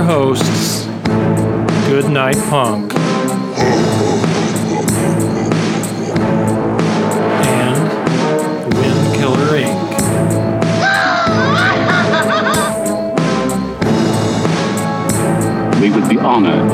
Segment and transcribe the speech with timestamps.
[0.00, 0.86] Your hosts,
[1.86, 2.94] Goodnight Punk.
[7.44, 7.76] And
[8.74, 9.90] Wind Killer Inc.
[15.80, 16.70] We would be honored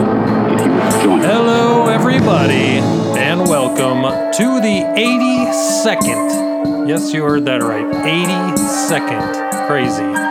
[0.52, 1.26] if you would join us.
[1.26, 2.78] Hello, everybody,
[3.18, 4.02] and welcome
[4.34, 6.88] to the 82nd.
[6.88, 7.86] Yes, you heard that right.
[7.86, 10.25] 82nd crazy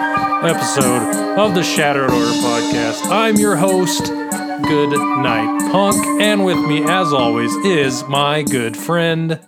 [0.45, 3.09] episode of the Shattered Order podcast.
[3.09, 9.39] I'm your host, Good Night Punk, and with me, as always, is my good friend,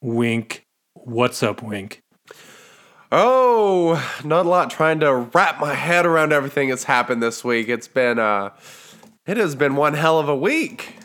[0.00, 0.64] Wink.
[0.94, 2.00] What's up, Wink?
[3.10, 7.68] Oh, not a lot trying to wrap my head around everything that's happened this week.
[7.68, 8.50] It's been uh
[9.26, 10.94] it has been one hell of a week.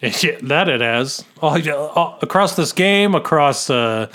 [0.00, 1.24] Yeah, that it has.
[1.42, 4.08] All, all, across this game, across uh,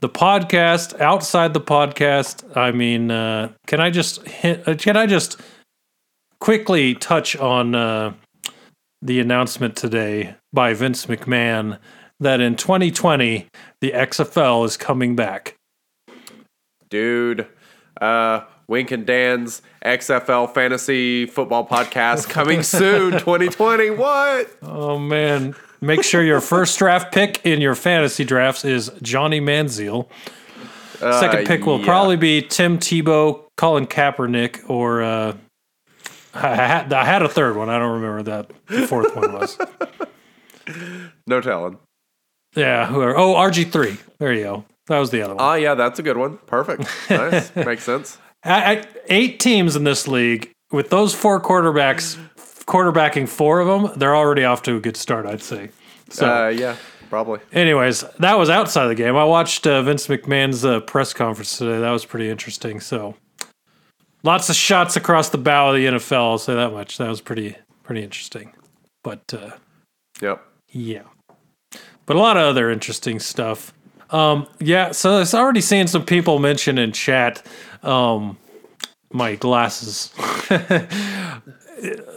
[0.00, 2.56] the podcast, outside the podcast.
[2.56, 5.40] I mean, uh, can I just hit, uh, can I just
[6.40, 8.14] quickly touch on uh,
[9.02, 11.78] the announcement today by Vince McMahon
[12.20, 13.46] that in 2020
[13.80, 15.56] the XFL is coming back.
[16.90, 17.46] Dude,
[18.00, 23.90] uh Wink and Dan's XFL fantasy football podcast coming soon 2020.
[23.90, 24.50] What?
[24.62, 25.54] Oh man.
[25.80, 30.08] Make sure your first draft pick in your fantasy drafts is Johnny Manziel.
[30.98, 31.84] Second pick will yeah.
[31.84, 35.36] probably be Tim Tebow, Colin Kaepernick, or uh,
[36.34, 37.68] I, had, I had a third one.
[37.68, 39.58] I don't remember that the fourth one was.
[41.26, 41.78] No telling.
[42.56, 43.16] Yeah, whoever.
[43.16, 43.96] Oh, RG three.
[44.18, 44.64] There you go.
[44.88, 45.44] That was the other one.
[45.44, 46.38] Ah, yeah, that's a good one.
[46.46, 46.88] Perfect.
[47.10, 47.54] Nice.
[47.54, 48.18] Makes sense.
[48.44, 52.18] I, I, eight teams in this league with those four quarterbacks,
[52.68, 53.98] quarterbacking four of them.
[53.98, 55.70] They're already off to a good start, I'd say.
[56.10, 56.76] So, Uh yeah,
[57.10, 57.40] probably.
[57.52, 59.16] anyways, that was outside the game.
[59.16, 61.80] I watched uh, Vince McMahon's uh, press conference today.
[61.80, 62.78] That was pretty interesting.
[62.80, 63.14] So,
[64.22, 66.12] lots of shots across the bow of the NFL.
[66.30, 66.98] I'll say that much.
[66.98, 68.52] That was pretty pretty interesting.
[69.02, 69.50] But uh,
[70.20, 70.42] Yep.
[70.70, 71.02] yeah,
[72.06, 73.72] but a lot of other interesting stuff.
[74.10, 77.44] Um, yeah, so I was already seeing some people mention in chat
[77.82, 78.38] um,
[79.12, 80.12] my glasses.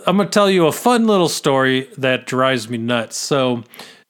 [0.08, 3.18] I'm gonna tell you a fun little story that drives me nuts.
[3.18, 3.64] So,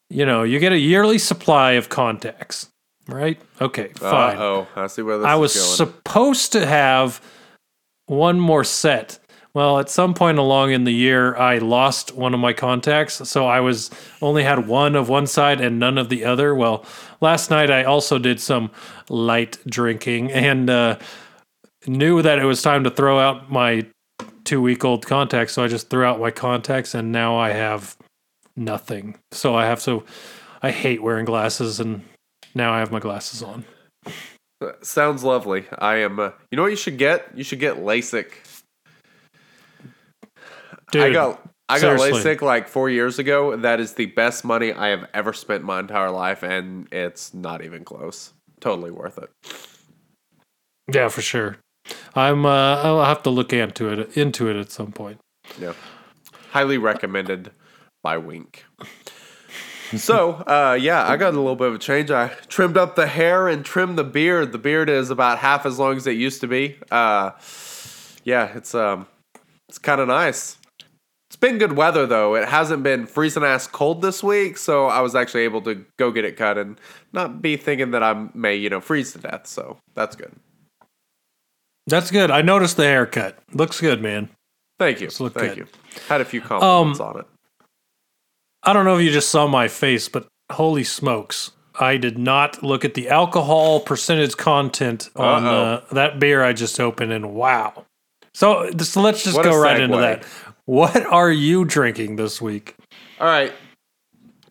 [0.08, 2.68] you know, you get a yearly supply of contacts,
[3.06, 3.40] right?
[3.60, 4.36] Okay, fine.
[4.36, 4.68] Uh-oh.
[4.76, 5.66] I see where this I was going.
[5.66, 7.20] supposed to have
[8.06, 9.18] one more set.
[9.54, 13.46] Well, at some point along in the year, I lost one of my contacts, so
[13.46, 13.90] I was
[14.22, 16.54] only had one of one side and none of the other.
[16.54, 16.86] Well,
[17.20, 18.70] last night I also did some
[19.10, 20.98] light drinking and uh,
[21.86, 23.86] knew that it was time to throw out my
[24.52, 27.96] two week old contacts, so I just threw out my contacts, and now I have
[28.54, 29.16] nothing.
[29.30, 30.04] So I have to.
[30.60, 32.02] I hate wearing glasses, and
[32.54, 33.64] now I have my glasses on.
[34.82, 35.64] Sounds lovely.
[35.78, 37.28] I am uh, You know what you should get?
[37.34, 38.30] You should get LASIK.
[40.90, 42.22] Dude, I got I got seriously.
[42.22, 43.56] LASIK like four years ago.
[43.56, 47.64] That is the best money I have ever spent my entire life, and it's not
[47.64, 48.34] even close.
[48.60, 49.30] Totally worth it.
[50.92, 51.56] Yeah, for sure.
[52.14, 52.44] I'm.
[52.46, 55.18] Uh, I'll have to look into it into it at some point.
[55.60, 55.72] Yeah,
[56.50, 57.50] highly recommended
[58.02, 58.64] by Wink.
[59.96, 62.10] So, uh, yeah, I got a little bit of a change.
[62.10, 64.52] I trimmed up the hair and trimmed the beard.
[64.52, 66.78] The beard is about half as long as it used to be.
[66.90, 67.32] Uh,
[68.24, 69.06] yeah, it's um,
[69.68, 70.56] it's kind of nice.
[71.28, 72.34] It's been good weather though.
[72.34, 76.10] It hasn't been freezing ass cold this week, so I was actually able to go
[76.10, 76.78] get it cut and
[77.12, 79.46] not be thinking that I may, you know, freeze to death.
[79.46, 80.32] So that's good.
[81.86, 82.30] That's good.
[82.30, 83.38] I noticed the haircut.
[83.52, 84.28] Looks good, man.
[84.78, 85.10] Thank you.
[85.10, 85.56] Thank good.
[85.56, 85.66] you.
[86.08, 87.26] Had a few compliments Um, on it.
[88.62, 91.50] I don't know if you just saw my face, but holy smokes.
[91.80, 96.78] I did not look at the alcohol percentage content on uh, that beer I just
[96.78, 97.86] opened, and wow.
[98.34, 100.24] So, so let's just What go right into that.
[100.64, 102.76] What are you drinking this week?
[103.18, 103.52] All right.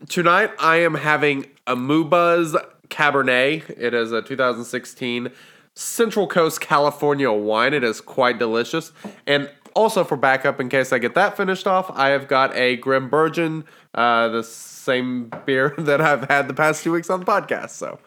[0.09, 2.55] Tonight I am having a Mubuzz
[2.89, 3.69] Cabernet.
[3.77, 5.31] It is a 2016
[5.75, 7.73] Central Coast California wine.
[7.73, 8.91] It is quite delicious.
[9.25, 12.75] And also for backup, in case I get that finished off, I have got a
[12.77, 13.63] Grim Burgeon,
[13.95, 17.69] uh, the same beer that I've had the past two weeks on the podcast.
[17.71, 17.99] So,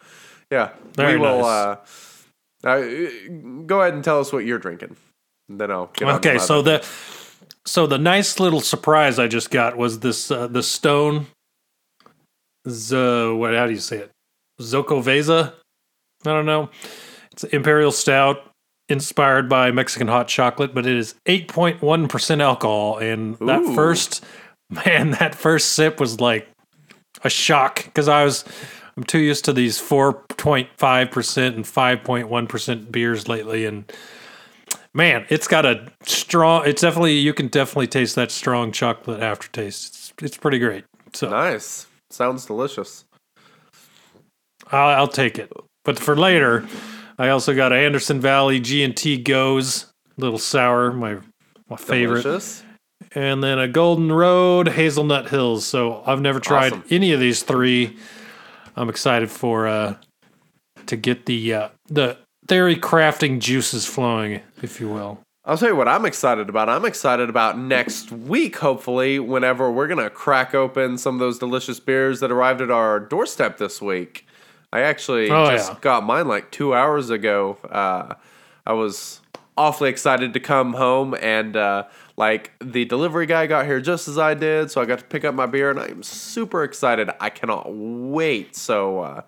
[0.51, 1.39] yeah, Very we will.
[1.39, 1.45] nice.
[1.45, 1.75] Uh,
[2.63, 2.81] Uh,
[3.67, 4.95] go ahead and tell us what you're drinking.
[5.49, 6.83] Then I'll get Okay, so the
[7.63, 11.27] so the nice little surprise I just got was this uh, the stone.
[12.67, 12.95] Z
[13.33, 13.53] what?
[13.53, 14.11] How do you say it?
[14.59, 15.53] Xocoveza.
[16.25, 16.69] I don't know.
[17.35, 18.49] It's imperial stout
[18.87, 23.61] inspired by Mexican hot chocolate, but it is eight point one percent alcohol, and that
[23.75, 24.23] first
[24.69, 26.47] man, that first sip was like
[27.25, 28.45] a shock because I was.
[28.95, 33.91] I'm too used to these 4.5% and 5.1% beers lately, and
[34.93, 36.65] man, it's got a strong.
[36.65, 39.87] It's definitely you can definitely taste that strong chocolate aftertaste.
[39.87, 40.85] It's it's pretty great.
[41.11, 41.87] So nice.
[42.09, 43.03] Sounds delicious.
[44.71, 45.51] I'll, I'll take it.
[45.83, 46.65] But for later,
[47.17, 49.85] I also got a Anderson Valley G and T Gose,
[50.17, 51.17] little sour, my
[51.69, 52.63] my favorite, Delicious.
[53.13, 55.65] and then a Golden Road Hazelnut Hills.
[55.65, 56.83] So I've never tried Awesome.
[56.89, 57.97] any of these three.
[58.75, 59.95] I'm excited for uh
[60.87, 62.17] to get the uh, the
[62.47, 65.19] theory crafting juices flowing, if you will.
[65.47, 66.69] I'll tell you what I'm excited about.
[66.69, 71.37] I'm excited about next week, hopefully, whenever we're going to crack open some of those
[71.37, 74.25] delicious beers that arrived at our doorstep this week.
[74.75, 75.77] I actually Oh, just yeah.
[75.81, 77.57] got mine like two hours ago.
[77.69, 78.15] Uh,
[78.65, 79.21] I was
[79.57, 81.83] awfully excited to come home, and uh,
[82.17, 85.23] like the delivery guy got here just as I did, so I got to pick
[85.23, 87.09] up my beer, and I'm super excited.
[87.21, 88.55] I cannot wait.
[88.55, 89.21] So, uh,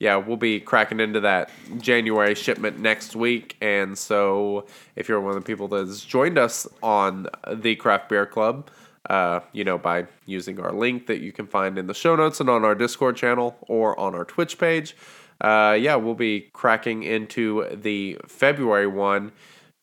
[0.00, 1.50] yeah, we'll be cracking into that
[1.80, 3.56] January shipment next week.
[3.60, 4.66] And so,
[4.96, 8.70] if you're one of the people that's joined us on the Craft Beer Club,
[9.08, 12.40] uh, you know, by using our link that you can find in the show notes
[12.40, 14.96] and on our Discord channel or on our Twitch page,
[15.40, 19.32] uh, yeah, we'll be cracking into the February one,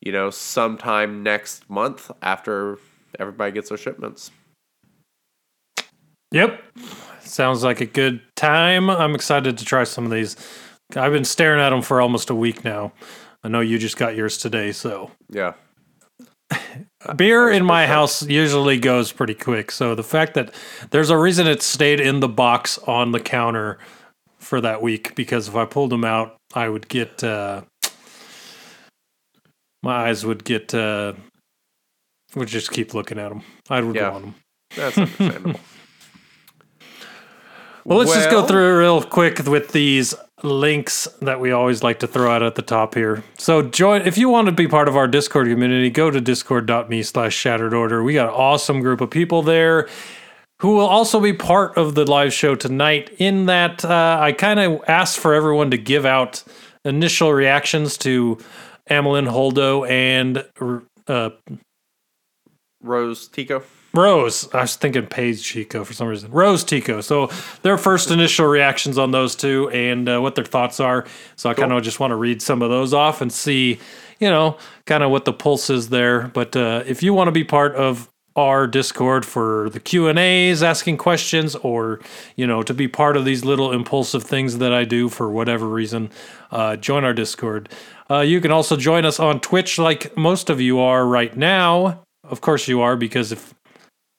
[0.02, 2.78] you know, sometime next month after
[3.20, 4.32] everybody gets their shipments.
[6.32, 6.62] Yep.
[7.22, 8.90] Sounds like a good time.
[8.90, 10.36] I'm excited to try some of these.
[10.96, 12.92] I've been staring at them for almost a week now.
[13.44, 15.54] I know you just got yours today, so Yeah.
[17.16, 19.72] beer in my house usually goes pretty quick.
[19.72, 20.54] So the fact that
[20.92, 23.78] there's a reason it stayed in the box on the counter
[24.40, 27.62] for that week because if I pulled them out, I would get uh,
[29.84, 31.14] my eyes would get uh,
[32.36, 33.44] would just keep looking at them.
[33.70, 34.10] I would Yeah.
[34.10, 34.36] want them.
[34.76, 35.60] That's understandable.
[37.84, 42.00] Well, let's just go Well- through real quick with these links that we always like
[42.00, 43.24] to throw out at the top here.
[43.38, 47.04] So join if you want to be part of our Discord community, go to discord.me
[47.04, 48.04] slash shattered order.
[48.04, 49.88] We got an awesome group of people there
[50.60, 53.14] who will also be part of the live show tonight.
[53.18, 56.44] In that, uh, I kind of asked for everyone to give out
[56.84, 58.38] initial reactions to
[58.90, 60.46] Amilyn Holdo and
[61.08, 61.30] uh,
[62.82, 63.64] Rose Tico.
[63.98, 64.48] Rose.
[64.54, 66.32] I was thinking Paige Tico for some reason.
[66.32, 67.02] Rose Tico.
[67.02, 67.30] So
[67.62, 71.06] their first initial reactions on those two and uh, what their thoughts are.
[71.36, 73.80] So I kind of just want to read some of those off and see,
[74.20, 76.28] you know, kind of what the pulse is there.
[76.28, 80.20] But uh, if you want to be part of our Discord for the Q and
[80.20, 82.02] A's, asking questions, or
[82.36, 85.68] you know, to be part of these little impulsive things that I do for whatever
[85.68, 86.10] reason,
[86.52, 87.70] uh, join our Discord.
[88.10, 92.02] Uh, you can also join us on Twitch, like most of you are right now.
[92.24, 93.54] Of course, you are because if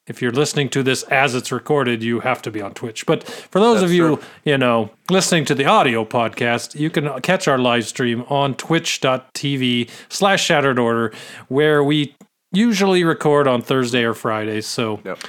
[0.07, 3.05] if you're listening to this as it's recorded, you have to be on Twitch.
[3.05, 4.25] But for those of you, true.
[4.45, 9.89] you know, listening to the audio podcast, you can catch our live stream on twitch.tv
[10.09, 11.13] slash shattered order,
[11.49, 12.15] where we
[12.53, 14.61] usually record on Thursday or Friday.
[14.61, 15.19] So Yep.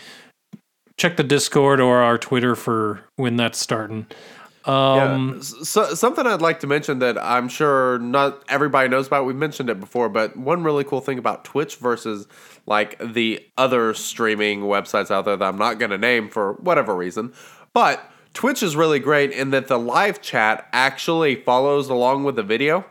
[0.96, 4.06] check the Discord or our Twitter for when that's starting.
[4.64, 5.40] Um, yeah.
[5.64, 9.24] So, something I'd like to mention that I'm sure not everybody knows about.
[9.24, 12.26] We've mentioned it before, but one really cool thing about Twitch versus
[12.68, 16.94] like the other streaming websites out there that I'm not going to name for whatever
[16.94, 17.32] reason,
[17.72, 22.42] but Twitch is really great in that the live chat actually follows along with the
[22.42, 22.84] video.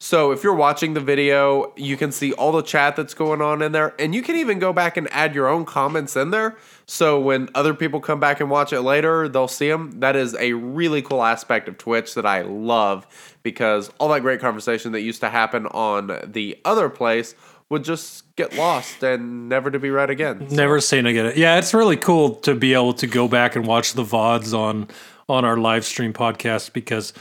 [0.00, 3.62] So if you're watching the video, you can see all the chat that's going on
[3.62, 6.56] in there, and you can even go back and add your own comments in there.
[6.86, 9.98] So when other people come back and watch it later, they'll see them.
[9.98, 13.08] That is a really cool aspect of Twitch that I love
[13.42, 17.34] because all that great conversation that used to happen on the other place
[17.70, 20.46] would just get lost and never to be read again.
[20.50, 21.32] Never seen again.
[21.36, 24.88] Yeah, it's really cool to be able to go back and watch the VODs on
[25.28, 27.12] on our live stream podcast because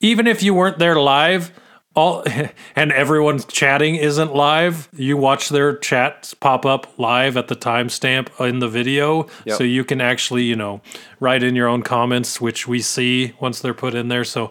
[0.00, 1.52] even if you weren't there live,
[1.94, 2.24] all
[2.76, 8.28] and everyone's chatting isn't live, you watch their chats pop up live at the timestamp
[8.46, 9.28] in the video.
[9.44, 9.58] Yep.
[9.58, 10.80] So you can actually, you know,
[11.20, 14.24] write in your own comments, which we see once they're put in there.
[14.24, 14.50] So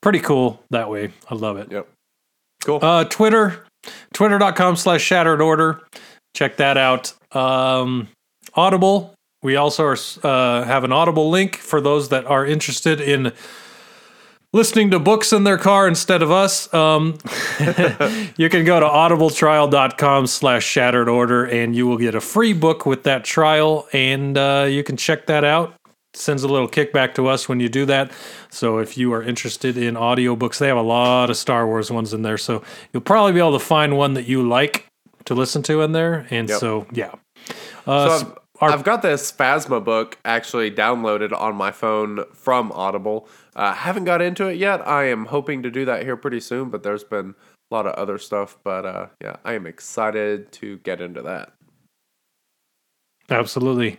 [0.00, 1.12] pretty cool that way.
[1.28, 1.70] I love it.
[1.70, 1.88] Yep.
[2.64, 2.78] Cool.
[2.82, 3.63] Uh, Twitter,
[4.12, 5.82] twitter.com slash shattered order.
[6.34, 7.12] Check that out.
[7.32, 8.08] Um,
[8.54, 9.14] Audible.
[9.42, 13.32] We also are, uh, have an Audible link for those that are interested in
[14.54, 17.18] listening to books in their car instead of us, um,
[18.38, 22.86] you can go to audibletrial.com slash shattered order and you will get a free book
[22.86, 25.74] with that trial and uh, you can check that out.
[26.14, 28.10] Sends a little kickback to us when you do that.
[28.48, 32.14] So if you are interested in audiobooks, they have a lot of Star Wars ones
[32.14, 32.38] in there.
[32.38, 34.86] So you'll probably be able to find one that you like
[35.24, 36.26] to listen to in there.
[36.30, 36.60] And Yep.
[36.60, 37.12] so, yeah.
[37.86, 43.28] Uh, So I've, I've got this Phasma book actually downloaded on my phone from Audible.
[43.56, 44.86] Uh, haven't got into it yet.
[44.86, 47.34] I am hoping to do that here pretty soon, but there's been
[47.70, 48.56] a lot of other stuff.
[48.62, 51.52] But uh, yeah, I am excited to get into that.
[53.34, 53.98] Absolutely.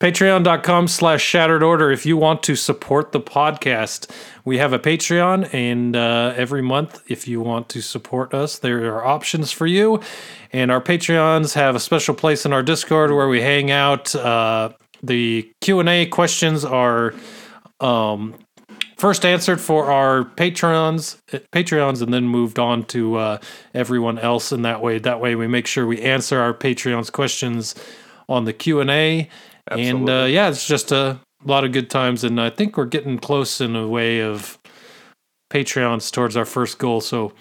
[0.00, 1.92] Patreon.com slash shattered order.
[1.92, 4.10] If you want to support the podcast,
[4.44, 8.92] we have a Patreon, and uh, every month, if you want to support us, there
[8.92, 10.00] are options for you.
[10.52, 14.12] And our Patreons have a special place in our Discord where we hang out.
[14.16, 14.70] Uh,
[15.00, 17.14] the Q&A questions are
[17.78, 18.34] um,
[18.96, 21.20] first answered for our patrons
[21.52, 23.38] patreons and then moved on to uh,
[23.74, 27.74] everyone else in that way that way we make sure we answer our patreons questions
[28.32, 29.28] on the q&a
[29.70, 32.24] and uh, yeah it's just a lot of good times.
[32.24, 34.58] And i think we're getting close in a way of
[35.52, 37.00] patreons towards our first goal.
[37.00, 37.32] So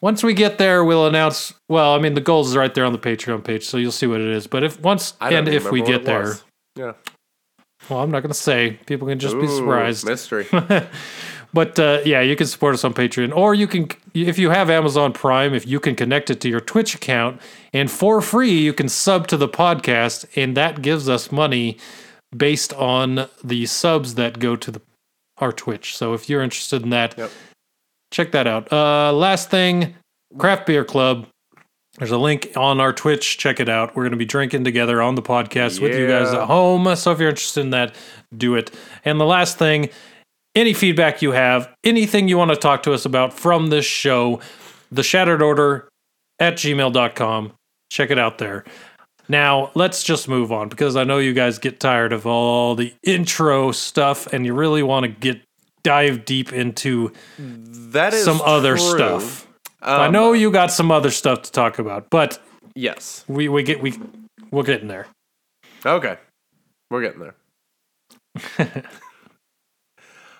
[0.00, 2.92] once we get there we'll announce well i mean the goals is right there on
[2.92, 4.46] the patreon page so you'll see what it is.
[4.46, 6.36] But if once and if we get there.
[6.76, 6.92] Yeah.
[7.88, 8.78] well i'm not going to say.
[8.86, 10.06] People can just be surprised.
[10.06, 10.46] Mystery.
[11.52, 14.70] but uh, yeah, you can support us on Patreon, or you can, if you have
[14.70, 17.40] Amazon Prime, if you can connect it to your Twitch account,
[17.72, 21.76] and for free you can sub to the podcast, and that gives us money
[22.36, 24.80] based on the subs that go to the
[25.38, 25.96] our Twitch.
[25.96, 27.30] So if you're interested in that, Yep.
[28.12, 28.70] check that out.
[28.72, 29.94] Uh, last thing,
[30.38, 31.26] Craft Beer Club.
[31.98, 33.36] There's a link on our Twitch.
[33.38, 33.96] Check it out.
[33.96, 36.94] We're going to be drinking together on the podcast with you guys at home.
[36.94, 37.94] So if you're interested in that,
[38.36, 38.70] do it.
[39.04, 39.88] And the last thing,
[40.54, 44.40] any feedback you have, anything you want to talk to us about from this show,
[44.90, 45.88] the shattered order
[46.38, 47.52] at gmail.com.
[47.90, 48.64] Check it out there.
[49.28, 52.92] Now, let's just move on because I know you guys get tired of all the
[53.04, 55.40] intro stuff and you really want to get
[55.84, 58.88] dive deep into That is some other true.
[58.96, 59.46] stuff.
[59.82, 62.38] I Um, know you got some other stuff to talk about, but
[62.74, 63.24] Yes.
[63.28, 63.94] we, we get we
[64.50, 65.06] we're getting there.
[65.86, 66.16] Okay.
[66.90, 68.84] We're getting there.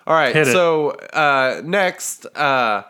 [0.07, 0.35] All right.
[0.35, 0.51] Hit it.
[0.51, 2.83] So uh, next, uh,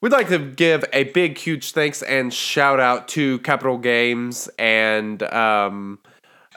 [0.00, 5.22] we'd like to give a big, huge thanks and shout out to Capital Games and
[5.24, 5.98] um,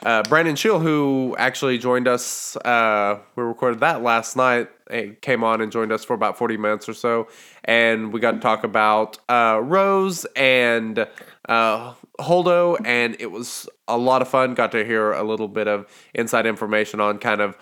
[0.02, 2.56] uh, Brandon Schill, who actually joined us.
[2.56, 4.68] Uh, we recorded that last night.
[4.90, 7.28] He came on and joined us for about 40 minutes or so.
[7.64, 11.06] And we got to talk about uh, Rose and
[11.48, 12.76] uh, Holdo.
[12.84, 14.54] And it was a lot of fun.
[14.54, 17.56] Got to hear a little bit of inside information on kind of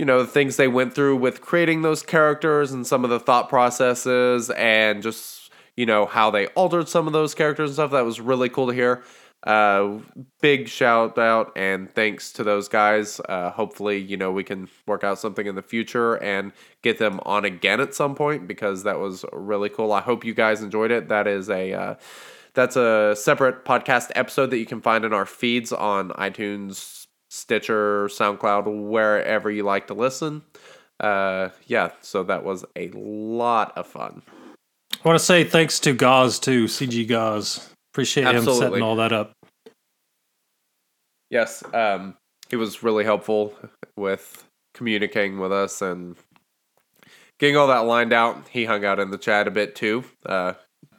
[0.00, 3.20] you know, the things they went through with creating those characters and some of the
[3.20, 7.90] thought processes and just, you know, how they altered some of those characters and stuff.
[7.90, 9.04] That was really cool to hear.
[9.42, 9.98] Uh,
[10.40, 13.20] big shout out and thanks to those guys.
[13.28, 17.20] Uh, hopefully, you know, we can work out something in the future and get them
[17.26, 19.92] on again at some point because that was really cool.
[19.92, 21.08] I hope you guys enjoyed it.
[21.08, 21.94] That is a, uh,
[22.54, 26.99] that's a separate podcast episode that you can find in our feeds on iTunes,
[27.30, 30.42] Stitcher, SoundCloud, wherever you like to listen.
[30.98, 34.22] Uh, yeah, so that was a lot of fun.
[34.92, 37.70] I want to say thanks to Gauze too, CG Gauze.
[37.94, 39.32] Appreciate him setting all that up.
[41.30, 42.16] Yes, um,
[42.50, 43.54] he was really helpful
[43.96, 44.44] with
[44.74, 46.16] communicating with us and
[47.38, 48.48] getting all that lined out.
[48.48, 50.04] He hung out in the chat a bit too.
[50.26, 50.54] Uh,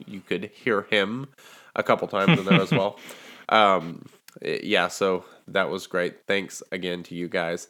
[0.06, 1.28] you could hear him
[1.76, 2.98] a couple times in there as well.
[3.50, 4.06] Um,
[4.42, 6.26] yeah, so that was great.
[6.28, 7.68] Thanks again to you guys.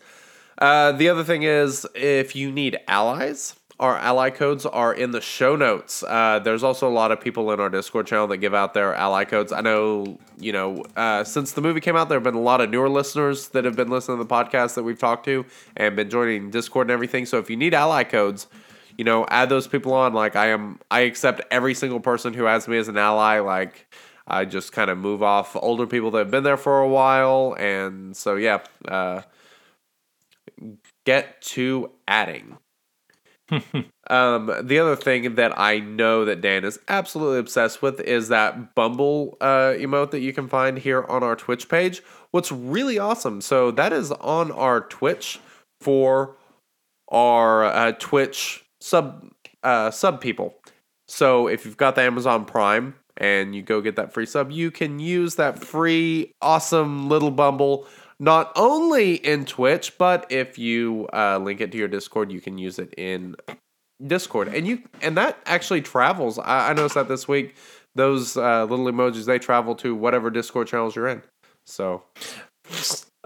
[0.58, 5.20] Uh, the other thing is, if you need allies, our ally codes are in the
[5.22, 6.04] show notes.
[6.04, 8.94] Uh, there's also a lot of people in our Discord channel that give out their
[8.94, 9.52] ally codes.
[9.52, 12.62] I know, you know, uh, since the movie came out, there have been a lot
[12.62, 15.46] of newer listeners that have been listening to the podcast that we've talked to
[15.76, 17.26] and been joining Discord and everything.
[17.26, 18.46] So if you need ally codes,
[19.00, 20.14] you know, add those people on.
[20.14, 23.40] Like I am, I accept every single person who adds me as an ally.
[23.40, 23.92] Like
[24.28, 27.56] I just kind of move off older people that have been there for a while,
[27.58, 29.22] and so yeah, uh,
[31.06, 32.58] get to adding.
[34.10, 38.76] um, the other thing that I know that Dan is absolutely obsessed with is that
[38.76, 42.02] Bumble uh, emote that you can find here on our Twitch page.
[42.32, 45.40] What's really awesome, so that is on our Twitch
[45.82, 46.38] for
[47.10, 49.30] our uh, Twitch sub
[49.64, 50.56] uh, sub people.
[51.08, 54.72] So if you've got the Amazon Prime and you go get that free sub, you
[54.72, 57.88] can use that free awesome little Bumble
[58.20, 62.58] not only in Twitch, but if you uh, link it to your Discord, you can
[62.60, 63.36] use it in
[64.06, 66.38] Discord, and you and that actually travels.
[66.40, 67.56] I, I noticed that this week.
[67.94, 71.22] Those uh, little emojis they travel to whatever Discord channels you're in.
[71.66, 72.04] So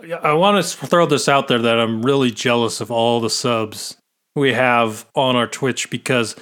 [0.04, 3.30] Yeah, I want to throw this out there that I'm really jealous of all the
[3.30, 3.98] subs
[4.36, 6.36] we have on our Twitch because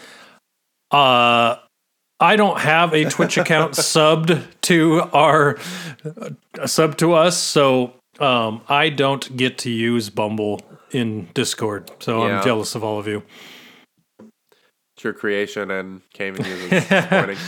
[0.91, 1.57] uh
[2.23, 5.57] I don't have a Twitch account subbed to our
[6.05, 10.61] uh, sub to us, so um I don't get to use Bumble
[10.91, 11.91] in Discord.
[11.99, 12.37] So Yeah.
[12.37, 13.23] I'm jealous of all of you.
[14.19, 17.37] it's your creation, and Cayman uses.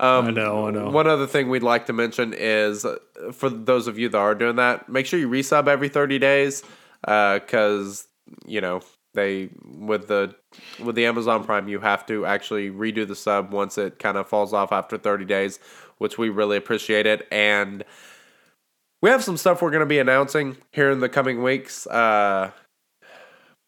[0.00, 0.90] Um, I know, I know.
[0.90, 2.96] One other thing we'd like to mention is uh,
[3.32, 6.64] for those of you that are doing that, make sure you resub every 30 days
[7.02, 8.08] because
[8.44, 8.80] you know
[9.14, 10.34] they with the
[10.82, 14.28] with the Amazon Prime you have to actually redo the sub once it kind of
[14.28, 15.58] falls off after 30 days,
[15.98, 17.84] which we really appreciate it and
[19.02, 21.86] we have some stuff we're going to be announcing here in the coming weeks.
[21.88, 22.52] Uh,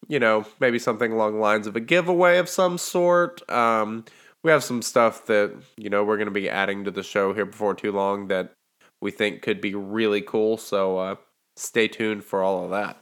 [0.07, 3.47] you know, maybe something along the lines of a giveaway of some sort.
[3.51, 4.05] Um,
[4.43, 7.33] we have some stuff that you know we're going to be adding to the show
[7.33, 8.53] here before too long that
[9.01, 10.57] we think could be really cool.
[10.57, 11.15] So uh,
[11.57, 12.97] stay tuned for all of that.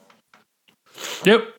[1.26, 1.54] Yep.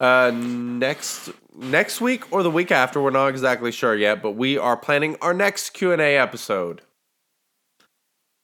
[0.00, 4.58] Uh, next next week or the week after, we're not exactly sure yet, but we
[4.58, 6.82] are planning our next Q and A episode.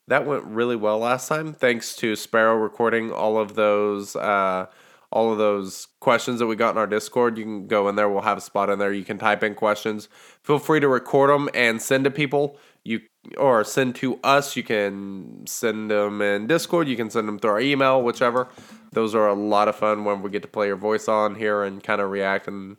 [0.07, 4.67] That went really well last time, thanks to Sparrow recording all of those uh,
[5.13, 7.37] all of those questions that we got in our Discord.
[7.37, 8.93] You can go in there; we'll have a spot in there.
[8.93, 10.09] You can type in questions.
[10.43, 12.59] Feel free to record them and send to people.
[12.85, 13.01] You
[13.37, 14.57] or send to us.
[14.57, 16.89] You can send them in Discord.
[16.89, 18.49] You can send them through our email, whichever.
[18.93, 21.63] Those are a lot of fun when we get to play your voice on here
[21.63, 22.77] and kind of react and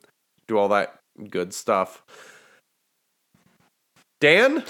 [0.48, 2.04] do all that good stuff.
[4.20, 4.64] Dan,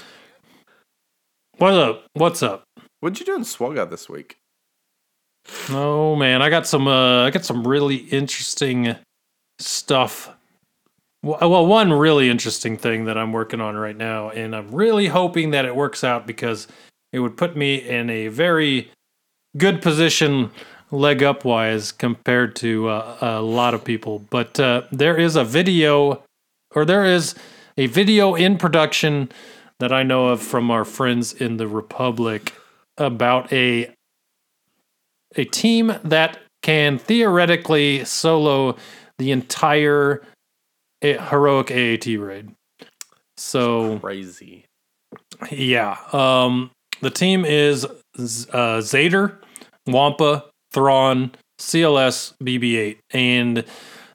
[1.58, 2.04] What's up?
[2.14, 2.64] What's up?
[3.00, 4.36] what'd you do in Swugga this week?
[5.70, 6.88] Oh man, I got some.
[6.88, 8.96] Uh, I got some really interesting
[9.58, 10.30] stuff.
[11.24, 15.52] Well, one really interesting thing that I'm working on right now, and I'm really hoping
[15.52, 16.66] that it works out because
[17.12, 18.90] it would put me in a very
[19.56, 20.50] good position,
[20.90, 24.24] leg up wise, compared to uh, a lot of people.
[24.30, 26.24] But uh, there is a video,
[26.74, 27.36] or there is
[27.76, 29.30] a video in production
[29.78, 32.52] that I know of from our friends in the Republic
[32.98, 33.94] about a
[35.36, 38.76] a team that can theoretically solo
[39.18, 40.22] the entire
[41.02, 42.54] heroic AAT raid.
[43.36, 44.66] So Crazy.
[45.50, 49.38] yeah, um, the team is uh, Zader,
[49.86, 53.64] Wampa, Thrawn, CLS, BB-8, and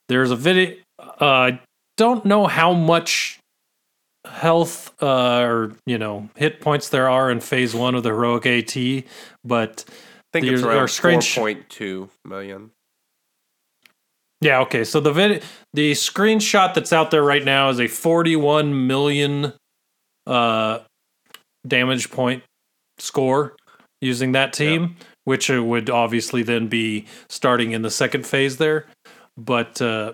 [0.08, 0.76] there's a video.
[1.00, 1.60] Uh, I
[1.97, 3.39] don't know how much
[4.26, 8.45] health uh, or you know hit points there are in Phase One of the heroic
[8.45, 9.04] AT,
[9.43, 9.91] but I
[10.34, 12.71] think it's around screen point two million.
[14.41, 14.84] Yeah, okay.
[14.84, 19.54] So the vid- the screenshot that's out there right now is a 41 million
[20.26, 20.80] uh
[21.65, 22.43] damage point
[23.00, 23.56] score
[24.02, 28.86] using that team, which uh, would obviously then be starting in the second phase there.
[29.38, 30.13] But uh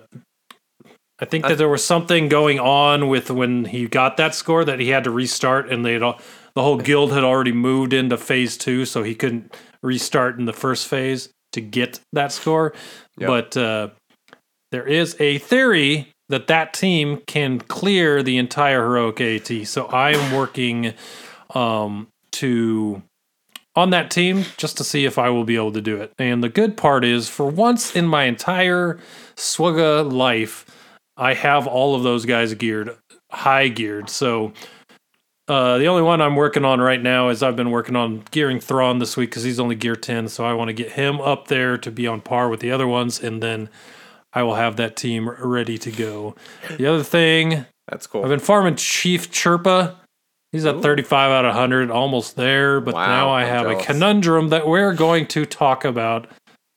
[1.20, 4.80] I think that there was something going on with when he got that score that
[4.80, 6.20] he had to restart and they had all,
[6.56, 10.52] the whole guild had already moved into phase 2 so he couldn't restart in the
[10.52, 12.74] first phase to get that score.
[13.18, 13.28] Yep.
[13.28, 13.88] But uh
[14.74, 19.68] there is a theory that that team can clear the entire heroic AT.
[19.68, 20.94] So I am working
[21.54, 23.00] um, to
[23.76, 26.12] on that team just to see if I will be able to do it.
[26.18, 28.98] And the good part is, for once in my entire
[29.36, 30.66] Swugga life,
[31.16, 32.96] I have all of those guys geared,
[33.30, 34.10] high geared.
[34.10, 34.52] So
[35.46, 38.58] uh, the only one I'm working on right now is I've been working on gearing
[38.58, 40.26] Thrawn this week because he's only gear 10.
[40.26, 42.88] So I want to get him up there to be on par with the other
[42.88, 43.22] ones.
[43.22, 43.68] And then
[44.34, 46.34] I will have that team ready to go.
[46.76, 48.22] The other thing, That's cool.
[48.22, 49.94] I've been farming Chief Chirpa.
[50.52, 52.80] He's at 35 out of 100, almost there.
[52.80, 53.82] But Wow, now I I'm have jealous.
[53.82, 56.28] a conundrum that we're going to talk about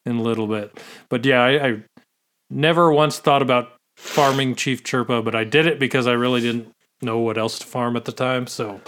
[0.05, 0.79] in a little bit.
[1.09, 1.83] But yeah, I, I
[2.49, 6.69] never once thought about farming Chief Chirpa, but I did it because I really didn't
[7.01, 8.47] know what else to farm at the time.
[8.47, 8.81] So,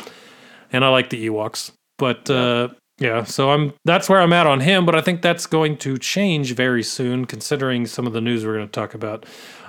[0.72, 1.72] and I like the Ewoks.
[2.00, 4.86] But uh, yeah, so I'm that's where I'm at on him.
[4.86, 8.56] But I think that's going to change very soon, considering some of the news we're
[8.56, 9.26] going to talk about.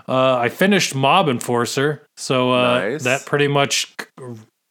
[0.08, 3.04] Uh, I finished Mob Enforcer, so uh, Nice.
[3.04, 3.94] that pretty much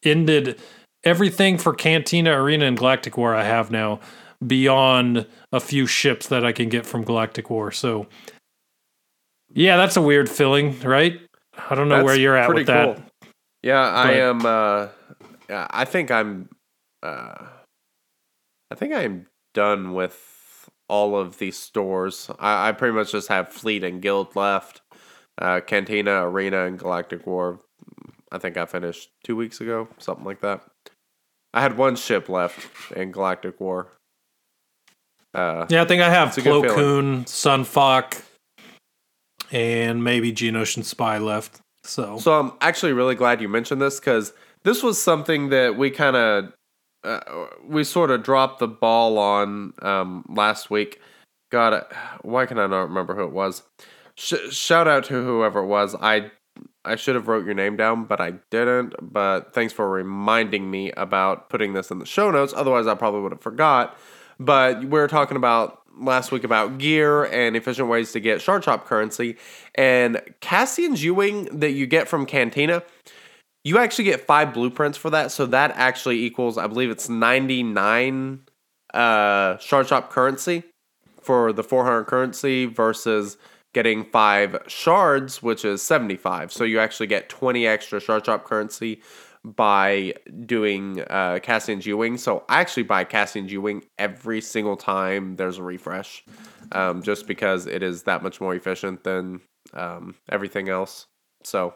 [0.04, 0.60] ended
[1.06, 3.34] everything for Cantina Arena and Galactic War.
[3.34, 4.00] I have now
[4.46, 7.72] beyond a few ships that I can get from Galactic War.
[7.72, 8.08] So
[9.54, 11.20] yeah, that's a weird feeling, right?
[11.70, 12.96] I don't know That's where you're at with that.
[12.96, 13.04] cool.
[13.64, 14.46] Yeah, I But- am.
[14.46, 14.88] Uh,
[15.50, 16.50] yeah, I think I'm.
[17.02, 17.36] Uh,
[18.72, 22.30] I think I'm done with all of these stores.
[22.40, 24.82] I, I pretty much just have fleet and guild left.
[25.40, 27.60] Uh, Cantina, Arena, and Galactic War.
[28.32, 30.64] I think I finished two weeks ago, something like that.
[31.54, 33.94] I had one ship left in Galactic War.
[35.34, 37.26] Uh, Yeah, I think I have Plo Koon,
[39.52, 41.62] and maybe Geonosian Spy left.
[41.84, 45.90] So, So I'm actually really glad you mentioned this because this was something that we
[45.90, 46.54] kind of
[47.04, 51.00] uh, we sort of dropped the ball on um, last week.
[51.52, 51.84] God, uh,
[52.22, 53.64] why can I not remember who it was?
[54.16, 55.96] Sh- shout out to whoever it was.
[55.96, 56.32] I
[56.86, 58.96] I should have wrote your name down, but I didn't.
[59.02, 62.54] But thanks for reminding me about putting this in the show notes.
[62.56, 63.98] Otherwise, I probably would have forgot.
[64.40, 68.64] But we were talking about last week about gear and efficient ways to get shard
[68.64, 69.38] shop currency.
[69.76, 72.84] And Cassian's U-wing that you get from Cantina,
[73.64, 75.32] you actually get five blueprints for that.
[75.32, 78.42] So that actually equals, I believe it's 99
[78.94, 80.64] uh, shard shop currency
[81.22, 83.38] for the 400 currency versus
[83.74, 86.52] getting five shards, which is 75.
[86.52, 89.02] So you actually get 20 extra shard shop currency
[89.44, 90.14] by
[90.46, 92.18] doing uh, Cassian's U-wing.
[92.18, 96.24] So I actually buy Cassian's U-wing every single time there's a refresh,
[96.72, 99.42] um, just because it is that much more efficient than
[99.74, 101.06] um, everything else.
[101.44, 101.74] So,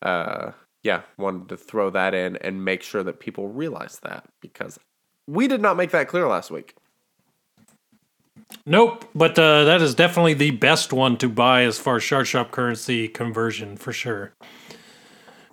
[0.00, 4.78] uh, yeah, wanted to throw that in and make sure that people realize that because
[5.26, 6.74] we did not make that clear last week.
[8.64, 9.04] nope.
[9.14, 12.50] But uh, that is definitely the best one to buy as far as shard shop
[12.50, 14.32] currency conversion for sure.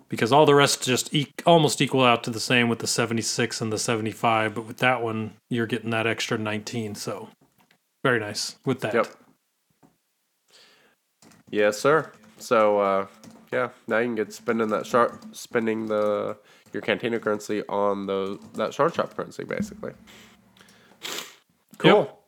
[0.08, 3.60] Because all the rest just e- almost equal out to the same with the 76
[3.60, 4.54] and the 75.
[4.54, 6.94] But with that one, you're getting that extra 19.
[6.94, 7.28] So,
[8.04, 8.94] very nice with that.
[8.94, 9.08] Yep.
[11.50, 12.12] Yes, sir.
[12.38, 13.06] So uh,
[13.56, 16.36] yeah, now you can get spending that sharp spending the
[16.74, 19.92] your cantina currency on the that shard shop currency basically.
[21.78, 22.18] Cool.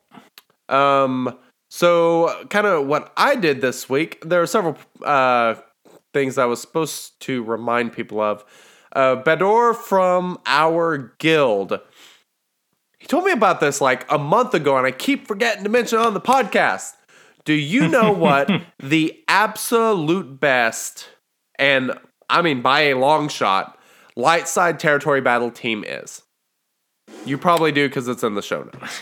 [0.70, 1.38] Um
[1.70, 5.56] so kind of what I did this week, there are several uh
[6.14, 8.42] things I was supposed to remind people of.
[8.96, 11.78] Uh Bador from our guild.
[12.98, 15.98] He told me about this like a month ago and I keep forgetting to mention
[15.98, 16.94] it on the podcast.
[17.44, 21.08] Do you know what the absolute best,
[21.58, 21.92] and
[22.30, 23.78] I mean by a long shot,
[24.16, 26.22] light side territory battle team is?
[27.24, 29.00] You probably do because it's in the show notes.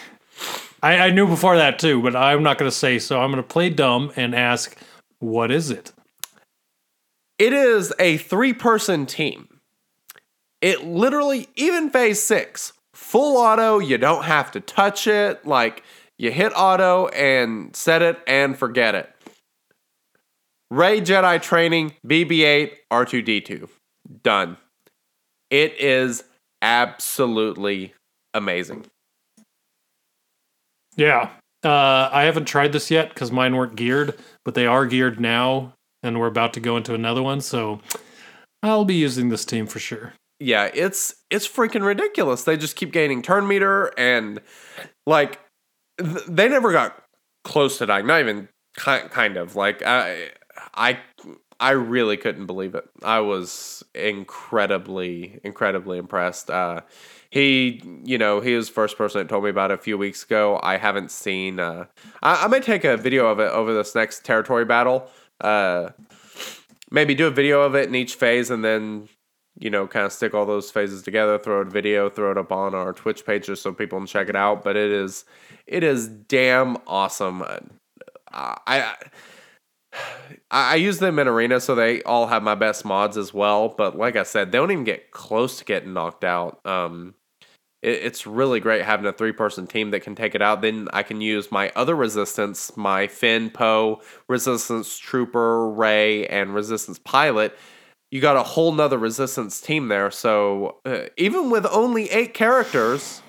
[0.83, 3.21] I, I knew before that too, but I'm not going to say so.
[3.21, 4.77] I'm going to play dumb and ask,
[5.19, 5.93] what is it?
[7.39, 9.61] It is a three person team.
[10.61, 15.47] It literally, even phase six, full auto, you don't have to touch it.
[15.47, 15.83] Like,
[16.19, 19.13] you hit auto and set it and forget it.
[20.77, 23.69] Rey Jedi training, BB 8, R2D2.
[24.23, 24.59] Done.
[25.49, 26.25] It is
[26.61, 27.95] absolutely
[28.35, 28.85] amazing.
[30.97, 31.31] Yeah.
[31.65, 35.73] Uh, I haven't tried this yet because mine weren't geared, but they are geared now,
[36.03, 37.41] and we're about to go into another one.
[37.41, 37.81] So
[38.63, 40.13] I'll be using this team for sure.
[40.39, 42.45] yeah, it's it's freaking ridiculous.
[42.45, 44.41] They just keep gaining turn meter and
[45.07, 45.41] like
[45.99, 47.03] th- they never got
[47.45, 48.07] close to dying.
[48.07, 50.33] Not even ki- kind of like I
[50.77, 50.99] I
[51.59, 52.85] I really couldn't believe it.
[53.03, 56.51] I was incredibly incredibly impressed.
[56.51, 56.83] Uh,
[57.31, 59.99] he, you know, he was the first person that told me about it a few
[59.99, 60.61] weeks ago.
[60.63, 61.59] I haven't seen.
[61.59, 61.87] Uh,
[62.23, 65.11] I, I may take a video of it over this next territory battle.
[65.41, 65.91] Uh,
[66.91, 69.09] maybe do a video of it in each phase, and then
[69.59, 72.53] you know, kind of stick all those phases together, throw it video, throw it up
[72.53, 74.63] on our Twitch page just so people can check it out.
[74.63, 75.25] But it is,
[75.67, 77.43] it is damn awesome.
[77.43, 77.61] Uh,
[78.67, 78.95] I,
[80.51, 83.69] I, use them in arena, so they all have my best mods as well.
[83.69, 86.65] But like I said, they don't even get close to getting knocked out.
[86.65, 87.15] Um,
[87.83, 90.63] it, it's really great having a three-person team that can take it out.
[90.63, 96.99] Then I can use my other resistance, my Finn, Poe, Resistance Trooper, Rey, and Resistance
[96.99, 97.57] Pilot
[98.11, 100.11] you got a whole nother resistance team there.
[100.11, 103.21] So uh, even with only eight characters,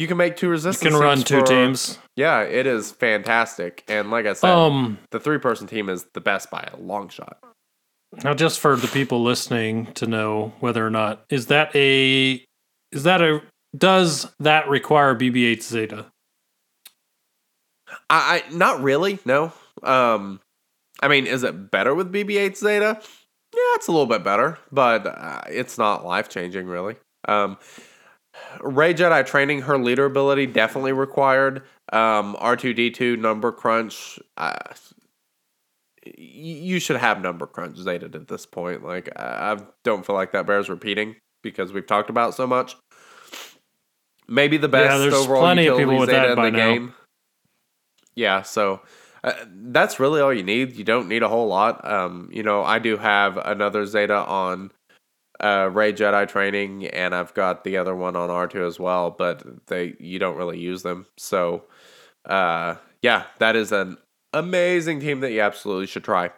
[0.00, 0.84] you can make two resistance.
[0.84, 1.98] You can run two for- teams.
[2.16, 3.84] Yeah, it is fantastic.
[3.88, 7.08] And like I said, Um, the three person team is the best by a long
[7.08, 7.38] shot.
[8.24, 12.44] now just for the people listening to know whether or not is that a
[12.90, 13.40] is that a
[13.76, 16.06] does that require BB-8 Zeta?
[18.08, 19.18] I, I not really.
[19.24, 19.52] No.
[19.82, 20.40] Um,
[21.02, 22.98] I mean, is it better with BB-8 Zeta?
[23.00, 26.96] Yeah, it's a little bit better, but uh, it's not life changing really.
[27.28, 27.58] Um,
[28.60, 31.62] Rey Jedi training, her leader ability definitely required.
[31.92, 34.18] Um, R2D2 number crunch.
[34.36, 34.54] Uh,
[36.16, 38.84] you should have number crunch Zeta at this point.
[38.84, 42.76] Like I don't feel like that bears repeating because we've talked about so much.
[44.28, 46.56] Maybe the best Yeah, there's overall plenty of people with Zeta that in by the
[46.56, 46.72] now.
[46.72, 46.94] game.
[48.14, 48.80] Yeah, so
[49.24, 50.76] uh, that's really all you need.
[50.76, 51.86] You don't need a whole lot.
[51.88, 54.70] Um, you know, I do have another Zeta on
[55.40, 59.10] uh, Rey Jedi training, and I've got the other one on R two as well.
[59.10, 61.06] But they you don't really use them.
[61.16, 61.64] So,
[62.24, 63.98] uh, yeah, that is an
[64.32, 66.30] amazing team that you absolutely should try.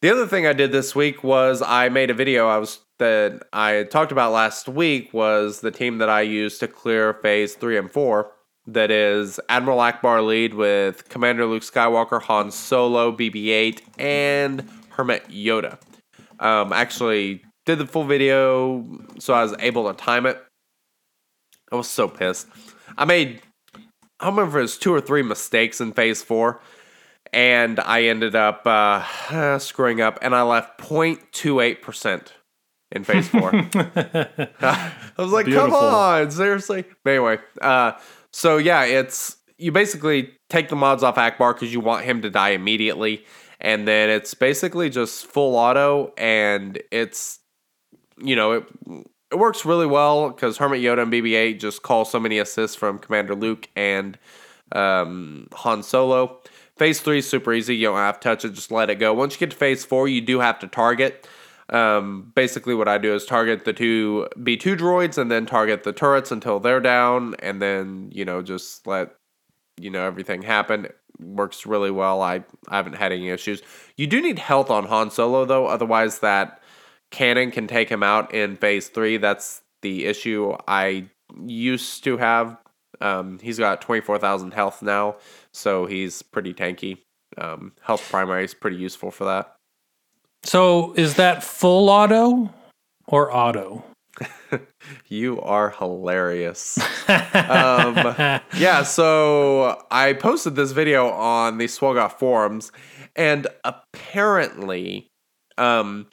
[0.00, 3.42] The other thing I did this week was I made a video I was that
[3.52, 7.78] I talked about last week was the team that I used to clear phase 3
[7.78, 8.30] and 4
[8.66, 15.78] that is Admiral Ackbar lead with Commander Luke Skywalker, Han Solo, BB-8 and Hermit Yoda.
[16.40, 18.84] Um actually did the full video
[19.18, 20.42] so I was able to time it.
[21.70, 22.48] I was so pissed.
[22.96, 23.40] I made
[24.20, 26.60] I don't remember if it was two or three mistakes in phase 4
[27.32, 32.32] and I ended up uh, screwing up, and I left 0.28 percent
[32.90, 33.50] in phase four.
[33.54, 35.70] I was like, Beautiful.
[35.70, 37.92] "Come on, seriously." But anyway, uh,
[38.32, 42.30] so yeah, it's you basically take the mods off Ackbar because you want him to
[42.30, 43.24] die immediately,
[43.60, 47.40] and then it's basically just full auto, and it's
[48.20, 48.64] you know it.
[49.30, 52.98] It works really well because Hermit Yoda and BB-8 just call so many assists from
[52.98, 54.18] Commander Luke and
[54.72, 56.40] um, Han Solo.
[56.76, 57.76] Phase three is super easy.
[57.76, 59.12] You don't have to touch it, just let it go.
[59.12, 61.26] Once you get to phase four, you do have to target.
[61.70, 65.92] Um, basically, what I do is target the two B2 droids and then target the
[65.92, 69.14] turrets until they're down, and then, you know, just let,
[69.78, 70.88] you know, everything happen.
[71.18, 72.22] Works really well.
[72.22, 73.60] I, I haven't had any issues.
[73.96, 76.57] You do need health on Han Solo, though, otherwise, that
[77.10, 79.16] cannon can take him out in phase three.
[79.16, 81.08] That's the issue I
[81.44, 82.56] used to have.
[83.00, 85.16] Um, he's got 24,000 health now,
[85.52, 86.98] so he's pretty tanky.
[87.36, 89.54] Um, health primary is pretty useful for that.
[90.42, 92.52] So is that full auto
[93.06, 93.84] or auto?
[95.08, 96.78] You are hilarious.
[97.08, 97.96] um,
[98.56, 102.72] yeah, so I posted this video on the Swoggoth forums,
[103.16, 105.08] and apparently,
[105.56, 106.06] um,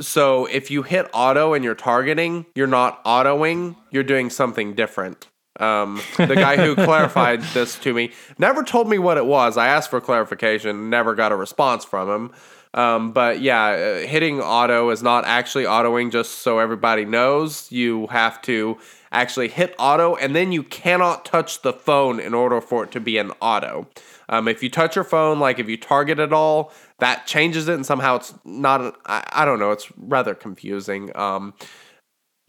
[0.00, 5.28] so if you hit auto and you're targeting, you're not autoing, you're doing something different.
[5.60, 9.56] Um, the guy who clarified this to me never told me what it was.
[9.56, 12.32] I asked for clarification, never got a response from him.
[12.74, 17.70] Um, but yeah, uh, hitting auto is not actually autoing, just so everybody knows.
[17.72, 18.78] You have to
[19.10, 23.00] actually hit auto, and then you cannot touch the phone in order for it to
[23.00, 23.88] be an auto.
[24.28, 27.74] Um, if you touch your phone, like if you target it all, that changes it,
[27.74, 28.98] and somehow it's not.
[29.06, 29.70] I, I don't know.
[29.70, 31.10] It's rather confusing.
[31.16, 31.54] Um,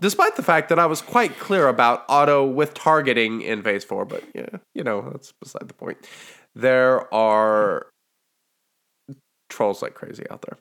[0.02, 4.06] despite the fact that I was quite clear about auto with targeting in phase four,
[4.06, 5.98] but yeah, you know, that's beside the point.
[6.56, 7.88] There are
[9.50, 10.58] trolls like crazy out there.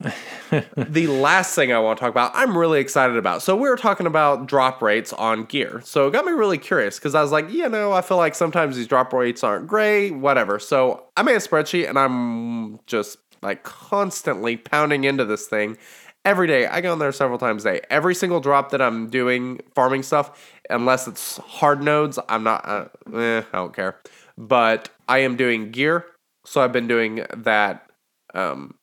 [0.00, 3.42] The last thing I want to talk about, I'm really excited about.
[3.42, 5.80] So we were talking about drop rates on gear.
[5.84, 8.34] So it got me really curious because I was like, you know, I feel like
[8.34, 10.58] sometimes these drop rates aren't great, whatever.
[10.58, 15.76] So I made a spreadsheet and I'm just like constantly pounding into this thing
[16.24, 16.66] every day.
[16.66, 17.80] I go in there several times a day.
[17.90, 22.86] Every single drop that I'm doing farming stuff, unless it's hard nodes, I'm not, uh,
[23.14, 24.00] eh, I don't care.
[24.36, 26.06] But I am doing gear.
[26.46, 27.86] So I've been doing that,
[28.34, 28.74] um,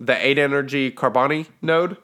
[0.00, 1.96] the 8 energy Carbanti node.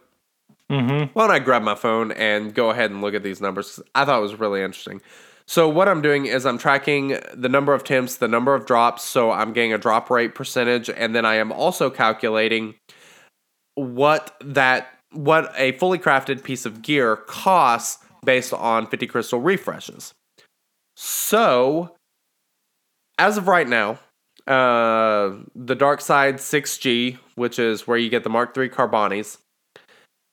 [0.71, 1.11] Mm-hmm.
[1.13, 3.81] Why don't I grab my phone and go ahead and look at these numbers?
[3.95, 5.01] I thought it was really interesting.
[5.47, 9.03] So what I'm doing is I'm tracking the number of temps, the number of drops,
[9.03, 12.77] so I'm getting a drop rate percentage, and then I am also calculating
[13.75, 20.13] what that what a fully crafted piece of gear costs based on 50 crystal refreshes.
[20.97, 21.97] So
[23.19, 23.99] as of right now,
[24.51, 29.39] uh, the Dark Side 6G, which is where you get the Mark III Carbantis,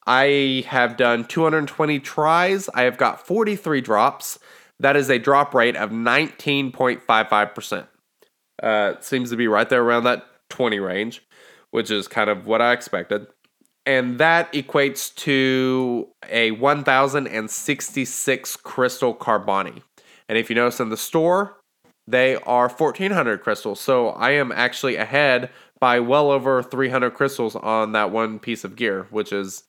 [0.08, 2.68] I have done 220 tries.
[2.70, 4.40] I have got 43 drops.
[4.80, 7.88] That is a drop rate of 19.55%.
[8.64, 11.22] Uh, seems to be right there around that 20 range,
[11.70, 13.28] which is kind of what I expected.
[13.86, 19.84] And that equates to a 1,066 crystal Carbanti.
[20.28, 21.57] And if you notice in the store,
[22.08, 23.80] they are 1,400 crystals.
[23.80, 28.76] So I am actually ahead by well over 300 crystals on that one piece of
[28.76, 29.64] gear, which is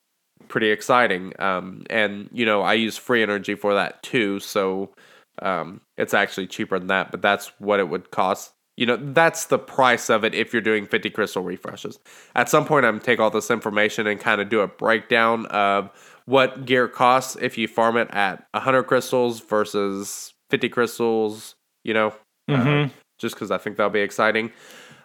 [0.47, 1.33] pretty exciting.
[1.39, 4.93] Um, and you know, I use free energy for that too, so
[5.41, 7.11] um, it's actually cheaper than that.
[7.11, 8.53] But that's what it would cost.
[8.77, 11.99] You know, that's the price of it if you're doing 50 crystal refreshes.
[12.33, 15.91] At some point, I'm take all this information and kind of do a breakdown of
[16.25, 21.55] what gear costs if you farm it at 100 crystals versus 50 crystals.
[21.83, 22.13] You know,
[22.49, 22.91] uh, Mhm.
[23.19, 24.51] just because I think that'll be exciting.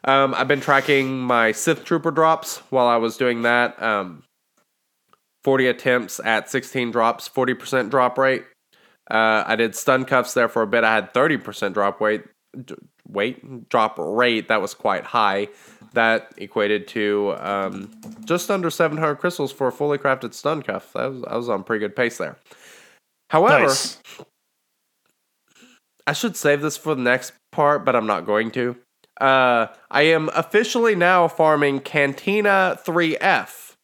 [0.07, 3.81] Um, I've been tracking my Sith Trooper drops while I was doing that.
[3.83, 4.23] Um,
[5.45, 8.45] 40 attempts at 16 drops, 40% drop rate.
[9.11, 10.85] Uh, I did stun cuffs there for a bit.
[10.85, 12.25] I had 30% drop weight,
[12.65, 12.75] d-
[13.07, 15.49] weight drop rate that was quite high.
[15.93, 17.91] That equated to um,
[18.25, 20.93] just under 700 crystals for a fully crafted stun cuff.
[20.95, 22.37] That was, I was on pretty good pace there.
[23.31, 24.01] However, Nice.
[26.07, 28.77] I should save this for the next part, but I'm not going to.
[29.21, 33.77] Uh, I am officially now farming Cantina 3F.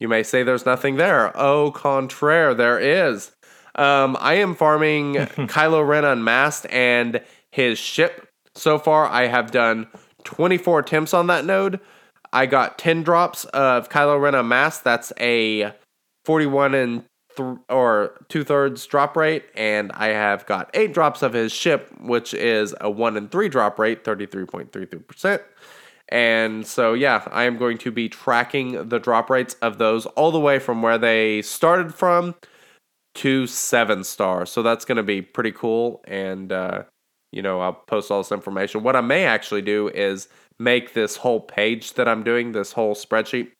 [0.00, 1.36] You may say there's nothing there.
[1.36, 3.32] Au contraire, there is.
[3.76, 5.14] Um, I am farming
[5.48, 8.28] Kylo Ren Unmasked and his ship.
[8.54, 9.88] So far, I have done
[10.24, 11.80] 24 attempts on that node.
[12.32, 14.84] I got 10 drops of Kylo Ren Unmasked.
[14.84, 15.72] That's a
[16.24, 17.04] 41 and
[17.36, 21.90] th- or two thirds drop rate, and I have got eight drops of his ship,
[22.00, 25.40] which is a one in three drop rate, 33.33%.
[26.10, 30.30] And so, yeah, I am going to be tracking the drop rates of those all
[30.30, 32.34] the way from where they started from
[33.16, 34.50] to seven stars.
[34.50, 36.02] So that's going to be pretty cool.
[36.06, 36.84] And, uh,
[37.32, 38.82] you know, I'll post all this information.
[38.82, 42.94] What I may actually do is make this whole page that I'm doing, this whole
[42.94, 43.50] spreadsheet.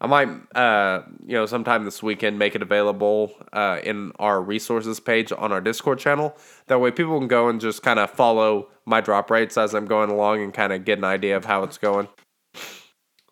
[0.00, 5.00] I might, uh, you know, sometime this weekend make it available uh, in our resources
[5.00, 6.36] page on our Discord channel.
[6.68, 9.86] That way, people can go and just kind of follow my drop rates as I'm
[9.86, 12.08] going along and kind of get an idea of how it's going.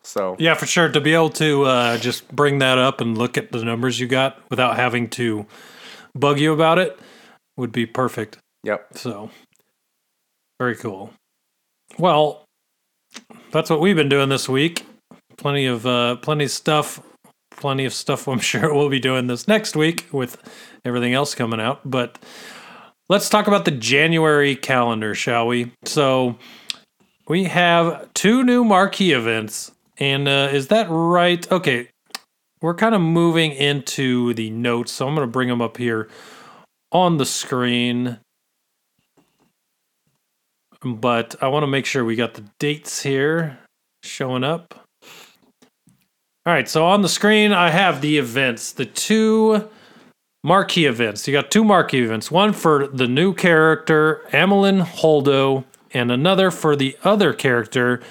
[0.03, 0.89] So Yeah, for sure.
[0.89, 4.07] To be able to uh, just bring that up and look at the numbers you
[4.07, 5.45] got without having to
[6.15, 6.99] bug you about it
[7.55, 8.37] would be perfect.
[8.63, 9.29] yep, So,
[10.59, 11.11] very cool.
[11.97, 12.45] Well,
[13.51, 14.85] that's what we've been doing this week.
[15.37, 17.01] Plenty of uh, plenty of stuff,
[17.51, 18.27] plenty of stuff.
[18.27, 20.37] I'm sure we'll be doing this next week with
[20.83, 21.81] everything else coming out.
[21.89, 22.17] But
[23.09, 25.71] let's talk about the January calendar, shall we?
[25.85, 26.37] So
[27.27, 31.49] we have two new marquee events, and uh, is that right?
[31.51, 31.89] Okay,
[32.61, 36.09] we're kind of moving into the notes, so I'm going to bring them up here
[36.91, 38.17] on the screen
[40.83, 43.59] but I want to make sure we got the dates here
[44.03, 44.86] showing up.
[46.47, 49.67] All right, so on the screen, I have the events, the two
[50.45, 51.27] marquee events.
[51.27, 56.77] You got two marquee events one for the new character, Amilyn Holdo, and another for
[56.77, 58.01] the other character,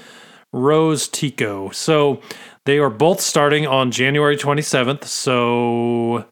[0.52, 1.70] Rose Tico.
[1.70, 2.20] So
[2.66, 5.04] they are both starting on January 27th.
[5.04, 6.26] So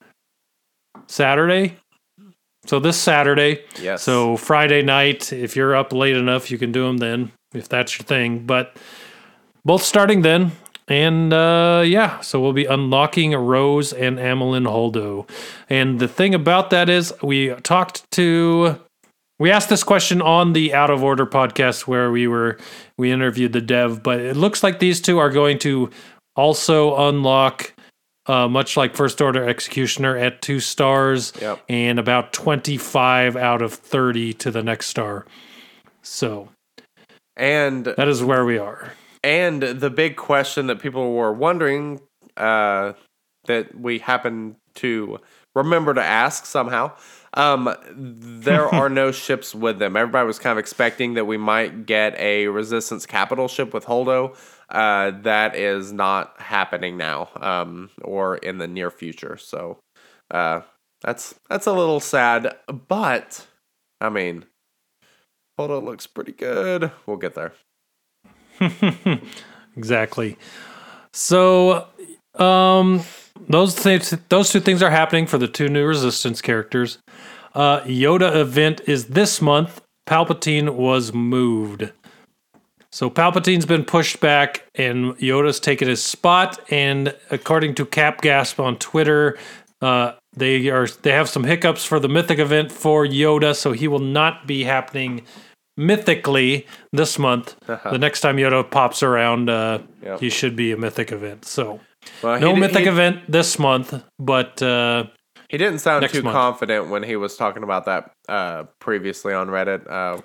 [1.07, 1.79] Saturday.
[2.67, 3.65] So this Saturday.
[3.81, 4.03] yes.
[4.03, 7.99] So Friday night, if you're up late enough, you can do them then, if that's
[7.99, 8.45] your thing.
[8.45, 8.77] But
[9.65, 10.53] both starting then.
[10.87, 15.29] And uh, yeah, so we'll be unlocking Rose and Amilyn Holdo.
[15.71, 18.79] And the thing about that is, we talked to,
[19.39, 22.59] we asked this question on the Out of Order podcast where we were,
[22.99, 25.89] we interviewed the dev, but it looks like these two are going to
[26.37, 27.73] also unlock,
[28.27, 31.63] uh, much like First Order Executioner, at two stars Yep.
[31.69, 35.25] and about 25 out of 30 to the next star.
[36.03, 36.51] So
[37.37, 38.93] and that is where we are.
[39.25, 42.03] And the big question that people were wondering
[42.37, 42.93] uh,
[43.47, 45.19] that we happen to
[45.55, 46.93] remember to ask somehow.
[47.33, 49.97] Um, there are no ships with them.
[49.97, 54.37] Everybody was kind of expecting that we might get a Resistance Capital ship with Holdo.
[54.69, 59.39] Uh, that is not happening now, um, or in the near future.
[59.39, 59.79] So
[60.31, 60.61] uh,
[61.01, 62.57] that's that's a little sad.
[62.67, 63.47] But
[64.03, 64.45] I mean,
[65.59, 66.91] Holdo looks pretty good.
[67.07, 67.53] We'll get there.
[69.77, 70.37] Exactly.
[71.13, 71.87] So,
[72.37, 73.03] um,
[73.49, 73.75] those
[74.29, 76.99] those two things are happening for the two new Resistance characters.
[77.55, 79.81] Uh, Yoda event is this month.
[80.07, 81.93] Palpatine was moved.
[82.93, 86.61] So Palpatine's been pushed back, and Yoda's taken his spot.
[86.71, 89.37] And according to Cap Gasp on Twitter,
[89.83, 93.89] uh, they are they have some hiccups for the Mythic event for Yoda, so he
[93.89, 95.23] will not be happening
[95.77, 97.57] mythically this month.
[97.67, 100.21] the next time Yoda pops around, uh, Yep.
[100.21, 101.45] he should be a Mythic event.
[101.45, 101.81] So
[102.23, 105.05] Well, no he, Mythic he, event this month, but uh,
[105.49, 106.35] He didn't sound too month.
[106.35, 109.89] confident when he was talking about that uh, previously on Reddit.
[109.91, 110.21] Uh,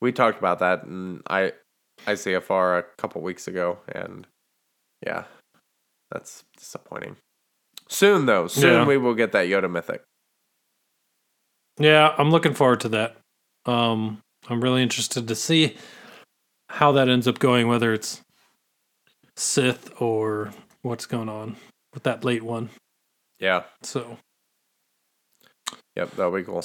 [0.00, 1.52] we talked about that in I
[2.06, 4.26] ICFR a couple weeks ago, and
[5.04, 5.24] yeah,
[6.10, 7.16] that's disappointing.
[7.88, 8.86] Soon though, soon Yeah.
[8.86, 10.02] we will get that Yoda mythic.
[11.78, 13.16] Yeah, I'm looking forward to that.
[13.66, 15.76] Um, I'm really interested to see
[16.68, 18.22] how that ends up going, whether it's
[19.36, 20.50] Sith or
[20.82, 21.56] what's going on
[21.94, 22.70] with that late one.
[23.38, 24.18] Yeah, So,
[25.94, 26.64] yep, that'll be cool.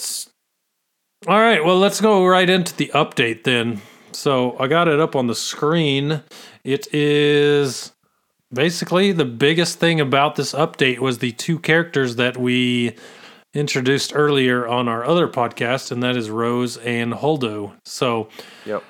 [1.28, 3.82] all right, well, let's go right into the update then.
[4.12, 6.24] So, I got it up on the screen.
[6.64, 7.92] It is
[8.52, 12.96] basically the biggest thing about this update was the two characters that we
[13.54, 17.74] introduced earlier on our other podcast, and that is Rose and Holdo.
[17.86, 18.28] So,
[18.66, 18.84] Yep.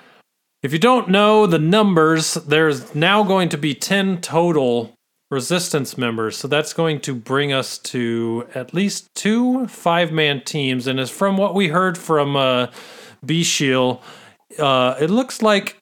[0.61, 4.93] if you don't know the numbers, there's now going to be 10 total
[5.29, 6.37] resistance members.
[6.37, 10.85] So that's going to bring us to at least two five man teams.
[10.85, 12.67] And as from what we heard from uh,
[13.25, 13.99] B Shield,
[14.59, 15.77] uh, it looks like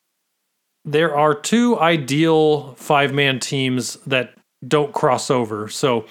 [0.85, 4.33] there are two ideal five man teams that
[4.65, 5.67] don't cross over.
[5.67, 6.05] So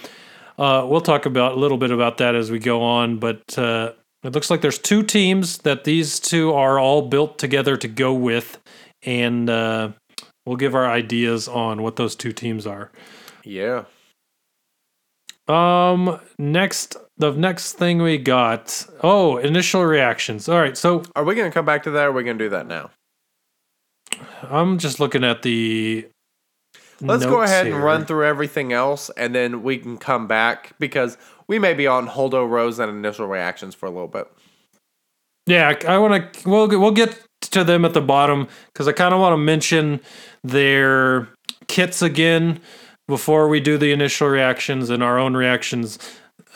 [0.61, 3.17] uh, we'll talk about a little bit about that as we go on.
[3.19, 3.93] But uh,
[4.23, 8.13] it looks like there's two teams that these two are all built together to go
[8.13, 8.59] with,
[9.03, 9.91] and uh,
[10.45, 12.93] we'll give our ideas on what those two teams are.
[13.43, 13.85] Yeah.
[15.49, 18.87] Um, next, the next thing we got.
[19.03, 20.49] Oh, initial reactions.
[20.49, 22.39] All right, so Are we going to come back to that or are we going
[22.39, 22.91] to do that now?
[24.43, 26.07] I'm just looking at the.
[27.01, 31.17] Let's go ahead and run through everything else and then we can come back because
[31.49, 34.31] we may be on Holdo Rose and initial reactions for a little bit.
[35.47, 36.49] Yeah, I want to.
[36.49, 40.01] We'll we'll get to them at the bottom because I kind of want to mention
[40.45, 41.29] their
[41.67, 42.61] kits again
[43.09, 45.99] before we do the initial reactions and our own reactions,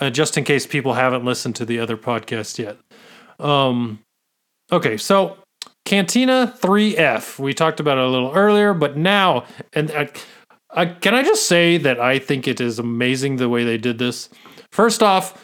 [0.00, 2.78] uh, just in case people haven't listened to the other podcast yet.
[3.40, 4.00] Um,
[4.70, 5.38] okay, so
[5.84, 7.38] Cantina 3F.
[7.38, 10.08] We talked about it a little earlier, but now, and I,
[10.74, 13.98] I, can I just say that I think it is amazing the way they did
[13.98, 14.28] this.
[14.72, 15.42] First off,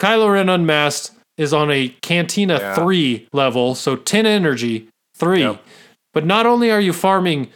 [0.00, 2.74] Kylo Ren Unmasked is on a Cantina Yeah.
[2.74, 5.40] 3 level, so 10 energy, 3.
[5.40, 5.62] Yep.
[6.14, 7.48] But not only are you farming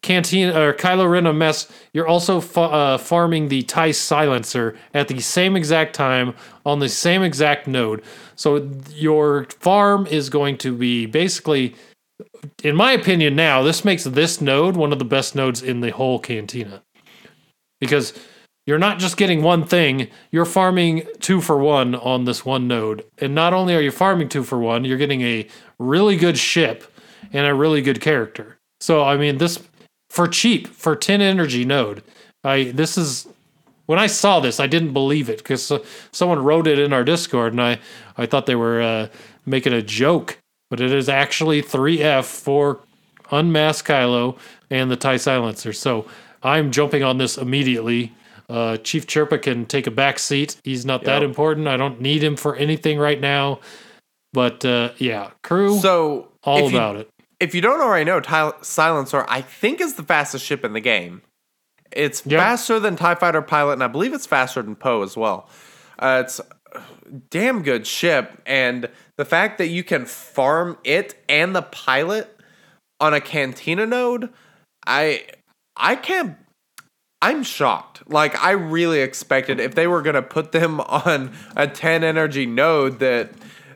[0.00, 5.20] Cantina or Kylo Ren Unmasked, you're also fa- uh, farming the TIE silencer at the
[5.20, 6.34] same exact time
[6.66, 8.02] on the same exact node.
[8.34, 11.76] So your farm is going to be basically
[12.62, 15.90] in my opinion now, this makes this node one of the best nodes in the
[15.90, 16.82] whole cantina.
[17.80, 18.12] Because
[18.66, 23.04] you're not just getting one thing, you're farming two for one on this one node.
[23.18, 26.84] And not only are you farming two for one, you're getting a really good ship
[27.32, 28.58] and a really good character.
[28.80, 29.58] So I mean this
[30.10, 32.02] for cheap, for 10 energy node.
[32.44, 33.26] I this is
[33.86, 35.72] when I saw this, I didn't believe it because
[36.12, 37.78] someone wrote it in our Discord, and I,
[38.16, 39.08] I thought they were uh,
[39.44, 40.38] making a joke,
[40.72, 42.80] but it is actually 3F for
[43.30, 44.38] Unmasked Kylo
[44.70, 45.70] and the TIE Silencer.
[45.74, 46.06] So
[46.42, 48.14] I'm jumping on this immediately.
[48.48, 50.56] Uh, Chief Chirpa can take a back seat.
[50.64, 51.68] He's not that important.
[51.68, 53.60] I don't need him for anything right now.
[54.32, 57.10] But uh, yeah, crew, So, all if you, about it.
[57.38, 60.80] if you don't already know, Ty- Silencer, I think is the fastest ship in the
[60.80, 61.20] game.
[61.90, 62.38] It's Yeah.
[62.38, 65.50] faster than TIE Fighter Pilot, and I believe it's faster than Poe as well.
[65.98, 66.80] Uh, it's a
[67.28, 68.88] damn good ship, and
[69.22, 72.36] the fact that you can farm it and the pilot
[72.98, 74.30] on a Cantina node,
[74.84, 75.26] I
[75.76, 76.36] I can't.
[77.20, 78.02] I'm shocked.
[78.10, 82.98] Like I really expected if they were gonna put them on a 10 energy node
[82.98, 83.30] that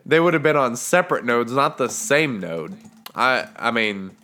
[0.05, 2.77] they would have been on separate nodes, not the same node.
[3.15, 4.17] I I mean,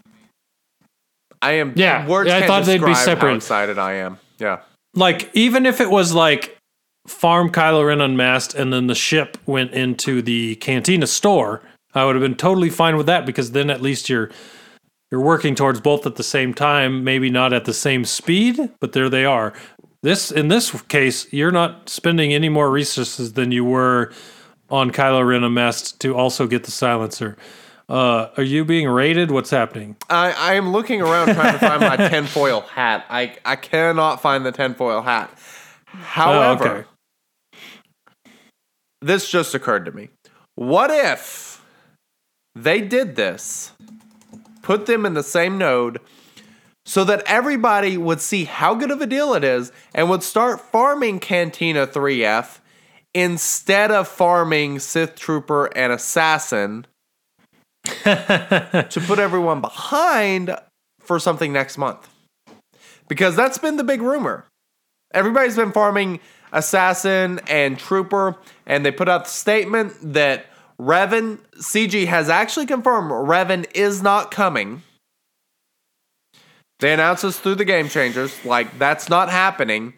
[1.40, 1.72] I am.
[1.76, 3.30] Yeah, words I can't thought they'd be describe separate.
[3.30, 4.18] How excited I am.
[4.40, 4.62] Yeah.
[4.96, 6.58] like even if it was like
[7.06, 11.62] farm Kylo Ren unmasked and then the ship went into the cantina store,
[11.94, 14.30] I would have been totally fine with that because then at least you're
[15.10, 18.92] you're working towards both at the same time, maybe not at the same speed, but
[18.92, 19.52] there they are.
[20.02, 24.10] This in this case, you're not spending any more resources than you were
[24.70, 27.36] on Kylo Ren unmasked to also get the silencer.
[27.88, 29.30] Uh, are you being raided?
[29.30, 29.96] What's happening?
[30.08, 33.04] I, I am looking around trying to find my tinfoil hat.
[33.10, 35.30] I, I cannot find the tinfoil hat.
[35.84, 36.88] However, Oh, okay.
[39.02, 40.08] This just occurred to me.
[40.54, 41.64] What if
[42.54, 43.72] they did this,
[44.62, 46.00] put them in the same node,
[46.84, 50.60] so that everybody would see how good of a deal it is and would start
[50.60, 52.58] farming Cantina 3F
[53.14, 56.86] instead of farming Sith Trooper and Assassin
[57.84, 60.56] to put everyone behind
[61.00, 62.08] for something next month.
[63.08, 64.46] Because that's been the big rumor.
[65.12, 66.20] Everybody's been farming
[66.52, 68.36] Assassin and Trooper,
[68.66, 70.46] and they put out the statement that
[70.80, 74.82] Revan, CG has actually confirmed Revan is not coming.
[76.80, 79.94] They announced this through the Game Changers, like that's not happening.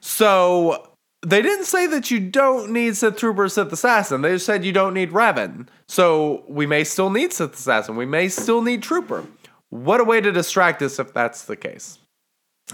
[0.00, 0.90] So
[1.22, 4.22] they didn't say that you don't need Sith Trooper or Sith Assassin.
[4.22, 5.68] They just said you don't need Revan.
[5.88, 7.96] So we may still need Sith Assassin.
[7.96, 9.26] We may still need Trooper.
[9.68, 11.99] What a way to distract us if that's the case.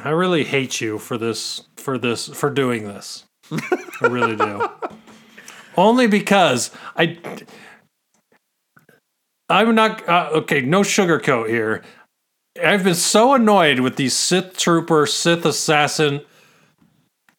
[0.05, 3.25] I really hate you for this for this for doing this.
[3.51, 4.69] I really do.
[5.77, 7.19] Only because I
[9.49, 11.83] I'm not uh, okay, no sugarcoat here.
[12.63, 16.23] I've been so annoyed with these Sith trooper, Sith assassin,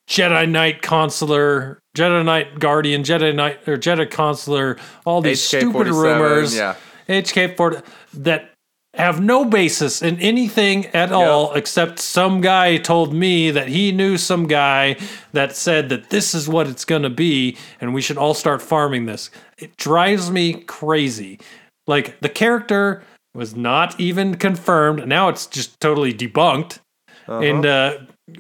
[0.08, 6.20] Jedi Knight consular, Jedi Knight guardian, Jedi Knight or Jedi consular, all these stupid HK-47,
[6.20, 6.56] rumors.
[6.56, 6.76] yeah.
[7.10, 7.84] HK40
[8.14, 8.54] that
[8.98, 14.18] have no basis in anything at all except some guy told me that he knew
[14.18, 14.98] some guy
[15.34, 18.62] that said that this is what it's going to be and we should all start
[18.62, 19.30] farming this.
[19.58, 21.40] It drives me crazy.
[21.86, 25.08] Like the character was not even confirmed.
[25.08, 26.80] Now it's just totally debunked.
[27.28, 27.98] And uh,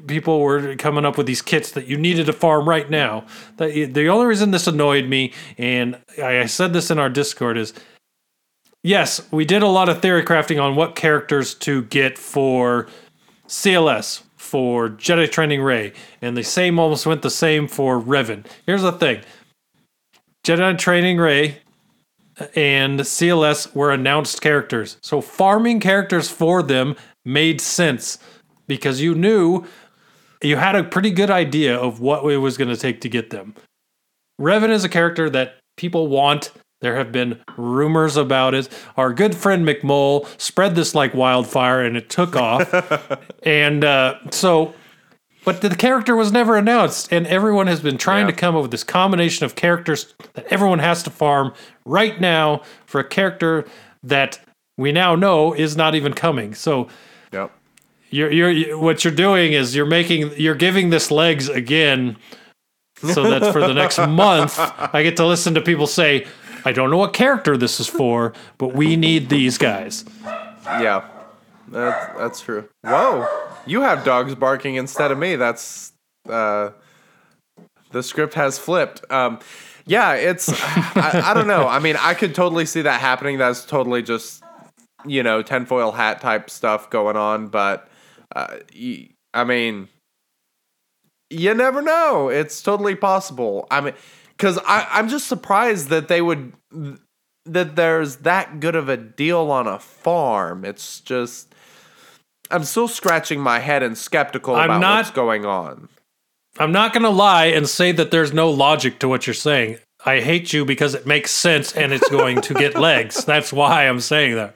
[0.07, 3.25] people were coming up with these kits that you needed to farm right now.
[3.57, 7.73] The, the only reason this annoyed me, and I said this in our Discord, is
[8.83, 12.87] yes, we did a lot of theory crafting on what characters to get for
[13.47, 18.45] CLS, for Jedi Training Rey, and the same almost went the same for Revan.
[18.65, 19.21] Here's the thing
[20.45, 21.59] Jedi Training Rey
[22.55, 24.97] and CLS were announced characters.
[25.01, 28.19] So farming characters for them made sense
[28.67, 29.65] because you knew
[30.41, 33.31] you had a pretty good idea of what it was going to take to get
[33.31, 33.55] them.
[34.39, 36.51] Revan is a character that people want.
[36.81, 38.69] There have been rumors about it.
[38.97, 42.71] Our good friend McMull spread this like wildfire and it took off.
[43.43, 44.75] and uh, so,
[45.43, 47.11] but the character was never announced.
[47.11, 48.31] And everyone has been trying Yeah.
[48.31, 51.53] to come up with this combination of characters that everyone has to farm
[51.85, 53.65] right now for a character
[54.03, 54.39] that
[54.77, 56.53] we now know is not even coming.
[56.53, 56.87] So,
[57.33, 57.51] Yep.
[58.11, 62.17] you're, you're what you're doing is you're making you're giving this legs again
[63.03, 64.57] so that for the next month
[64.93, 66.25] i get to listen to people say
[66.67, 70.05] i don't know what character this is for but we need these guys
[70.85, 71.01] Yeah.
[71.69, 72.69] That's that's true.
[72.83, 73.27] Whoa.
[73.65, 75.35] You have dogs barking instead of me.
[75.35, 75.91] That's
[76.29, 76.69] uh
[77.91, 78.99] the script has flipped.
[79.11, 79.39] Um
[79.85, 80.47] yeah, it's
[80.95, 81.67] I, I don't know.
[81.67, 83.37] I mean, I could totally see that happening.
[83.37, 84.43] That's totally just
[85.05, 87.89] you know, tinfoil hat type stuff going on, but
[88.35, 88.57] uh
[89.33, 89.89] I mean
[91.29, 92.29] you never know.
[92.29, 93.67] It's totally possible.
[93.69, 93.93] I mean,
[94.37, 96.53] because I'm just surprised that they would
[97.45, 100.63] that there's that good of a deal on a farm.
[100.65, 101.53] It's just
[102.51, 105.89] I'm still scratching my head and skeptical I'm about not- what's going on.
[106.59, 109.77] i'm not going to lie and say that there's no logic to what you're saying
[110.05, 113.87] i hate you because it makes sense and it's going to get legs that's why
[113.87, 114.55] i'm saying that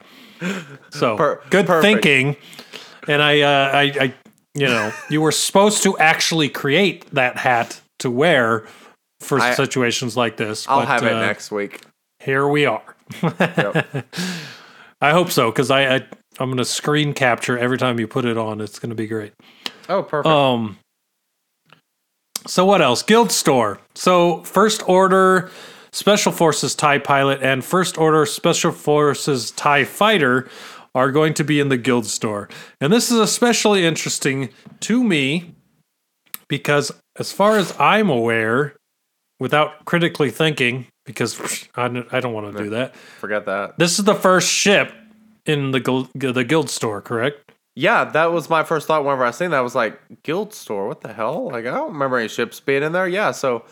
[0.89, 1.83] so Per- good perfect.
[2.03, 2.35] thinking
[3.07, 4.13] and I, uh, I i
[4.55, 8.65] you know you were supposed to actually create that hat to wear
[9.21, 11.81] for I- situations like this I'll but, have it uh, next week.
[12.19, 12.95] here we are.
[13.21, 14.05] Yep.
[15.01, 16.07] I hope so because I, I
[16.39, 18.61] I'm gonna screen capture every time you put it on.
[18.61, 19.33] It's gonna be great.
[19.89, 20.27] Oh, perfect.
[20.27, 20.77] Um.
[22.47, 23.03] So what else?
[23.03, 23.79] Guild store.
[23.95, 25.51] So First Order
[25.91, 30.49] Special Forces Tie Pilot and First Order Special Forces Tie Fighter
[30.95, 32.49] are going to be in the Guild store,
[32.79, 34.49] and this is especially interesting
[34.81, 35.55] to me
[36.47, 38.75] because, as far as I'm aware,
[39.41, 42.95] without critically thinking, because I don't, I don't want to do that.
[42.95, 43.79] Forget that.
[43.79, 44.93] This is the first ship
[45.47, 47.51] in the guild, the guild store, correct?
[47.73, 49.57] Yeah, that was my first thought whenever I seen that.
[49.57, 51.49] I was like, Guild Store, what the hell?
[51.49, 53.07] Like, I don't remember any ships being in there.
[53.07, 53.65] Yeah, so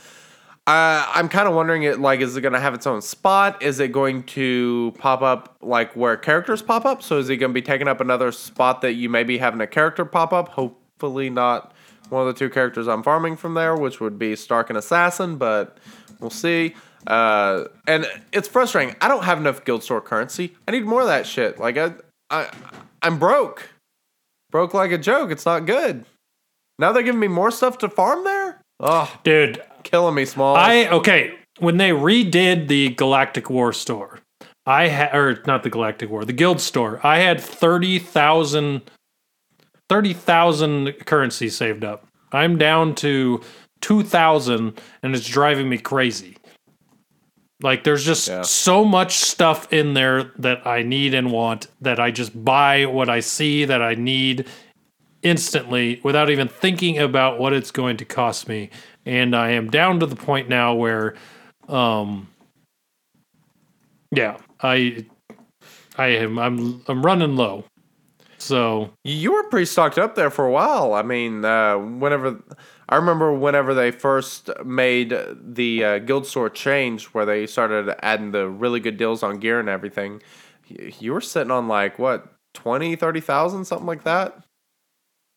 [0.66, 3.62] uh, I'm kind of wondering, it like, is it going to have its own spot?
[3.62, 7.04] Is it going to pop up like where characters pop up?
[7.04, 9.62] So is it going to be taking up another spot that you may be having
[9.62, 10.50] a character pop up?
[10.50, 11.76] Hopefully not
[12.10, 15.38] one of the two characters I'm farming from there, which would be Stark and Assassin,
[15.38, 15.78] but
[16.20, 16.76] we'll see.
[17.08, 18.96] Uh, and it's frustrating.
[19.02, 20.56] I don't have enough Guild Store currency.
[20.68, 21.60] I need more of that shit.
[21.60, 21.94] Like I,
[22.30, 22.50] I,
[23.02, 23.70] I'm broke
[24.52, 25.32] broke like a joke.
[25.32, 26.06] It's not good.
[26.78, 28.62] Now they're giving me more stuff to farm there.
[28.80, 30.56] Oh, Dude, killing me, small.
[30.56, 31.36] I okay.
[31.60, 34.20] When they redid the Galactic War store,
[34.66, 37.06] I had or not the Galactic War, the Guild store.
[37.06, 38.82] I had 30,000
[39.90, 42.06] 30,000 currency saved up.
[42.32, 43.42] I'm down to
[43.82, 46.38] 2,000 and it's driving me crazy.
[47.62, 48.42] Like there's just Yeah.
[48.44, 53.10] so much stuff in there that I need and want that I just buy what
[53.10, 54.46] I see that I need
[55.24, 58.70] instantly without even thinking about what it's going to cost me.
[59.06, 61.16] And I am down to the point now where
[61.68, 62.28] um
[64.12, 65.06] yeah, I
[65.98, 67.66] I am I'm I'm running low.
[68.50, 70.96] So you were pretty stocked up there for a while.
[70.96, 72.42] I mean, uh, whenever
[72.90, 78.32] I remember whenever they first made the uh, guild store change, where they started adding
[78.32, 80.24] the really good deals on gear and everything,
[80.68, 84.44] you were sitting on like what 20, 30,000, something like that.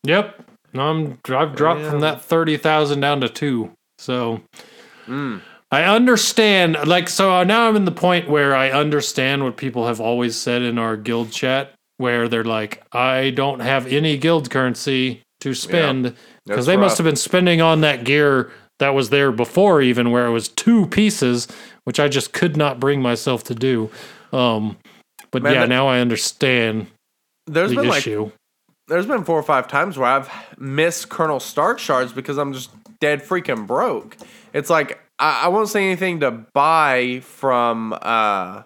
[0.05, 0.43] Yep.
[0.73, 2.11] No, I'm I've dropped from Yeah.
[2.13, 3.71] that thirty thousand down to two.
[3.99, 4.41] So
[5.07, 5.41] Mm.
[5.71, 6.77] I understand.
[6.87, 10.63] Like so now I'm in the point where I understand what people have always said
[10.63, 11.73] in our guild chat,
[12.03, 16.97] where they're like, I don't have any guild currency to spend because That's they must
[16.97, 20.85] have been spending on that gear that was there before, even where it was two
[20.87, 21.47] pieces,
[21.85, 23.89] which I just could not bring myself to do.
[24.33, 24.75] Um,
[25.31, 26.87] But Man, yeah, that- now I understand
[27.47, 28.05] There's the been like
[28.89, 32.69] there's been four or five times where I've missed Colonel Stark shards because I'm just
[32.99, 34.17] dead freaking broke.
[34.51, 37.97] It's like I, I won't say anything to buy from.
[38.01, 38.63] uh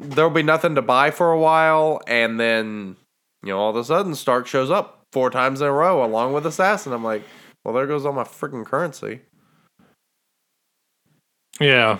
[0.00, 2.96] There'll be nothing to buy for a while, and then
[3.42, 6.32] you know all of a sudden Stark shows up four times in a row along
[6.32, 6.92] with Assassin.
[6.92, 7.22] I'm like,
[7.64, 9.20] well, there goes all my freaking currency.
[11.60, 11.98] Yeah.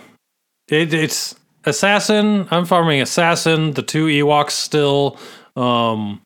[0.68, 2.48] It, it's assassin.
[2.50, 3.72] I'm farming assassin.
[3.72, 5.18] The two Ewoks still.
[5.54, 6.22] Um,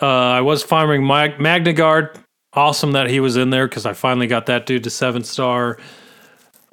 [0.00, 2.16] uh, I was farming Mag- MagnaGuard.
[2.52, 5.78] Awesome that he was in there because I finally got that dude to seven star.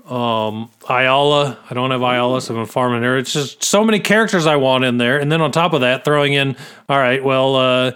[0.06, 1.58] Um, Aayla.
[1.70, 3.18] I don't have Aayla, so I'm farming her.
[3.18, 6.04] It's just so many characters I want in there, and then on top of that,
[6.04, 6.58] throwing in.
[6.89, 7.91] All right, well, uh,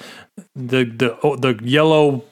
[0.55, 2.23] the the oh, the yellow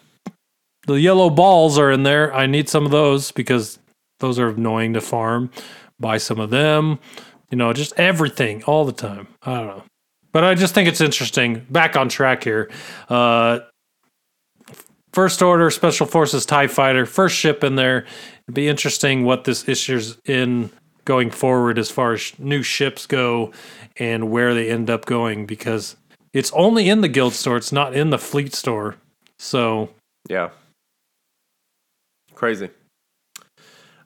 [0.88, 2.34] the yellow balls are in there.
[2.34, 3.80] I need some of those because
[4.20, 5.50] those are annoying to farm.
[6.00, 7.00] Buy some of them.
[7.52, 9.28] You know, just everything all the time.
[9.44, 9.84] I don't know.
[10.32, 11.66] But I just think it's interesting.
[11.70, 12.70] Back on track here.
[13.08, 13.60] Uh,
[15.14, 18.06] first order special forces TIE fighter, first ship in there.
[18.48, 20.70] It'd be interesting what this issues in
[21.06, 23.52] going forward as far as new ships go
[23.98, 25.96] and where they end up going because
[26.34, 28.96] it's only in the guild store, it's not in the fleet store.
[29.40, 29.90] So
[30.30, 30.50] Yeah.
[32.34, 32.70] Crazy.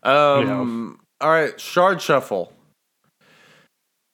[0.04, 2.54] Um all right, shard shuffle.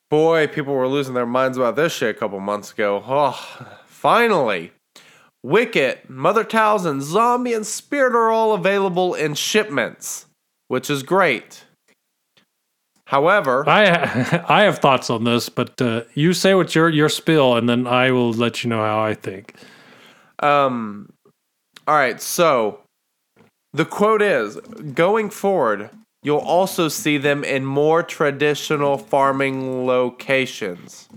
[0.10, 3.04] Boy, people were losing their minds about this shit a couple months ago.
[3.06, 4.72] Oh, finally.
[5.46, 10.26] Wicket, Mother Talzin, Zombie, and Spirit are all available in shipments,
[10.70, 11.66] which is great.
[13.06, 17.56] However, I I have thoughts on this, but uh, you say what your your spill,
[17.56, 19.54] and then I will let you know how I think.
[20.40, 21.14] Um,
[21.88, 22.80] all right, so
[23.72, 24.56] the quote is
[24.96, 25.92] going forward,
[26.24, 31.08] you'll also see them in more traditional farming locations.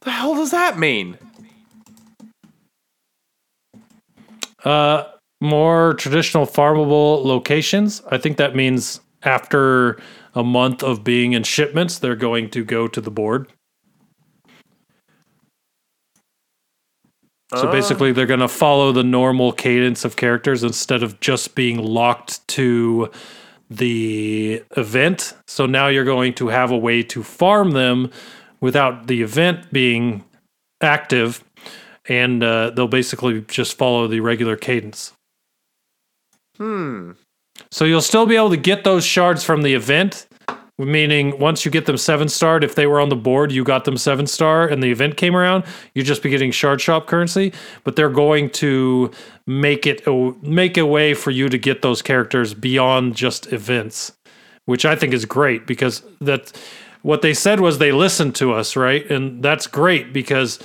[0.00, 1.18] The hell does that mean?
[4.64, 5.04] Uh,
[5.40, 8.02] more traditional farmable locations.
[8.10, 9.98] I think that means after
[10.34, 13.52] a month of being in shipments, they're going to go to the board.
[17.54, 17.72] So Uh.
[17.72, 22.46] basically, they're going to follow the normal cadence of characters instead of just being locked
[22.48, 23.10] to
[23.70, 25.34] the event.
[25.46, 28.10] So now you're going to have a way to farm them
[28.60, 30.24] without the event being
[30.80, 31.43] active,
[32.08, 35.12] and uh, they'll basically just follow the regular cadence.
[36.56, 37.12] Hmm.
[37.70, 40.26] So you'll still be able to get those shards from the event,
[40.78, 43.84] meaning once you get them seven starred, if they were on the board, you got
[43.84, 47.52] them seven star, and the event came around, you'd just be getting shard shop currency.
[47.84, 49.10] But they're going to
[49.46, 54.12] make it a, make a way for you to get those characters beyond just events,
[54.66, 56.52] which I think is great because that
[57.02, 59.08] what they said was they listened to us, right?
[59.10, 60.58] And that's great because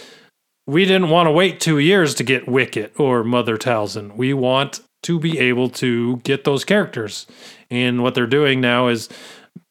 [0.69, 4.15] we didn't want to wait two years to get Wicket or Mother Talzin.
[4.15, 7.25] We want to be able to get those characters.
[7.71, 9.09] And what they're doing now is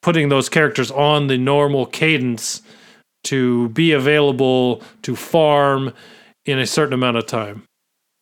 [0.01, 2.61] putting those characters on the normal cadence
[3.25, 5.93] to be available to farm
[6.45, 7.63] in a certain amount of time.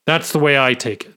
[0.05, 1.13] That's the way I take it.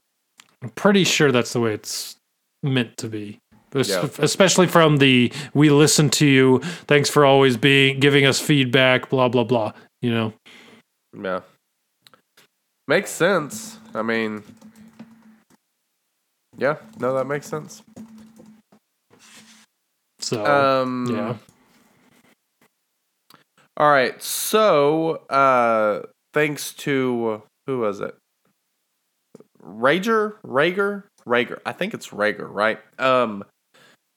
[0.63, 2.15] I'm pretty sure that's the way it's
[2.63, 3.37] meant to be.
[3.73, 4.09] Yeah.
[4.17, 6.59] Especially from the we listen to you.
[6.87, 9.73] Thanks for always being giving us feedback, blah blah blah.
[10.01, 10.33] You know.
[11.17, 11.41] Yeah.
[12.91, 13.79] Makes sense.
[13.95, 14.43] I mean,
[16.57, 17.83] yeah, no, that makes sense.
[20.19, 21.35] So Um, yeah.
[23.77, 24.21] All right.
[24.21, 26.01] So, uh,
[26.33, 28.13] thanks to who was it?
[29.63, 31.61] Rager, Rager, Rager.
[31.65, 32.79] I think it's Rager, right?
[32.99, 33.45] Um,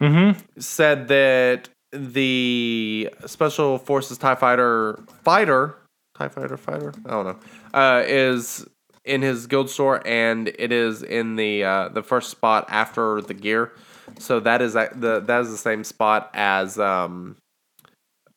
[0.03, 0.41] Mm-hmm.
[0.59, 5.77] said that the Special Forces Tie Fighter fighter,
[6.17, 7.39] Tie Fighter fighter, I don't know,
[7.73, 8.65] uh, is
[9.05, 13.35] in his guild store, and it is in the uh, the first spot after the
[13.35, 13.73] gear.
[14.19, 17.37] So that is at the that is the same spot as um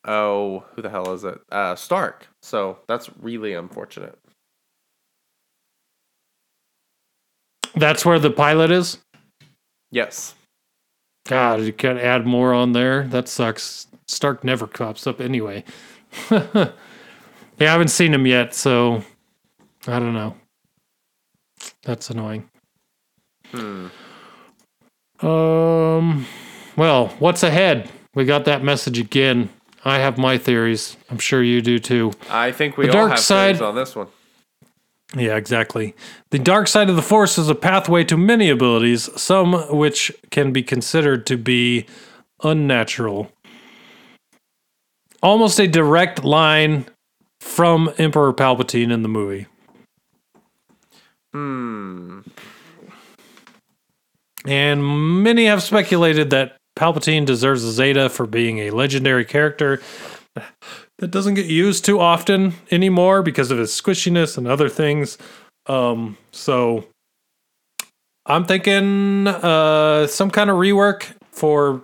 [0.04, 2.26] oh who the hell is it uh Stark.
[2.42, 4.18] So that's really unfortunate.
[7.74, 8.98] That's where the pilot is.
[9.90, 10.34] Yes.
[11.26, 13.04] God, you can't add more on there.
[13.04, 13.86] That sucks.
[14.06, 15.62] Stark never pops up anyway.
[17.58, 19.02] yeah, I haven't seen him yet, so
[19.86, 20.34] I don't know.
[21.82, 22.48] That's annoying.
[23.50, 23.86] Hmm.
[25.20, 26.26] Um,
[26.76, 27.90] well, what's ahead?
[28.14, 29.48] We got that message again.
[29.84, 30.96] I have my theories.
[31.10, 32.12] I'm sure you do too.
[32.30, 34.08] I think we The all dark have side- theories on this one.
[35.16, 35.94] Yeah, exactly.
[36.30, 40.52] The dark side of the Force is a pathway to many abilities, some which can
[40.52, 41.86] be considered to be
[42.42, 43.32] unnatural.
[45.22, 46.86] almost a direct line
[47.40, 49.46] from Emperor Palpatine in the movie.
[51.32, 52.20] Hmm.
[54.46, 59.80] And many have speculated that Palpatine deserves a Zeta for being a legendary character
[60.98, 65.18] that doesn't get used too often anymore because of his squishiness and other things.
[65.66, 66.86] Um, so
[68.26, 71.82] I'm thinking uh, some kind of rework for.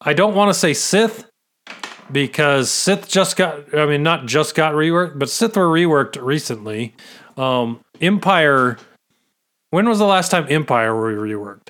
[0.00, 1.28] I don't want to say Sith
[2.12, 3.74] because Sith just got.
[3.74, 6.94] I mean, not just got reworked, but Sith were reworked recently.
[7.36, 8.78] Um, Empire.
[9.70, 11.68] When was the last time Empire were reworked?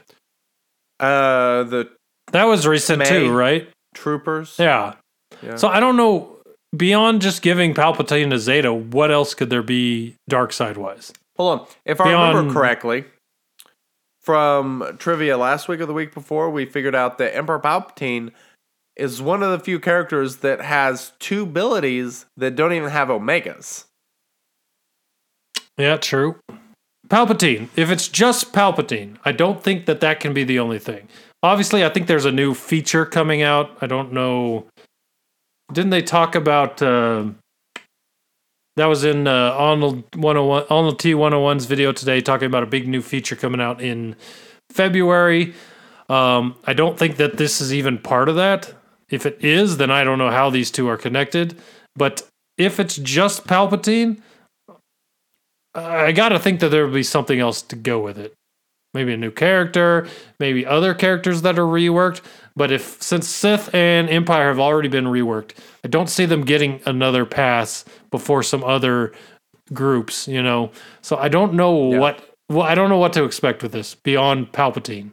[1.01, 1.91] Uh, the
[2.33, 3.09] That was recent May.
[3.09, 3.69] too, right?
[3.95, 4.57] troopers.
[4.59, 4.95] Yeah.
[5.43, 5.57] Yeah.
[5.57, 6.37] So I don't know.
[6.77, 11.13] Beyond just giving Palpatine a Zeta, what else could there be dark side wise?
[11.39, 11.67] Hold on.
[11.87, 13.05] If I Beyond- remember correctly,
[14.21, 18.33] from trivia last week or the week before, we figured out that Emperor Palpatine
[18.99, 23.85] is one of the few characters that has two abilities that don't even have omegas.
[25.77, 26.37] Yeah, true.
[27.09, 27.69] Palpatine.
[27.77, 31.09] If it's just Palpatine, I don't think that that can be the only thing.
[31.43, 33.79] Obviously, I think there's a new feature coming out.
[33.81, 34.67] I don't know.
[35.73, 36.83] Didn't they talk about?
[36.83, 37.31] Uh,
[38.77, 43.37] that was in uh, Arnold 101, AhnaldT101's video today, talking about a big new feature
[43.37, 44.15] coming out in
[44.71, 45.55] February.
[46.09, 48.73] Um, I don't think that this is even part of that.
[49.11, 51.57] If it is, then I don't know how these two are connected.
[51.97, 54.21] But if it's just Palpatine,
[55.75, 58.35] I got to think that there would be something else to go with it.
[58.95, 60.09] Maybe a new character,
[60.41, 62.23] maybe other characters that are reworked.
[62.57, 65.53] But if since Sith and Empire have already been reworked,
[65.85, 69.13] I don't see them getting another pass before some other
[69.73, 70.27] groups.
[70.27, 70.71] You know,
[71.03, 71.99] so I don't know Yeah.
[71.99, 72.25] what.
[72.49, 75.11] Well, I don't know what to expect with this beyond Palpatine.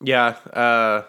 [0.00, 0.36] Yeah.
[0.52, 1.02] Uh,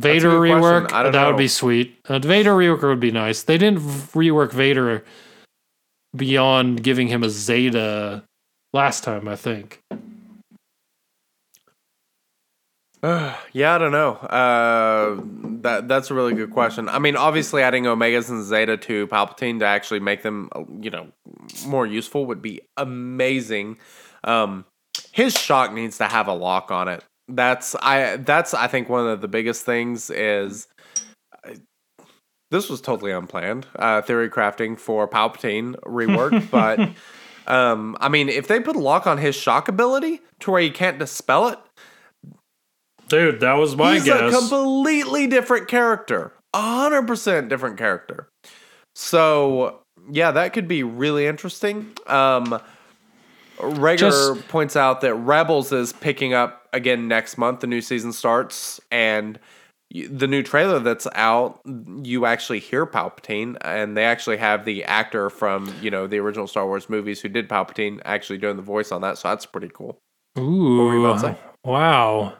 [0.00, 1.98] Vader rework I don't that would be sweet.
[2.08, 3.42] A Vader rework would be nice.
[3.42, 5.04] They didn't rework Vader
[6.14, 8.22] beyond giving him a Zeta
[8.72, 9.82] last time, I think.
[13.02, 14.14] yeah, I don't know.
[14.14, 15.20] Uh,
[15.62, 16.88] that that's a really good question.
[16.88, 20.90] I mean, obviously, adding omegas and zeta to Palpatine to actually make them, uh, you
[20.90, 21.06] know,
[21.64, 23.78] more useful would be amazing.
[24.24, 24.64] Um,
[25.12, 27.04] his shock needs to have a lock on it.
[27.28, 28.16] That's I.
[28.16, 30.66] That's I think one of the biggest things is.
[32.50, 33.66] This was totally unplanned.
[33.76, 36.80] Uh, theory crafting for Palpatine rework, but
[37.52, 40.72] um, I mean, if they put a lock on his shock ability to where you
[40.72, 41.58] can't dispel it,
[43.08, 44.34] Dude, that was my He's guess.
[44.34, 46.32] a completely different character.
[46.54, 48.28] A hundred percent different character.
[48.94, 51.92] So yeah, that could be really interesting.
[52.06, 52.60] Um
[53.58, 57.60] Rager Just- points out that Rebels is picking up again next month.
[57.60, 59.38] The new season starts, and
[59.90, 61.60] the new trailer that's out,
[62.02, 66.46] you actually hear Palpatine, and they actually have the actor from you know the original
[66.46, 69.18] Star Wars movies who did Palpatine actually doing the voice on that.
[69.18, 69.98] So that's pretty cool.
[70.38, 71.38] Ooh, about to say?
[71.64, 72.34] wow.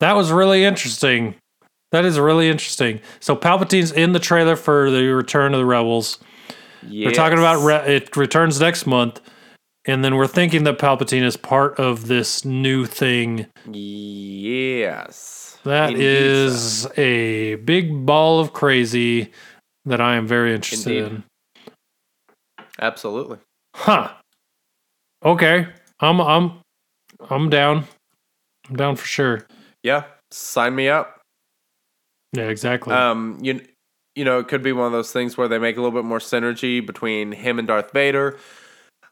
[0.00, 1.36] That was really interesting.
[1.92, 3.00] That is really interesting.
[3.20, 6.18] So Palpatine's in the trailer for the Return of the Rebels.
[6.88, 9.20] We're talking about re- it returns next month,
[9.86, 13.46] and then we're thinking that Palpatine is part of this new thing.
[13.70, 15.58] Yes.
[15.64, 19.32] That Indeed, is a big ball of crazy
[19.84, 21.24] that I am very interested Indeed.
[21.66, 21.74] in.
[22.78, 23.38] Absolutely.
[23.74, 24.12] Huh.
[25.24, 25.66] Okay.
[26.00, 26.60] I'm I'm
[27.30, 27.84] I'm down.
[28.68, 29.46] I'm down for sure.
[29.82, 30.04] Yeah.
[30.30, 31.20] Sign me up.
[32.32, 32.92] Yeah, exactly.
[32.92, 33.60] Um, you
[34.14, 36.06] you know, it could be one of those things where they make a little bit
[36.06, 38.38] more synergy between him and Darth Vader.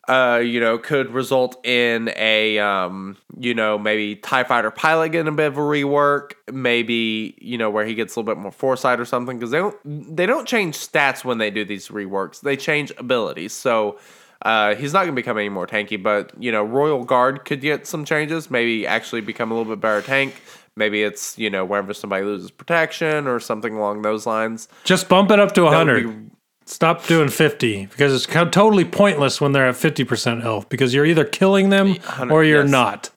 [0.09, 5.32] Uh, you know, could result in a um, you know, maybe TIE fighter pilot getting
[5.32, 8.52] a bit of a rework, maybe, you know, where he gets a little bit more
[8.52, 12.40] foresight or something, because they don't they don't change stats when they do these reworks.
[12.40, 13.52] They change abilities.
[13.52, 13.98] So
[14.42, 17.61] uh, he's not going to become any more tanky, but you know, Royal Guard could
[17.61, 18.50] get some changes.
[18.50, 20.42] Maybe actually become a little bit better tank.
[20.76, 24.68] Maybe it's you know wherever somebody loses protection or something along those lines.
[24.84, 26.30] Just bump it up to That would 100.
[26.67, 31.25] Stop doing 50 because it's totally pointless when they're at 50% health because you're either
[31.25, 31.97] killing them
[32.31, 32.71] or you're yes.
[32.71, 33.11] not.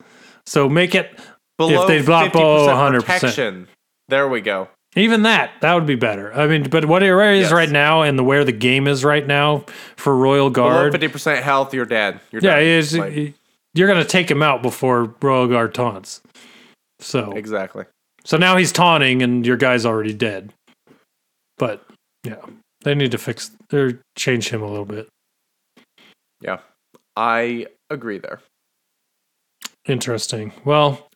[0.45, 1.17] So make it
[1.57, 2.99] below if they drop 50% below 100%.
[2.99, 3.67] protection.
[4.09, 4.67] There we go.
[4.95, 6.33] Even that, that would be better.
[6.33, 7.51] I mean, but what it is Yes.
[7.51, 10.91] right now and the where the game is right now for Royal Below Guard.
[10.93, 12.19] fifty percent health, you're dead.
[12.31, 13.33] You're yeah, is Like,
[13.73, 16.21] you're going to take him out before Royal Guard taunts.
[16.99, 17.85] So exactly.
[18.23, 20.51] so now he's taunting and your guy's already dead.
[21.57, 21.85] But
[22.23, 22.37] yeah,
[22.87, 25.09] they need to fix or change him a little bit.
[26.39, 26.59] Yeah,
[27.17, 28.39] I agree there.
[29.85, 30.53] Interesting.
[30.63, 31.09] Well,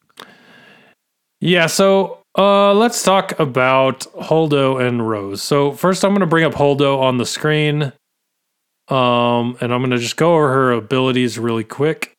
[1.40, 1.68] yeah.
[1.68, 5.42] So Uh, let's talk about Holdo and Rose.
[5.42, 7.92] So first, I'm going to bring up Holdo on the screen,
[8.88, 12.14] um, and I'm going to just go over her abilities really quick.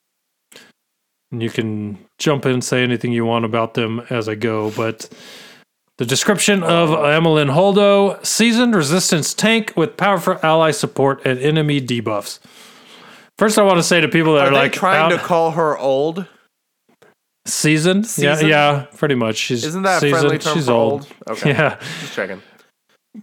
[1.30, 4.70] And you can jump in and say anything you want about them as I go.
[4.70, 5.09] But
[6.03, 12.40] the description of Amilyn Holdo: seasoned resistance tank with powerful ally support and enemy debuffs.
[13.38, 15.78] First, I want to say to people that Are are, like trying to call her
[15.78, 16.26] old?
[17.46, 18.05] seasoned.
[18.18, 18.50] Yeah, Seasoned?
[18.50, 19.36] yeah, pretty much.
[19.36, 20.20] She's Isn't that a seasoned.
[20.20, 20.92] friendly term She's for old.
[21.28, 21.38] old?
[21.38, 21.50] Okay.
[21.50, 21.78] Yeah.
[22.00, 22.42] Just checking.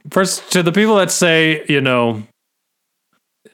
[0.10, 2.24] First, to the people that say, you know,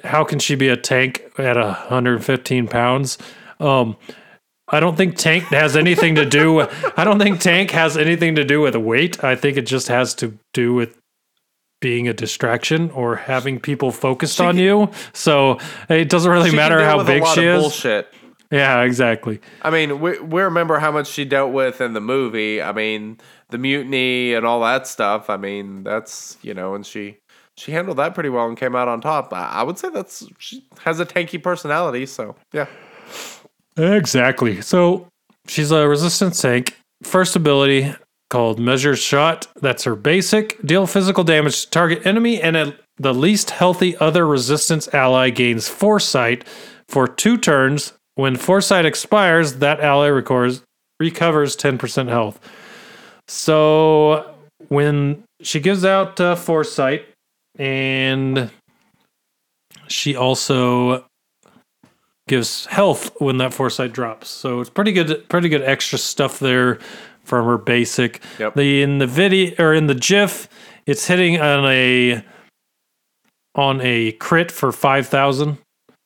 [0.03, 3.17] how can she be a tank at 115 pounds?
[3.59, 3.95] Um,
[4.67, 6.53] I don't think tank has anything to do.
[6.53, 9.23] With, I don't think tank has anything to do with weight.
[9.23, 10.97] I think it just has to do with
[11.81, 14.89] being a distraction or having people focused on you.
[15.13, 17.61] So it doesn't really She can matter how with a big lot she of is.
[17.61, 18.13] Bullshit.
[18.51, 19.39] Yeah, exactly.
[19.61, 22.61] I mean, we we remember how much she dealt with in the movie.
[22.61, 25.29] I mean, the mutiny and all that stuff.
[25.29, 27.17] I mean, that's you know, and she
[27.57, 29.33] she handled that pretty well and came out on top.
[29.33, 32.05] I, I would say that's she has a tanky personality.
[32.05, 32.67] So yeah,
[33.77, 34.61] Exactly.
[34.61, 35.07] So
[35.47, 36.77] she's a resistance tank.
[37.03, 37.93] First ability
[38.29, 39.47] called Measured Shot.
[39.61, 40.61] That's her basic.
[40.61, 46.45] Deal physical damage to target enemy, and the least healthy other resistance ally gains Foresight
[46.87, 47.93] for two turns.
[48.15, 50.63] When Foresight expires, that ally recovers,
[50.99, 52.39] recovers 10% health.
[53.27, 54.35] So
[54.69, 57.05] when she gives out uh, Foresight,
[57.57, 58.49] and
[59.87, 61.05] she also
[62.27, 64.29] gives health when that foresight drops.
[64.29, 66.79] So it's pretty good, pretty good extra stuff there
[67.23, 68.21] from her basic.
[68.39, 68.55] Yep.
[68.55, 70.47] The in the video or in the GIF,
[70.85, 72.23] it's hitting on a
[73.55, 75.57] on a crit for five thousand.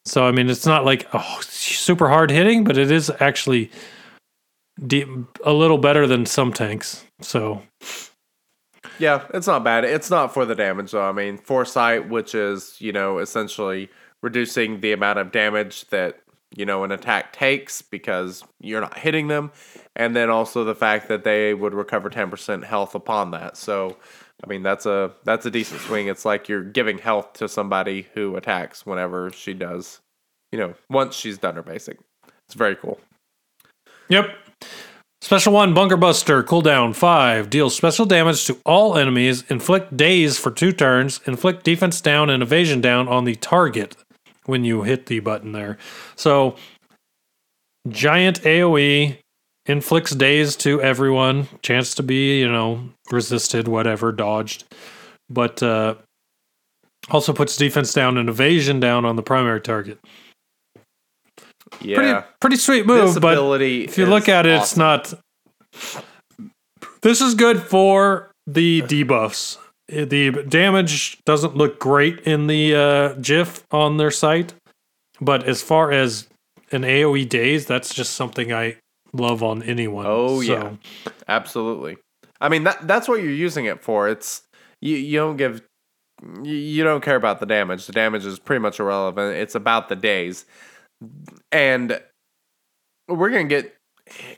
[0.05, 3.71] So I mean, it's not like oh, super hard hitting, but it is actually
[4.85, 7.05] de- a little better than some tanks.
[7.21, 7.61] So
[8.97, 9.85] yeah, it's not bad.
[9.85, 11.07] It's not for the damage though.
[11.07, 13.89] I mean, foresight, which is you know essentially
[14.21, 16.19] reducing the amount of damage that
[16.55, 19.51] you know an attack takes because you're not hitting them,
[19.95, 23.57] and then also the fact that they would recover ten percent health upon that.
[23.57, 23.97] So.
[24.41, 26.07] I mean that's a that's a decent swing.
[26.07, 29.99] It's like you're giving health to somebody who attacks whenever she does,
[30.53, 31.99] you know, once she's done her basic.
[32.45, 33.01] It's very cool.
[34.07, 34.29] Yep.
[35.21, 40.51] Special one, Bunker Buster, cooldown five, deals special damage to all enemies, inflict daze for
[40.51, 43.97] two turns, inflict defense down and evasion down on the target
[44.49, 45.77] when you hit the button there.
[46.15, 46.55] So,
[47.87, 49.17] giant AoE
[49.65, 54.65] inflicts daze to everyone, chance to be, you know, resisted, whatever, dodged,
[55.29, 55.95] but uh,
[57.09, 59.99] also puts defense down and evasion down on the primary target.
[61.81, 61.95] Yeah.
[61.95, 65.13] Pretty, pretty sweet this move, but if you look at it, it's not.
[67.01, 69.57] This is good for the debuffs.
[69.89, 74.53] The damage doesn't look great in the uh, GIF on their site,
[75.19, 76.27] but as far as
[76.71, 78.77] an AOE daze, that's just something I
[79.13, 80.05] love on anyone.
[80.07, 81.11] Oh, So, yeah.
[81.27, 81.97] Absolutely.
[82.41, 84.07] I mean that that's what you're using it for.
[84.07, 84.43] It's
[84.81, 85.61] you, you don't give
[86.43, 87.85] you, you don't care about the damage.
[87.85, 89.37] The damage is pretty much irrelevant.
[89.37, 90.45] It's about the daze.
[91.51, 91.99] And
[93.07, 93.75] we're to get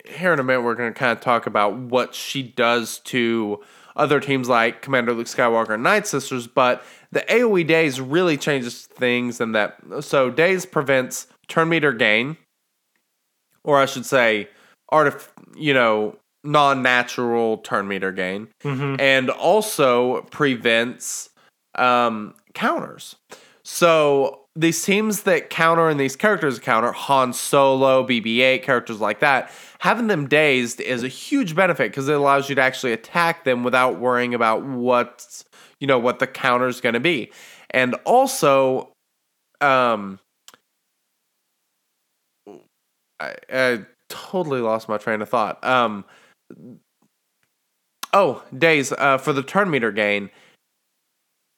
[0.06, 3.62] here in a minute we're to kind of talk about what she does to
[3.96, 8.86] other teams like Commander Luke Skywalker and Night Sisters, but the AoE daze really changes
[8.86, 12.38] things in that so daze prevents turn meter gain
[13.64, 14.50] or I should say
[14.92, 19.00] artif- you know non-natural turn meter gain mhm.
[19.00, 21.30] and also prevents
[21.76, 23.16] um, counters.
[23.64, 29.52] So these teams that counter and these characters counter Han Solo, BB-8, characters like that,
[29.82, 33.64] having them dazed is a huge benefit because it allows you to actually attack them
[33.64, 35.44] without worrying about what
[35.80, 37.32] you know what the counter is going to be,
[37.72, 38.90] and also,
[39.60, 40.20] um,
[43.20, 45.64] I, I totally lost my train of thought.
[45.64, 46.06] Um,
[48.14, 50.30] oh, daze uh, for the turn meter gain.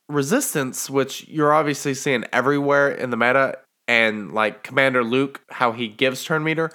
[0.10, 3.58] Resistance, which you're obviously seeing everywhere in the meta,
[3.88, 6.72] and like Commander Luke, how he gives turn meter,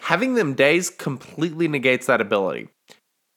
[0.00, 2.68] having them days completely negates that ability.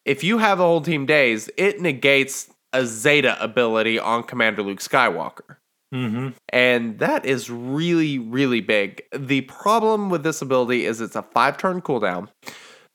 [0.05, 4.79] If you have a whole team days, it negates a Zeta ability on Commander Luke
[4.79, 5.57] Skywalker.
[5.93, 6.33] Mhm.
[6.49, 9.03] And that is really, really big.
[9.13, 12.29] The problem with this ability is it's a five turn cooldown.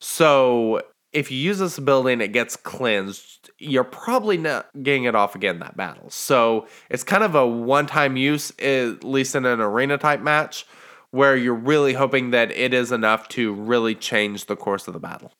[0.01, 0.81] So
[1.13, 5.35] if you use this ability and it gets cleansed, you're probably not getting it off
[5.35, 6.09] again that battle.
[6.09, 10.65] So it's kind of a one time use, at least in an arena type match,
[11.11, 14.99] where you're really hoping that it is enough to really change the course of the
[14.99, 15.31] battle.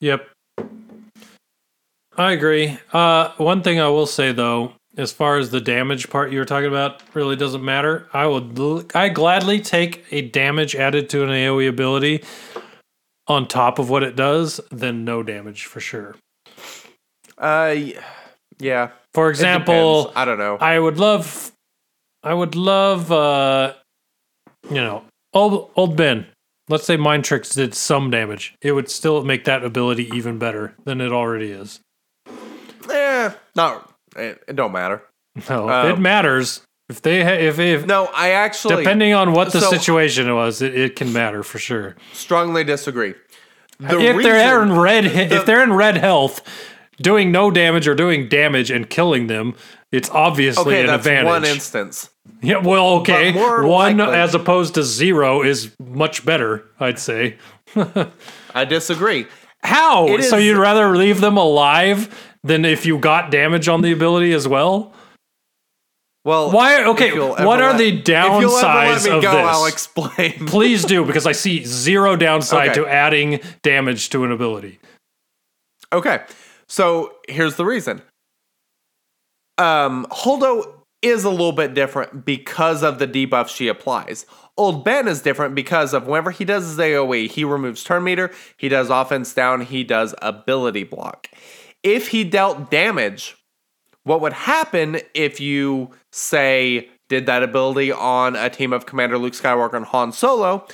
[0.00, 0.28] Yep.
[2.16, 2.78] I agree.
[2.92, 6.44] Uh, one thing I will say though, as far as the damage part you were
[6.44, 8.08] talking about, really doesn't matter.
[8.12, 12.22] I would, l- I gladly take a damage added to an AOE ability
[13.26, 16.16] on top of what it does than no damage for sure.
[17.38, 17.76] Uh,
[18.58, 18.90] yeah.
[19.14, 20.12] For example.
[20.14, 20.56] I don't know.
[20.56, 21.52] I would love,
[22.22, 23.74] I would love, uh,
[24.68, 26.26] you know, old old Ben.
[26.68, 28.54] Let's say Mind Tricks did some damage.
[28.62, 31.80] It would still make that ability even better than it already is.
[32.90, 33.92] Eh, not.
[34.16, 35.02] It, it don't matter.
[35.48, 36.60] No, it Um, matters
[36.90, 40.60] if they ha- if if No, I actually depending on what the so- situation was,
[40.60, 41.96] it, it can matter for sure.
[42.12, 43.14] strongly disagree.
[43.80, 46.42] The if they're in red, the- if they're in red health,
[46.98, 49.54] doing no damage or doing damage and killing them,
[49.90, 51.26] it's obviously okay, an that's advantage.
[51.26, 52.10] one instance.
[52.40, 53.32] Yeah, well, okay.
[53.32, 57.36] One likely- as opposed to zero is much better, I'd say.
[58.54, 59.26] I disagree.
[59.62, 60.06] How?
[60.08, 63.92] It so is- you'd rather leave them alive than if you got damage on the
[63.92, 64.92] ability as well?
[66.24, 69.22] Well, Why- okay, if you'll ever what are let- the If you'll ever downsides of
[69.22, 69.46] go, this?
[69.46, 70.32] I'll explain.
[70.46, 72.80] Please do, because I see zero downside Okay.
[72.80, 74.78] to adding damage to an ability.
[75.92, 76.22] Okay,
[76.68, 78.02] so here's the reason.
[79.58, 84.24] Um, Holdo is a little bit different because of the debuff she applies.
[84.56, 88.30] Old Ben is different because of whenever he does his AoE, he removes turn meter,
[88.56, 91.28] he does offense down, he does ability block.
[91.82, 93.36] If he dealt damage,
[94.04, 99.34] what would happen if you say did that ability on a team of Commander Luke
[99.34, 100.66] Skywalker and Han Solo?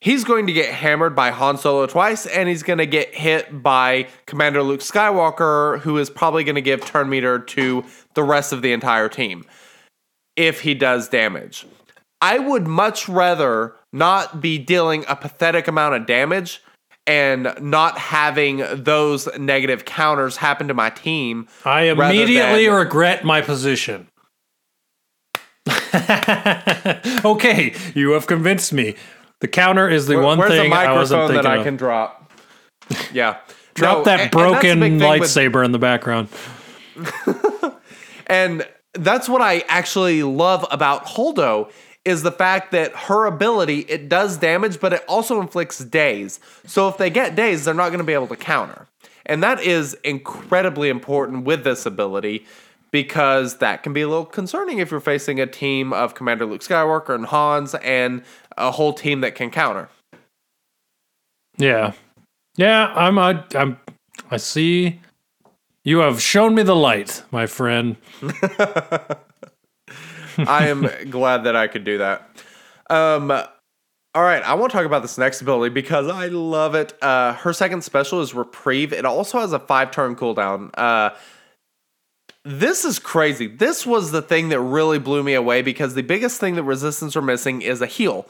[0.00, 3.62] He's going to get hammered by Han Solo twice, and he's going to get hit
[3.62, 7.84] by Commander Luke Skywalker, who is probably going to give turn meter to
[8.20, 9.44] the rest of the entire team
[10.36, 11.66] if he does damage.
[12.20, 16.62] I would much rather not be dealing a pathetic amount of damage
[17.06, 21.48] and not having those negative counters happen to my team.
[21.64, 24.06] I immediately than- regret my position.
[27.24, 28.96] okay, you have convinced me.
[29.40, 31.64] The counter is the one Where's thing the I wasn't thinking that I of.
[31.64, 32.30] can drop?
[33.14, 33.38] Yeah.
[33.74, 36.28] Drop No, that and- and that's the broken thing with- lightsaber in the background.
[38.30, 41.70] And that's what I actually love about Holdo
[42.04, 46.40] is the fact that her ability it does damage, but it also inflicts daze.
[46.64, 48.86] So if they get daze, they're not going to be able to counter.
[49.26, 52.46] And that is incredibly important with this ability
[52.90, 56.62] because that can be a little concerning if you're facing a team of Commander Luke
[56.62, 58.22] Skywalker and Hans and
[58.56, 59.88] a whole team that can counter.
[61.58, 61.92] Yeah,
[62.56, 62.92] yeah.
[62.94, 63.18] I'm.
[63.18, 63.78] I, I'm.
[64.30, 65.00] I see.
[65.84, 67.96] You have shown me the light, my friend.
[70.38, 72.28] I am glad that I could do that.
[72.90, 76.92] Um, all right, I want to talk about this next ability because I love it.
[77.02, 78.92] Uh, her second special is Reprieve.
[78.92, 80.70] It also has a five turn cooldown.
[80.74, 81.10] Uh,
[82.44, 83.46] this is crazy.
[83.46, 87.16] This was the thing that really blew me away because the biggest thing that resistance
[87.16, 88.26] are missing is a heal.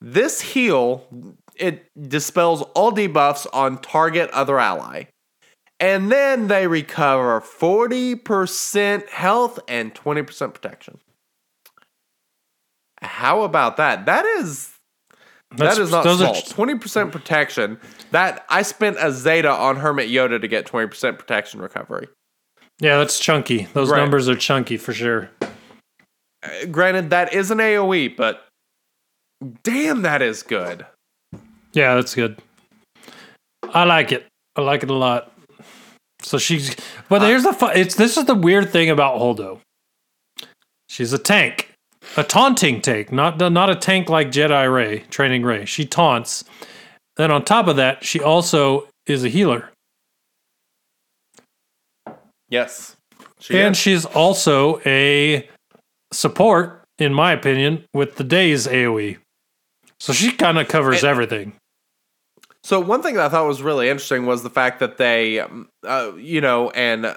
[0.00, 1.06] This heal
[1.56, 5.04] it dispels all debuffs on target other ally.
[5.80, 10.98] And then they recover 40% health and 20% protection.
[13.02, 14.04] How about that?
[14.04, 14.70] That is
[15.56, 16.34] That's- that is not small.
[16.34, 17.80] Twenty percent protection.
[18.10, 22.08] That I spent a Zeta on Hermit Yoda to get twenty percent protection recovery.
[22.78, 23.64] Yeah, that's chunky.
[23.72, 23.98] Those Right.
[23.98, 25.30] numbers are chunky for sure.
[25.40, 25.48] Uh,
[26.70, 28.46] granted, that is an AOE, but
[29.64, 30.84] damn, that is good.
[31.72, 32.40] Yeah, that's good.
[33.74, 34.26] I like it.
[34.56, 35.29] I like it a lot.
[36.22, 36.76] So she's,
[37.08, 39.60] but here's the fu- it's this is the weird thing about Holdo.
[40.88, 41.72] She's a tank,
[42.16, 45.64] a taunting tank, not not a tank like Jedi Rey, training Rey.
[45.64, 46.44] She taunts.
[47.16, 49.70] Then on top of that, she also is a healer,
[52.48, 52.96] Yes,
[53.38, 53.78] she and is.
[53.78, 55.48] she's also a
[56.12, 59.18] support, in my opinion, with the daze AOE.
[60.00, 61.52] So she kind of covers And- everything.
[62.62, 66.12] So one thing that I thought was really interesting was the fact that they, uh,
[66.16, 67.16] you know, and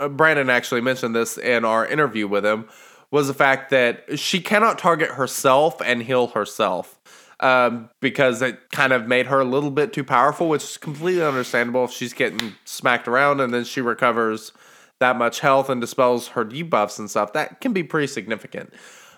[0.00, 2.68] uh, Brandon actually mentioned this in our interview with him,
[3.10, 6.98] was the fact that she cannot target herself and heal herself
[7.40, 11.22] um, because it kind of made her a little bit too powerful, which is completely
[11.22, 14.52] understandable if she's getting smacked around and then she recovers
[15.00, 17.32] that much health and dispels her debuffs and stuff.
[17.32, 18.72] That can be pretty significant.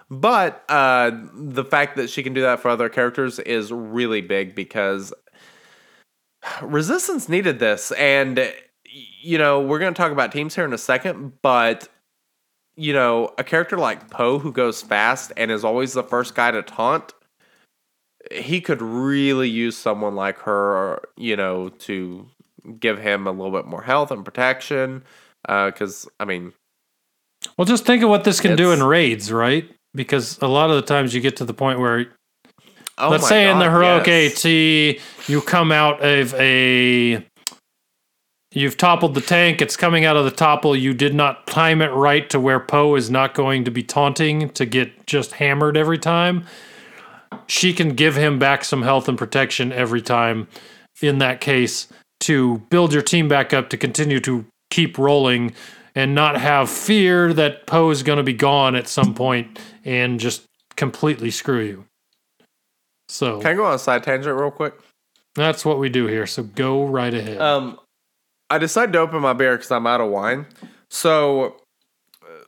[0.09, 4.55] But uh, the fact that she can do that for other characters is really big
[4.55, 5.13] because
[6.63, 8.53] Resistance needed this, and
[9.21, 11.89] you know we're going to talk about teams here in a second, but
[12.77, 16.51] you know a character like Poe who goes fast and is always the first guy
[16.51, 17.13] to taunt,
[18.31, 22.27] he could really use someone like her, you know, to
[22.81, 25.05] give him a little bit more health and protection.
[25.49, 26.53] Uh, because I mean,
[27.57, 29.69] Well, just think of what this can do in raids, right?
[29.95, 32.07] Because a lot of the times you get to the point where,
[32.99, 34.45] oh let's say in the heroic yes.
[34.45, 37.25] AT, you come out of a,
[38.53, 39.61] you've toppled the tank.
[39.61, 40.75] It's coming out of the topple.
[40.75, 44.51] You did not time it right to where Poe is not going to be taunting
[44.51, 46.45] to get just hammered every time.
[47.47, 50.49] She can give him back some health and protection every time.
[51.03, 51.89] In that case,
[52.21, 55.53] to build your team back up to continue to keep rolling
[55.95, 60.21] and not have fear that Poe is going to be gone at some point and
[60.21, 60.45] just
[60.77, 61.85] completely screw you.
[63.09, 64.75] So Can I go on a side tangent real quick?
[65.35, 66.27] that's what we do here.
[66.27, 67.39] So go right ahead.
[67.41, 67.79] Um,
[68.49, 70.47] I decided to open my beer because I'm out of wine.
[70.91, 71.57] So,
[72.23, 72.45] uh,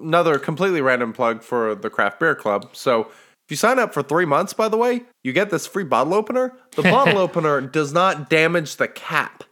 [0.00, 2.70] another completely random plug for the craft beer club.
[2.72, 5.84] So, if you sign up for three months, by the way, you get this free
[5.84, 6.54] bottle opener.
[6.76, 9.44] The bottle opener does not damage the cap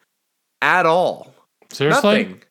[0.63, 1.35] at all.
[1.71, 2.43] Seriously, Nothing.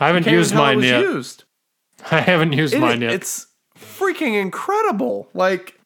[0.00, 1.00] I haven't used mine yet.
[1.02, 1.44] Used.
[2.10, 3.12] I haven't used It- mine yet.
[3.12, 3.46] It's
[3.78, 5.28] freaking incredible.
[5.32, 5.77] Like,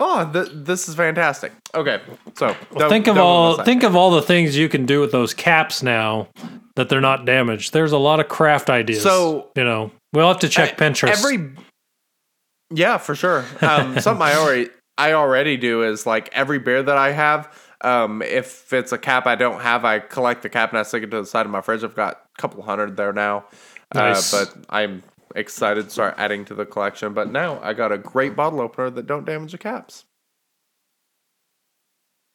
[0.00, 1.52] oh, th- this is fantastic.
[1.74, 2.00] Okay,
[2.36, 5.34] so don't- think of all think of all the things you can do with those
[5.34, 6.28] caps now
[6.76, 7.72] that they're not damaged.
[7.72, 9.02] There's a lot of craft ideas.
[9.02, 11.08] So- you know, we'll have to check Pinterest.
[11.10, 11.50] Every
[12.70, 13.44] yeah, for sure.
[13.62, 17.52] Um, something I already I already do is like every beer that I have.
[17.80, 21.04] Um, if it's a cap I don't have, I collect the cap and I stick
[21.04, 21.84] it to the side of my fridge.
[21.84, 23.44] I've got a couple hundred there now,
[23.94, 24.34] Nice.
[24.34, 27.14] uh, but I'm excited to start adding to the collection.
[27.14, 30.04] But now I got a great bottle opener that don't damage the caps.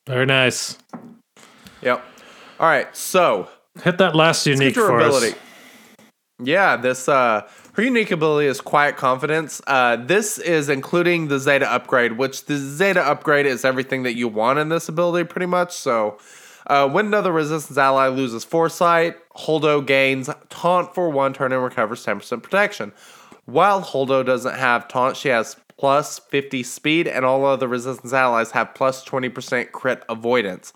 [0.08, 0.78] Very nice.
[1.82, 2.04] Yep.
[2.60, 3.50] All right, so
[3.82, 5.18] Hit that last unique Let's get to for her us.
[5.18, 5.40] ability.
[6.44, 9.62] Yeah, this uh her unique ability is quiet confidence.
[9.66, 14.28] Uh this is including the Zeta upgrade, which the Zeta upgrade is everything that you
[14.28, 15.74] want in this ability pretty much.
[15.74, 16.18] So
[16.68, 22.06] uh, when another resistance ally loses foresight, Holdo gains taunt for one turn and recovers
[22.06, 22.94] 10% protection.
[23.46, 28.52] While Holdo doesn't have taunt, she has plus 50 speed, and all other resistance allies
[28.52, 30.72] have plus 20% crit avoidance.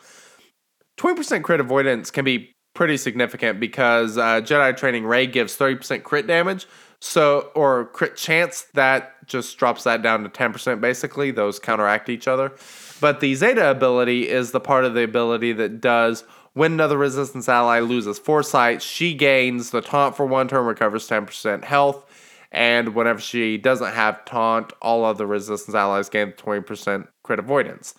[0.97, 6.27] 20% crit avoidance can be pretty significant because uh, Jedi Training Rey gives 30% crit
[6.27, 6.67] damage,
[6.99, 11.31] so or crit chance that just drops that down to 10% basically.
[11.31, 12.51] Those counteract each other.
[12.99, 16.23] But the Zeta ability is the part of the ability that does
[16.57, 21.63] when another resistance ally loses foresight, she gains the taunt for one turn, recovers 10%
[21.63, 22.03] health.
[22.51, 27.93] And whenever she doesn't have taunt, all other resistance allies gain 20% crit avoidance.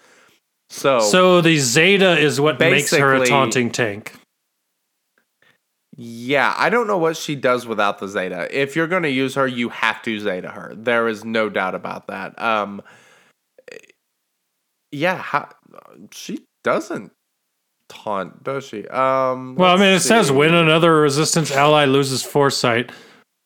[0.71, 4.15] So, So the Zeta is what makes her a taunting tank.
[5.97, 8.49] Yeah, I don't know what she does without the Zeta.
[8.51, 10.73] If you're going to use her, you have to Zeta her.
[10.77, 12.41] There is no doubt about that.
[12.43, 12.83] Um,
[14.93, 15.49] yeah, how,
[16.11, 17.13] she doesn't
[17.89, 18.87] taunt, does she?
[18.89, 22.91] Um, Well, I mean, it let's says when another resistance ally loses foresight,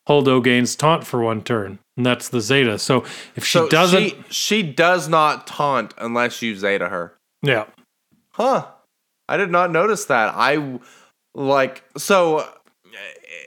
[0.09, 2.79] Holdo gains taunt for one turn, and that's the Zeta.
[2.79, 3.05] So
[3.37, 7.17] if she So doesn't, She, she does not taunt unless you Zeta her.
[7.43, 7.67] yeah,
[8.35, 8.67] Huh.
[9.29, 10.33] I did not notice that.
[10.35, 10.81] I
[11.35, 12.47] like so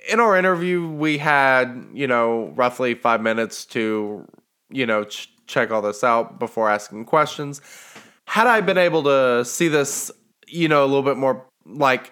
[0.09, 4.25] in our interview we had, you know, roughly 5 minutes to,
[4.69, 7.61] you know, ch- check all this out before asking questions.
[8.27, 10.11] Had I been able to see this,
[10.47, 12.11] you know, a little bit more like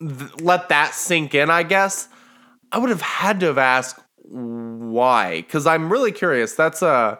[0.00, 2.08] th- let that sink in, I guess,
[2.72, 3.98] I would have had to have asked
[4.30, 6.54] why cuz I'm really curious.
[6.54, 7.18] That's a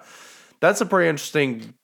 [0.60, 1.74] that's a pretty interesting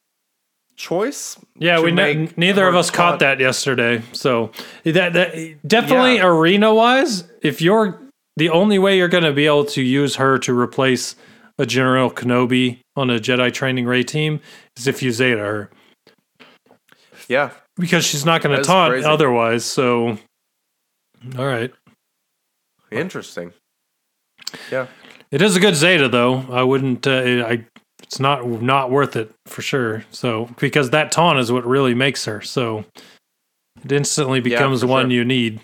[0.77, 1.39] choice.
[1.59, 4.03] yeah, we ne- neither of us caught taunt- that yesterday.
[4.13, 4.51] So
[4.85, 6.27] that, that definitely Yeah.
[6.27, 8.01] arena wise, if you're
[8.37, 11.15] the only way you're going to be able to use her to replace
[11.61, 14.41] a General Kenobi on a Jedi Training Rey team
[14.77, 15.71] is if you Zeta her
[17.29, 17.51] Yeah.
[17.77, 19.07] because she's not going to taunt crazy.
[19.07, 19.65] otherwise.
[19.65, 20.19] So,
[21.39, 21.73] all right.
[22.91, 23.53] Interesting.
[24.71, 24.87] Yeah.
[25.31, 26.45] It is a good Zeta though.
[26.51, 27.07] I wouldn't.
[27.07, 27.65] Uh, I.
[28.03, 30.05] It's not not worth it for sure.
[30.11, 32.41] So because that taunt is what really makes her.
[32.43, 32.85] So
[33.83, 35.11] it instantly becomes for one sure.
[35.13, 35.61] you need.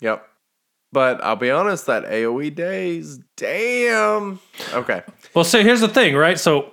[0.00, 0.26] Yep.
[0.92, 4.40] But I'll be honest, that AoE daze, damn.
[4.72, 5.02] Okay.
[5.34, 6.38] Well, so here's the thing, right?
[6.38, 6.72] So,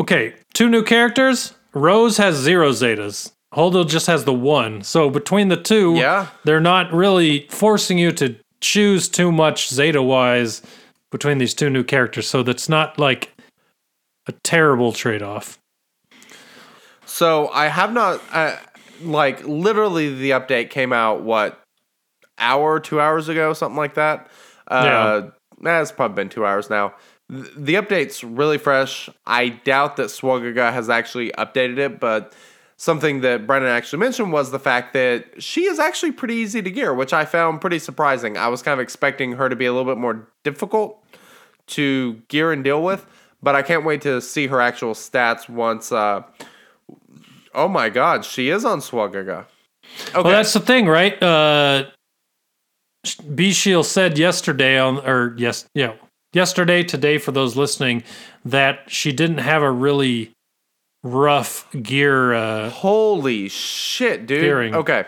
[0.00, 1.54] okay, two new characters.
[1.74, 3.32] Rose has zero Zetas.
[3.54, 4.82] Holdo just has the one.
[4.82, 6.28] So between the two, Yeah.
[6.44, 10.62] they're not really forcing you to choose too much Zeta wise
[11.10, 12.28] between these two new characters.
[12.28, 13.32] So that's not like
[14.26, 15.58] a terrible trade off.
[17.06, 18.56] So I have not, uh,
[19.02, 21.60] like, literally the update came out, what,
[22.38, 24.28] hour, two hours ago, something like that?
[24.66, 25.28] Uh,
[25.60, 26.94] nah, it's probably been two hours now.
[27.28, 29.10] The update's really fresh.
[29.26, 32.34] I doubt that Swagaga has actually updated it, but
[32.78, 36.70] something that Brennan actually mentioned was the fact that she is actually pretty easy to
[36.70, 38.38] gear, which I found pretty surprising.
[38.38, 41.04] I was kind of expecting her to be a little bit more difficult
[41.68, 43.04] to gear and deal with,
[43.42, 45.92] but I can't wait to see her actual stats once.
[45.92, 46.22] Uh,
[47.54, 49.44] oh my God, she is on Swagaga.
[50.10, 51.20] Okay, Well, that's the thing, right?
[51.22, 51.86] Uh,
[53.34, 55.94] B Shield said yesterday on, or yes, yeah,
[56.32, 58.02] yesterday, today for those listening,
[58.44, 60.32] that she didn't have a really
[61.02, 62.34] rough gear.
[62.34, 64.40] Uh, Holy shit, dude.
[64.40, 64.74] Gearing.
[64.74, 65.04] Okay.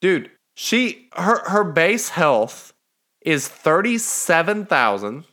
[0.00, 2.72] Dude, she her her base health
[3.22, 5.24] is 37,000.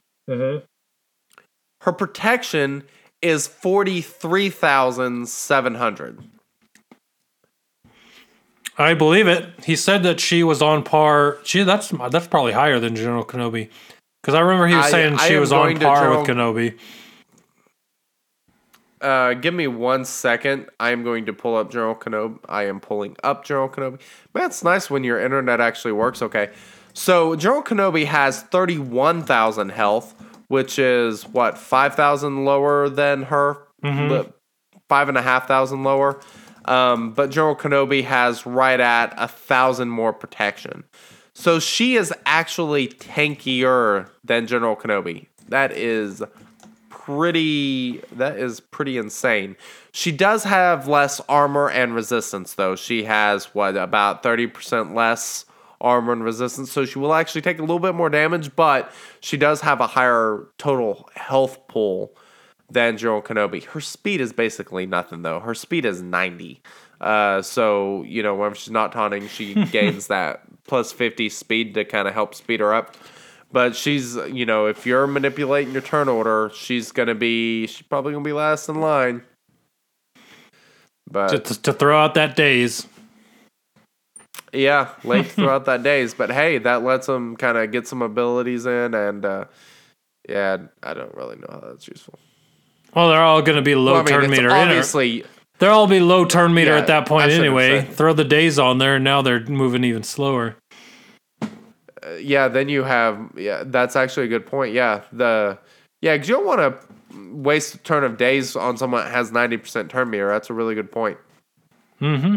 [1.82, 2.84] Her protection
[3.22, 6.24] is 43,700.
[8.78, 9.48] I believe it.
[9.64, 11.38] He said that she was on par.
[11.44, 13.70] She that's that's probably higher than General Kenobi,
[14.22, 16.78] because I remember he was I- saying I she was on par with Kenobi.
[19.02, 20.68] Uh, give me one second.
[20.80, 22.40] I am going to pull up General Kenobi.
[22.48, 24.00] I am pulling up General Kenobi.
[24.34, 26.22] Man, it's nice when your internet actually works.
[26.22, 26.52] Okay,
[26.94, 30.16] so General Kenobi has thirty-one thousand health,
[30.48, 34.30] which is what five thousand lower than her, Li-
[34.88, 36.22] five and a half thousand lower.
[36.66, 40.84] Um, but General Kenobi has right at a thousand more protection.
[41.34, 45.28] So she is actually tankier than General Kenobi.
[45.50, 46.22] That is
[46.90, 49.58] pretty that is pretty insane.
[49.92, 52.76] She does have less armor and resistance though.
[52.76, 55.46] She has what about 30% less
[55.82, 59.36] armor and resistance, so she will actually take a little bit more damage, but she
[59.36, 62.16] does have a higher total health pool
[62.74, 63.64] than General Kenobi.
[63.64, 65.40] Her speed is basically nothing though.
[65.40, 66.62] Her speed is 90.
[67.02, 71.86] Uh, so you know when she's not taunting, she gains that plus 50 speed to
[71.86, 72.96] kind of help speed her up.
[73.52, 78.14] But she's, you know, if you're manipulating your turn order, she's gonna be, she's probably
[78.14, 79.22] gonna be last in line.
[81.12, 82.88] But To, to, to throw out that daze.
[84.52, 86.16] yeah, late throughout that daze.
[86.16, 89.46] But hey, that lets them kind of get some abilities in, and uh,
[90.28, 92.18] yeah, I don't really know how that's useful.
[92.96, 94.52] Well, they're all going to be low Well, I mean, turn meter.
[94.52, 95.24] obviously,
[95.60, 97.84] They'll all be low turn meter Yeah, at that point anyway.
[97.84, 100.56] Throw the daze on there, and now they're moving even slower.
[102.20, 102.48] yeah.
[102.48, 104.74] Then you have, yeah, that's actually a good point.
[104.74, 105.58] Yeah, the
[106.02, 109.32] yeah, because you don't want to waste a turn of daze on someone that has
[109.32, 110.28] ninety percent turn meter.
[110.28, 111.18] That's a really good point.
[112.02, 112.36] Mm-hmm.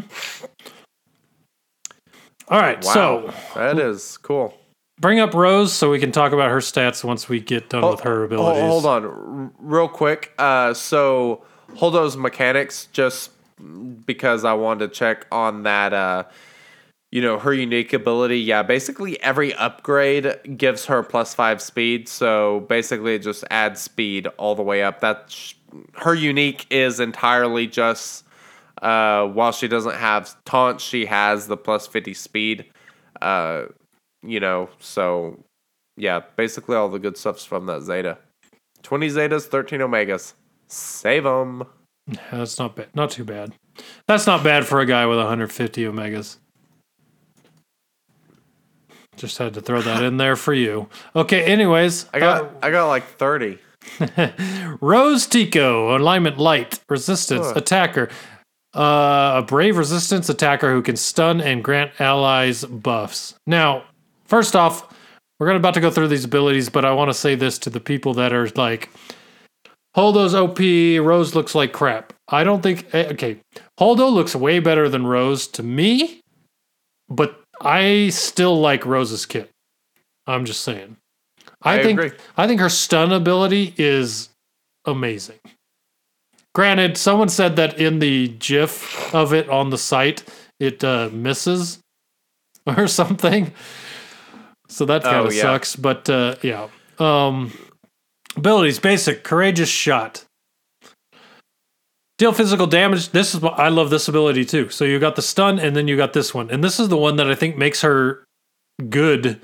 [2.48, 4.54] All right, Wow, so that is cool.
[5.00, 8.00] Bring up Rose so we can talk about her stats once we get done with
[8.00, 8.62] her Hol- abilities.
[8.62, 10.32] Hold on, R- real quick.
[10.38, 11.44] Uh, so
[11.76, 13.30] Holdo's mechanics, just
[14.06, 15.92] because I wanted to check on that.
[15.92, 16.24] Uh,
[17.12, 18.40] you know her unique ability.
[18.40, 22.08] Yeah, basically every upgrade gives her plus five speed.
[22.08, 25.00] So basically, it just adds speed all the way up.
[25.00, 25.54] That's
[25.94, 28.24] her unique is entirely just.
[28.82, 32.66] Uh, while she doesn't have taunt, she has the plus fifty speed.
[33.22, 33.66] Uh,
[34.26, 35.38] you know, so
[35.96, 38.18] yeah, basically all the good stuff's from that Zeta.
[38.82, 40.34] 20 Zetas, 13 Omegas.
[40.68, 41.64] Save them.
[42.30, 42.88] That's not bad.
[42.94, 43.52] Not too bad.
[44.06, 46.36] That's not bad for a guy with 150 omegas.
[49.16, 50.88] Just had to throw that in there for you.
[51.14, 53.58] Okay, anyways, I got uh, I got like 30.
[54.80, 57.54] Rose Tico, alignment light, resistance, Huh.
[57.56, 58.08] attacker.
[58.74, 63.34] Uh, a brave resistance attacker who can stun and grant allies buffs.
[63.46, 63.84] Now,
[64.26, 64.92] first off,
[65.38, 67.70] we're gonna about to go through these abilities, but I want to say this to
[67.70, 68.90] the people that are like,
[69.96, 70.58] Holdo's OP,
[71.04, 72.12] Rose looks like crap.
[72.28, 73.38] I don't think eh, okay.
[73.78, 76.20] Holdo looks way better than Rose to me,
[77.08, 79.50] but I still like Rose's kit.
[80.26, 80.96] I'm just saying.
[81.62, 82.18] I, I think agree.
[82.36, 84.28] I think her stun ability is
[84.84, 85.38] amazing.
[86.54, 90.24] Granted, someone said that in the GIF of it on the site,
[90.58, 91.80] it uh, misses
[92.66, 93.52] or something.
[94.68, 95.42] So that kind Oh, of yeah.
[95.42, 95.76] sucks.
[95.76, 96.68] But uh, yeah.
[96.98, 97.52] Um,
[98.36, 100.24] abilities basic, courageous shot.
[102.18, 103.10] Deal physical damage.
[103.10, 104.70] This is what I love this ability too.
[104.70, 106.50] So you got the stun and then you got this one.
[106.50, 108.24] And this is the one that I think makes her
[108.88, 109.38] good.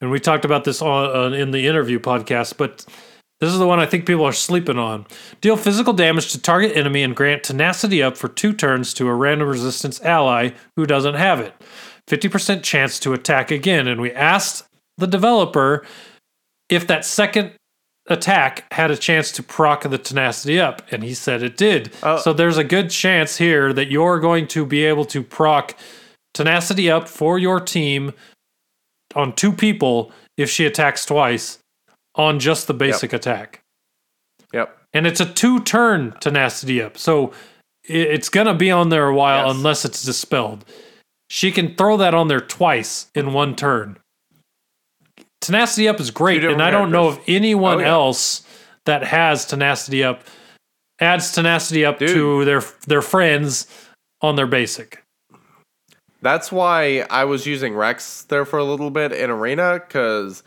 [0.00, 2.86] And we talked about this on, uh, in the interview podcast, but
[3.40, 5.04] this is the one I think people are sleeping on.
[5.42, 9.14] Deal physical damage to target enemy and grant tenacity up for two turns to a
[9.14, 11.54] random resistance ally who doesn't have it.
[12.08, 13.86] 50% chance to attack again.
[13.88, 14.64] And we asked
[14.96, 15.84] the developer
[16.68, 17.52] if that second
[18.08, 21.92] attack had a chance to proc the tenacity up, and he said it did.
[22.02, 22.18] Oh.
[22.18, 25.74] So there's a good chance here that you're going to be able to proc
[26.34, 28.12] tenacity up for your team
[29.14, 31.58] on two people if she attacks twice
[32.14, 33.60] on just the basic attack.
[34.52, 34.76] Yep.
[34.92, 36.96] And it's a two turn tenacity up.
[36.98, 37.32] So
[37.84, 39.56] it's gonna be on there a while Yes.
[39.56, 40.64] unless it's dispelled.
[41.28, 43.98] She can throw that on there twice in one turn.
[45.40, 47.88] Tenacity up is great, and I don't know of anyone Oh, yeah.
[47.88, 48.42] else
[48.84, 50.22] that has tenacity up
[51.00, 52.08] adds tenacity up Dude.
[52.10, 53.66] to their their friends
[54.22, 55.02] on their basic.
[56.22, 60.42] That's why I was using Rex there for a little bit in Arena because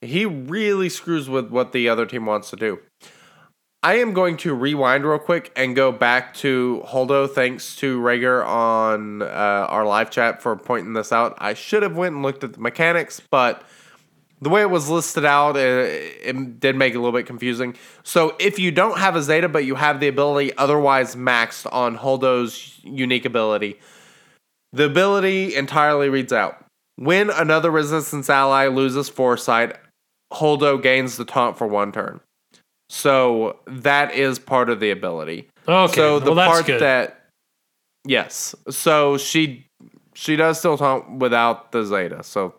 [0.00, 2.78] he really screws with what the other team wants to do.
[3.82, 7.30] I am going to rewind real quick and go back to Holdo.
[7.30, 11.36] Thanks to Rager on uh, our live chat for pointing this out.
[11.38, 13.62] I should have went and looked at the mechanics, but
[14.40, 17.76] the way it was listed out, uh, it did make it a little bit confusing.
[18.02, 21.96] So if you don't have a Zeta, but you have the ability otherwise maxed on
[21.96, 23.78] Holdo's unique ability,
[24.72, 26.64] the ability entirely reads out.
[26.96, 29.76] When another resistance ally loses foresight,
[30.32, 32.20] Holdo gains the taunt for one turn.
[32.90, 35.48] So that is part of the ability.
[35.66, 36.80] Okay, So the well part good.
[36.80, 37.26] that
[38.06, 39.66] yes, so she
[40.14, 42.22] she does still taunt without the Zeta.
[42.22, 42.54] So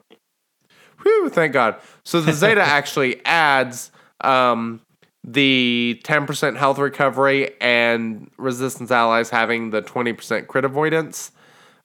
[1.01, 1.75] whew, thank God.
[2.05, 3.91] So the Zeta actually adds
[4.21, 4.81] um
[5.25, 11.31] the 10% health recovery and resistance allies having the 20% crit avoidance.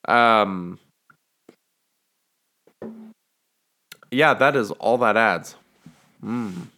[0.06, 0.78] Um
[4.10, 5.56] Yeah, that is all that adds.
[6.24, 6.68] Mm.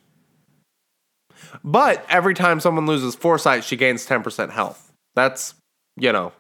[1.65, 4.93] But every time someone loses foresight, she gains 10% health.
[5.15, 5.55] That's,
[5.97, 6.33] you know,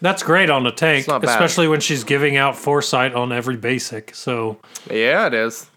[0.00, 1.30] That's great on a tank, It's not bad.
[1.30, 4.14] especially when she's giving out foresight on every basic.
[4.14, 4.58] So
[4.90, 5.68] yeah, it is.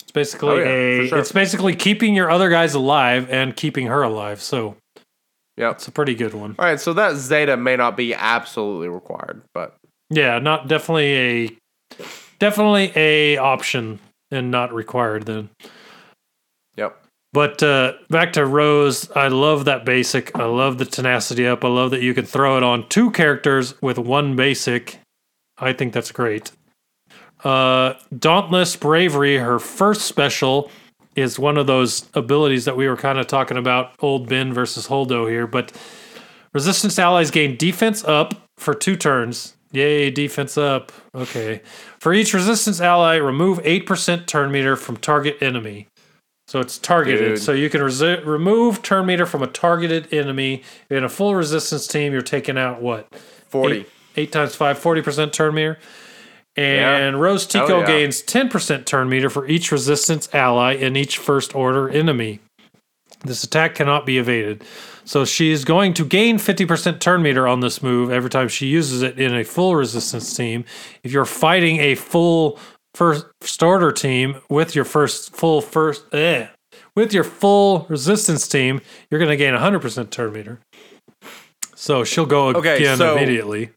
[0.00, 0.64] it's basically Oh, yeah,
[1.04, 1.18] a sure.
[1.18, 4.40] it's basically keeping your other guys alive and keeping her alive.
[4.40, 4.76] So
[5.56, 6.54] yeah, it's a pretty good one.
[6.58, 9.76] All right, so that Zeta may not be absolutely required, but
[10.08, 11.56] Yeah, not definitely a
[12.38, 13.98] definitely a option
[14.30, 15.50] and not required then.
[17.32, 20.36] But uh, back to Rose, I love that basic.
[20.36, 21.64] I love the tenacity up.
[21.64, 24.98] I love that you can throw it on two characters with one basic.
[25.58, 26.50] I think that's great.
[27.44, 30.70] Uh, Dauntless Bravery, her first special,
[31.14, 34.88] is one of those abilities that we were kind of talking about old Ben versus
[34.88, 35.46] Holdo here.
[35.46, 35.72] But
[36.52, 39.54] resistance allies gain defense up for two turns.
[39.72, 40.90] Yay, defense up.
[41.14, 41.62] Okay.
[42.00, 45.86] For each resistance ally, remove 8% turn meter from target enemy.
[46.50, 47.36] So it's targeted.
[47.36, 47.38] Dude.
[47.38, 50.64] So you can resi- remove turn meter from a targeted enemy.
[50.88, 53.06] In a full resistance team, you're taking out what?
[53.50, 53.76] 40.
[53.76, 55.78] Eight, eight times five, 40% turn meter.
[56.56, 57.86] And Rose Tico yeah.
[57.86, 62.40] gains 10% turn meter for each resistance ally and each first order enemy.
[63.24, 64.64] This attack cannot be evaded.
[65.04, 68.66] So she is going to gain 50% turn meter on this move every time she
[68.66, 70.64] uses it in a full resistance team.
[71.04, 72.58] If you're fighting a full
[73.00, 76.48] first starter team with your first full first eh,
[76.94, 78.78] with your full resistance team,
[79.10, 80.60] you're going to gain 100% turn meter.
[81.74, 83.70] So she'll go Okay, again so- immediately.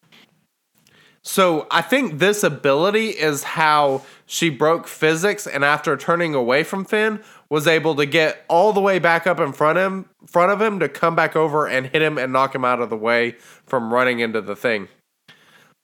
[1.23, 6.83] So I think this ability is how she broke physics and after turning away from
[6.83, 10.51] Finn was able to get all the way back up in front of him front
[10.51, 12.97] of him to come back over and hit him and knock him out of the
[12.97, 14.89] way from running into the thing.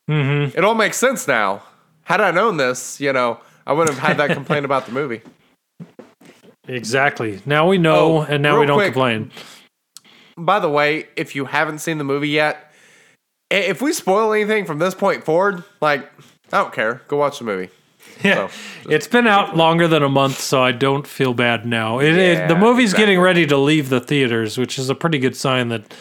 [0.09, 0.57] Mm-hmm.
[0.57, 1.63] It all makes sense now.
[2.09, 5.21] Had I known this, you know, I wouldn't have had that complaint about the movie.
[6.67, 7.41] Exactly.
[7.47, 8.93] Now we know, Oh, and now we don't quick.
[8.93, 9.31] complain.
[10.37, 12.71] By the way, if you haven't seen the movie yet,
[13.49, 16.11] if we spoil anything from this point forward, like
[16.53, 17.01] I don't care.
[17.07, 17.69] Go watch the movie.
[18.23, 18.49] Yeah,
[18.83, 21.99] So, it's been out longer than a month, so I don't feel bad now.
[21.99, 23.05] It, it- the movie's exactly.
[23.05, 25.93] getting ready to leave the theaters, which is a pretty good sign that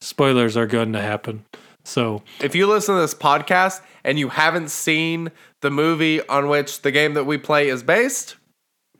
[0.00, 1.44] spoilers are going to happen.
[1.84, 5.30] So If you listen to this podcast and you haven't seen
[5.62, 8.36] the movie on which the game that we play is based,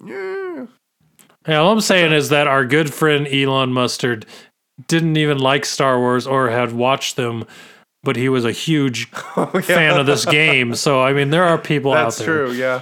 [0.04, 0.66] yeah,
[1.46, 4.26] yeah, all I'm saying is that our good friend Elon Mustard
[4.88, 7.44] didn't even like Star Wars or had watched them,
[8.02, 10.74] but he was a huge oh, fan of this game.
[10.74, 12.46] So I mean, there are people that's out there.
[12.46, 12.60] That's true.
[12.60, 12.80] Yeah,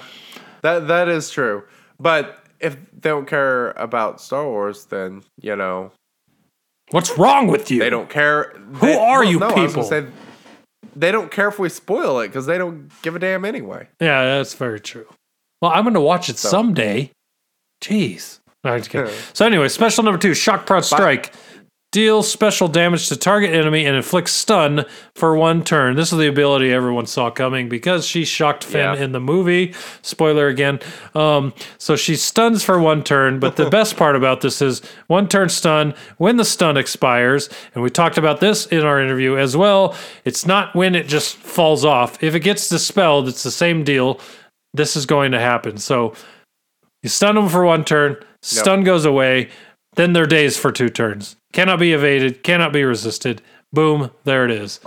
[0.63, 1.65] that that is true.
[2.01, 5.93] But if they don't care about Star Wars, then you know
[6.91, 7.81] What's wrong with you?
[7.81, 8.55] they don't care.
[8.75, 10.13] Who are you I was gonna people?
[10.97, 13.89] They don't care if we spoil it because they don't give a damn anyway.
[14.01, 15.07] Yeah, that's very true.
[15.61, 17.11] Well, I'm going to watch it someday.
[17.83, 18.41] Jeez.
[18.63, 19.13] No, I'm just kidding.
[19.33, 21.33] so anyway, special number two, Shock Prod Strike.
[21.95, 24.85] Deals special damage to target enemy and inflicts stun
[25.15, 25.95] for one turn.
[25.95, 29.05] This is the ability everyone saw coming because she shocked Finn Yeah.
[29.05, 29.73] in the movie.
[30.03, 30.81] Spoiler again.
[31.15, 35.29] Um, so she stuns for one turn, but the best part about this is one
[35.29, 37.49] turn stun when the stun expires.
[37.77, 39.95] And we talked about this in our interview as well.
[40.25, 42.21] It's not when it just falls off.
[42.21, 44.19] If it gets dispelled, it's the same deal.
[44.73, 45.77] This is going to happen.
[45.79, 46.13] So
[47.05, 49.51] you stun them for one turn, stun goes away,
[49.95, 51.37] then they're dazed for two turns.
[51.53, 53.43] Cannot be evaded, cannot be resisted.
[53.73, 54.81] Boom, there it is.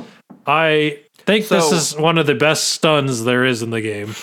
[0.46, 4.16] I think this is one of the best stuns there is in the game.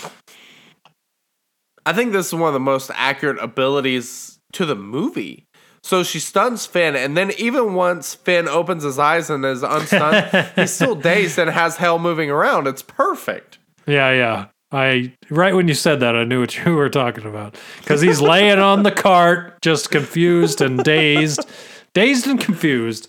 [1.86, 5.46] I think this is one of the most accurate abilities to the movie.
[5.82, 10.52] So she stuns Finn, and then even once Finn opens his eyes and is unstunned,
[10.56, 12.66] he's still dazed and has hell moving around.
[12.66, 13.58] It's perfect.
[13.86, 14.46] Yeah, yeah.
[14.74, 18.20] I right when you said that, I knew what you were talking about because he's
[18.20, 21.48] laying on the cart, just confused and dazed,
[21.94, 23.08] dazed and confused.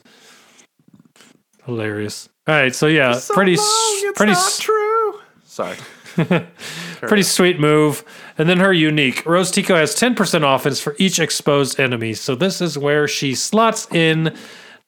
[1.65, 2.29] Hilarious.
[2.47, 5.19] All right, so yeah, So pretty, long, it's pretty, not s- true.
[5.45, 5.77] Sorry.
[7.01, 8.03] pretty sweet move.
[8.37, 9.25] And then her unique.
[9.25, 12.13] Rose Tico has 10% offense for each exposed enemy.
[12.13, 14.35] So this is where she slots in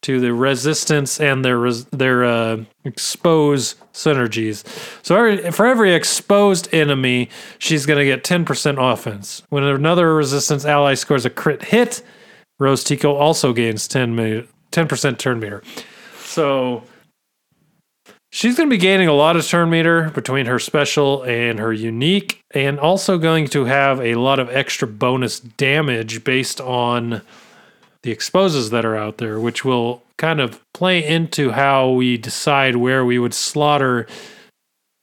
[0.04, 4.64] to the resistance and their res- their uh, expose synergies.
[5.04, 9.44] So for every exposed enemy, she's going to get 10% offense.
[9.50, 12.04] When another resistance ally scores a crit hit,
[12.60, 15.64] Rose Tico also gains 10 mi- 10% turn meter.
[16.20, 16.84] So
[18.30, 21.72] She's going to be gaining a lot of turn meter between her special and her
[21.72, 27.22] unique, and also going to have a lot of extra bonus damage based on
[28.08, 32.78] the exposes that are out there, which will kind of play into how we decide
[32.78, 34.08] where we would slaughter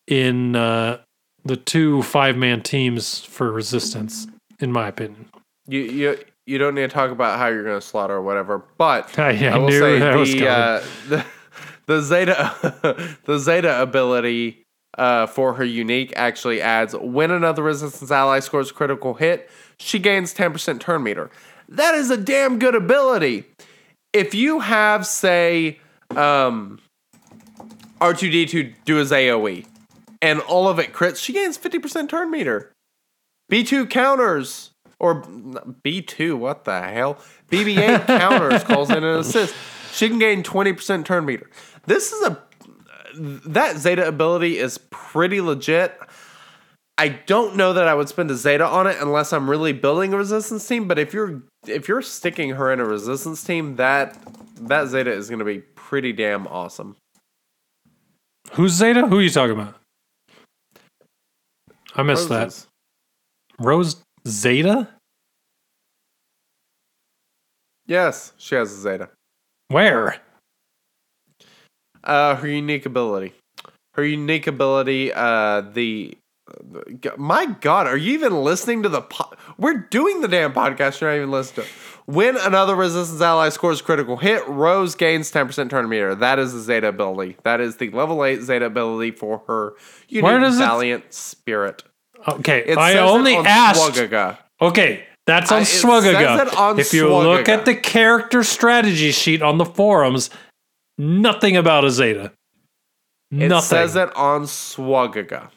[0.09, 0.97] in uh,
[1.45, 4.27] the two five man teams for resistance,
[4.59, 5.27] in my opinion.
[5.69, 8.65] You you you don't need to talk about how you're going to slaughter or whatever,
[8.79, 11.25] but I- I will say the, uh, the
[11.87, 14.63] the Zeta the Zeta ability
[14.97, 19.99] uh, for her unique actually adds when another resistance ally scores a critical hit, she
[19.99, 21.31] gains 10% turn meter.
[21.69, 23.45] That is a damn good ability.
[24.13, 25.81] If you have say
[26.11, 26.79] um,
[28.01, 29.67] R2D2 do his AoE
[30.23, 32.73] and all of it crits, she gains 50% turn meter.
[33.51, 37.19] B2 counters or B2, what the hell?
[37.51, 39.55] BB8 counters calls in an assist.
[39.93, 41.51] She can gain 20% turn meter.
[41.87, 42.43] This is a
[43.17, 45.97] that Zeta ability is pretty legit.
[46.97, 50.15] I don't know that I would spend a Zeta on it unless I'm really building
[50.15, 54.17] a resistance team, but if you're if you're sticking her in a resistance team, that
[54.61, 56.97] that Zeta is going to be pretty damn awesome.
[58.53, 59.07] Who's Zeta?
[59.07, 59.75] Who are you talking about?
[61.97, 62.67] I missed that.
[63.59, 64.89] Rose Zeta?
[67.87, 69.11] Yes, she has a Zeta.
[69.69, 70.21] Where?
[72.03, 73.33] Uh, her unique ability.
[73.95, 75.13] Her unique ability.
[75.13, 76.17] Uh, the.
[77.17, 79.01] My God, are you even listening to the?
[79.03, 81.01] Po- We're doing the damn podcast.
[81.01, 81.71] You're not even listening to.
[81.71, 81.77] it.
[82.07, 86.15] When another resistance ally scores critical hit, Rose gains ten percent turn meter.
[86.15, 87.39] That is the Zeta ability.
[87.45, 89.73] That is the level eight Zeta ability for her
[90.09, 91.83] unique does it- valiant spirit.
[92.29, 93.81] Okay, It I it only on asked.
[93.81, 94.39] Swagaga.
[94.61, 96.57] Okay, that's on it Swagaga.
[96.57, 100.29] on If you look at the character strategy sheet on the forums,
[100.99, 102.33] nothing about a Zeta.
[103.31, 103.67] It nothing.
[103.69, 105.49] says it on Swagaga.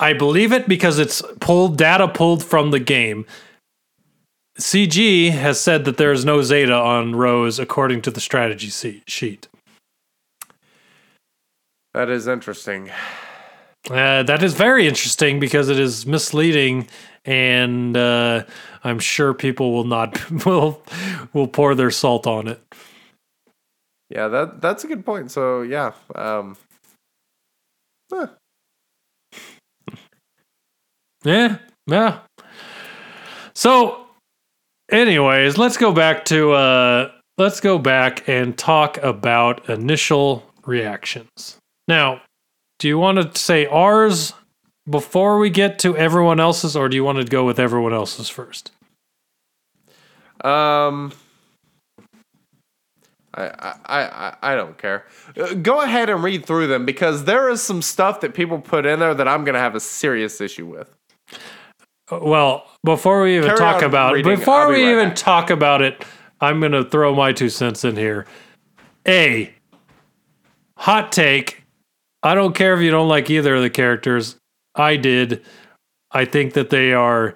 [0.00, 3.26] I believe it because it's pulled data pulled from the game.
[4.58, 8.70] CG has said that there is no Zeta on Rose according to the strategy
[9.06, 9.46] sheet.
[11.92, 12.90] That is interesting.
[13.90, 16.88] Uh, that is very interesting because it is misleading,
[17.24, 18.44] and uh,
[18.84, 20.82] I'm sure people will not will
[21.32, 22.60] will pour their salt on it.
[24.08, 25.30] Yeah, that that's a good point.
[25.30, 26.56] So yeah, um.
[31.24, 32.20] Yeah, yeah.
[33.54, 34.06] So,
[34.90, 41.58] anyways, let's go back to uh, let's go back and talk about initial reactions.
[41.88, 42.22] Now,
[42.78, 44.32] do you want to say ours
[44.88, 48.28] before we get to everyone else's, or do you want to go with everyone else's
[48.28, 48.72] first?
[50.42, 51.12] Um,
[53.34, 55.04] I, I, I, I don't care.
[55.38, 58.86] Uh, Go ahead and read through them because there is some stuff that people put
[58.86, 60.96] in there that I'm gonna have a serious issue with.
[62.10, 64.36] Well, before we even Carry talk about reading.
[64.36, 65.16] before I'll be we right even back.
[65.16, 66.04] talk about it,
[66.40, 68.26] I'm going to throw my two cents in here.
[69.06, 69.52] A
[70.76, 71.62] hot take.
[72.22, 74.36] I don't care if you don't like either of the characters.
[74.74, 75.42] I did.
[76.10, 77.34] I think that they are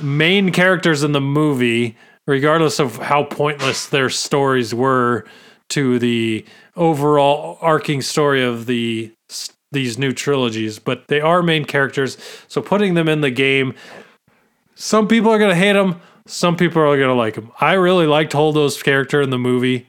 [0.00, 1.96] main characters in the movie,
[2.26, 5.24] regardless of how pointless their stories were
[5.70, 6.44] to the
[6.76, 9.12] overall arcing story of the
[9.70, 10.78] these new trilogies.
[10.78, 12.16] But they are main characters,
[12.48, 13.74] so putting them in the game
[14.78, 16.00] some people are going to hate him.
[16.26, 17.50] Some people are going to like him.
[17.60, 19.86] I really liked Holdo's character in the movie.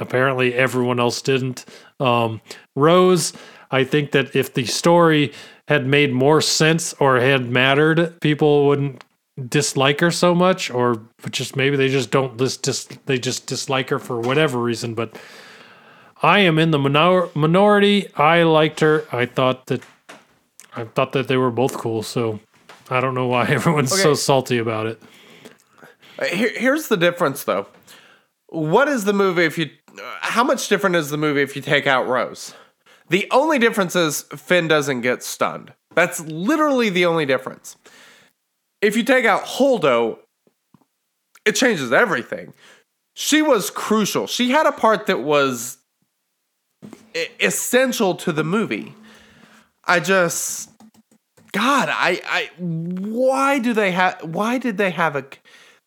[0.00, 1.64] Apparently, everyone else didn't.
[2.00, 2.40] Um,
[2.74, 3.32] Rose,
[3.70, 5.32] I think that if the story
[5.68, 9.04] had made more sense or had mattered, people wouldn't
[9.48, 11.00] dislike her so much, or
[11.30, 14.94] just maybe they just don't dis, dis, they just dislike her for whatever reason.
[14.94, 15.16] But
[16.20, 18.12] I am in the minor- minority.
[18.16, 19.04] I liked her.
[19.12, 19.82] I thought that
[20.74, 22.02] I thought that they were both cool.
[22.02, 22.40] So
[22.92, 25.02] I don't know why everyone's so salty about it.
[26.18, 27.66] Uh, Here, here's the difference, though.
[28.48, 29.70] What is the movie if you?
[30.20, 32.54] How much different is the movie if you take out Rose?
[33.08, 35.72] The only difference is Finn doesn't get stunned.
[35.94, 37.76] That's literally the only difference.
[38.80, 40.18] If you take out Holdo,
[41.44, 42.52] it changes everything.
[43.14, 44.26] She was crucial.
[44.26, 45.78] She had a part that was
[47.40, 48.94] essential to the movie.
[49.84, 50.71] I just
[51.52, 55.24] God, I I why do they have why did they have a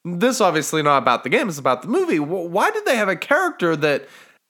[0.03, 2.19] this obviously not about the game, it's about the movie.
[2.19, 4.07] Why did they have a character that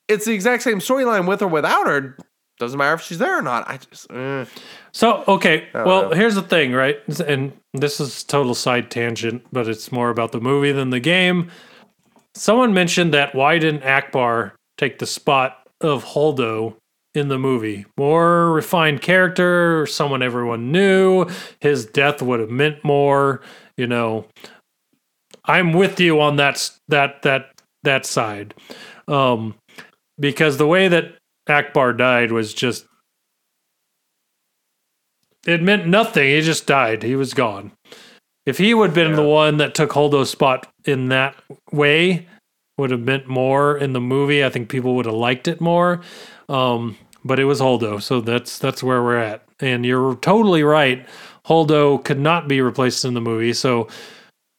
[0.09, 2.17] it's the exact same storyline with or without her?
[2.59, 3.67] Doesn't matter if she's there or not.
[3.67, 4.45] I just eh.
[4.91, 6.11] So okay, well, know.
[6.11, 6.97] here's the thing, right?
[7.25, 11.49] And this is total side tangent, but it's more about the movie than the game.
[12.33, 16.75] Someone mentioned that why didn't Ackbar take the spot of Holdo
[17.15, 17.85] in the movie?
[17.97, 21.27] More refined character, someone everyone knew.
[21.59, 23.41] His death would have meant more.
[23.77, 24.25] You know,
[25.45, 27.51] I'm with you on that that that
[27.83, 28.53] that side,
[29.07, 29.55] um,
[30.19, 31.17] because the way that
[31.47, 32.85] Ackbar died was just
[35.45, 36.27] it meant nothing.
[36.27, 37.03] He just died.
[37.03, 37.71] He was gone.
[38.45, 41.35] If he would have been the one that took Holdo's spot in that
[41.71, 42.27] way,
[42.77, 44.43] would have meant more in the movie.
[44.43, 46.01] I think people would have liked it more.
[46.49, 49.43] Um, but it was Holdo, so that's that's where we're at.
[49.59, 51.05] And you're totally right.
[51.45, 53.87] Holdo could not be replaced in the movie, so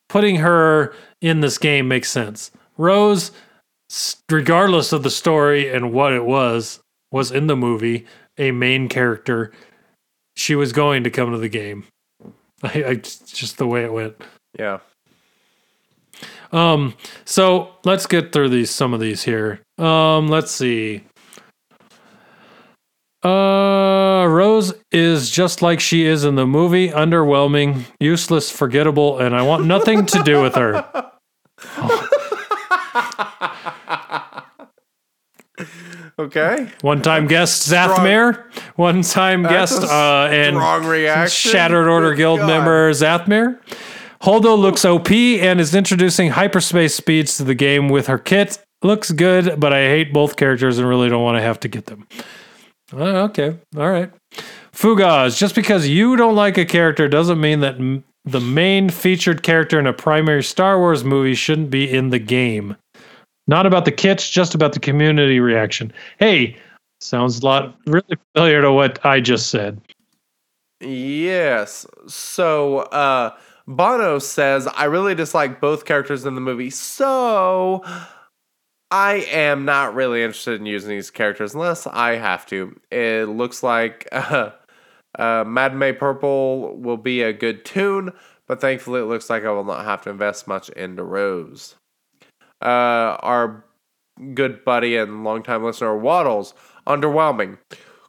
[0.09, 2.51] putting her in this game makes sense.
[2.77, 3.31] Rose,
[4.31, 6.81] regardless of the story and what it was,
[7.11, 8.05] was in the movie
[8.37, 9.53] a main character
[10.37, 11.85] she was going to come to the game.
[12.63, 14.17] I, I just the way it went.
[14.59, 14.79] yeah.
[16.53, 16.95] Um,
[17.25, 19.61] so let's get through these some of these here.
[19.79, 21.03] Um, let's see.
[23.27, 29.43] Uh, Rose is just like she is in the movie, underwhelming, useless, forgettable, and I
[29.43, 30.85] want nothing to do with her.
[36.19, 36.71] Okay.
[36.81, 38.43] One time guest Zathmir,
[38.77, 40.57] one time guest uh, and.
[41.31, 42.47] Shattered Order Good Guild God.
[42.47, 43.61] member Zathmir.
[44.23, 48.59] Holdo looks OP and is introducing hyperspace speeds to the game with her kit.
[48.83, 51.87] Looks good, but I hate both characters and really don't want to have to get
[51.87, 52.09] them.
[52.93, 54.13] Uh, okay, all right.
[54.73, 59.43] Fugaz, just because you don't like a character doesn't mean that m- the main featured
[59.43, 62.77] character in a primary Star Wars movie shouldn't be in the game.
[63.49, 65.93] Not about the kits, just about the community reaction.
[66.19, 66.57] Hey,
[67.01, 69.81] sounds a lot really familiar to what I just said.
[70.81, 71.87] Yes.
[72.07, 73.37] So, uh,
[73.67, 77.83] Bono says, I really dislike both characters in the movie, so
[78.91, 82.79] I am not really interested in using these characters unless I have to.
[82.91, 84.51] It looks like uh,
[85.19, 88.13] uh, Mad May Purple will be a good tune,
[88.47, 91.75] but thankfully it looks like I will not have to invest much into Rose.
[92.63, 93.65] Uh, our
[94.35, 96.55] good buddy and longtime listener Waddles,
[96.87, 97.59] underwhelming.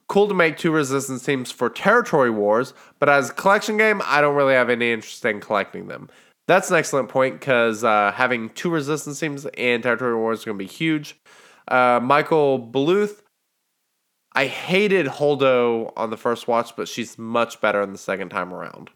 [0.07, 4.21] Cool to make two resistance teams for territory wars, but as a collection game, I
[4.21, 6.09] don't really have any interest in collecting them.
[6.47, 10.57] That's an excellent point because uh, having two resistance teams and territory wars is going
[10.57, 11.19] to be huge.
[11.67, 13.21] Uh, Michael Bluth,
[14.33, 18.53] I hated Holdo on the first watch, but she's much better in the second time
[18.53, 18.89] around.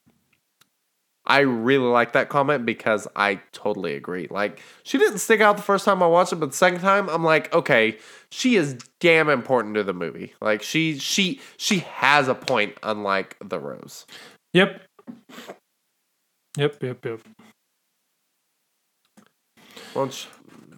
[1.26, 4.28] I really like that comment because I totally agree.
[4.32, 7.10] Like, she didn't stick out the first time I watched it, but the second time,
[7.10, 8.00] I'm like, okay,
[8.32, 10.34] she is damn important to the movie.
[10.42, 14.08] Like, she she she has a point, unlike the Rose.
[14.54, 14.82] Yep.
[16.58, 17.22] Yep, yep, yep.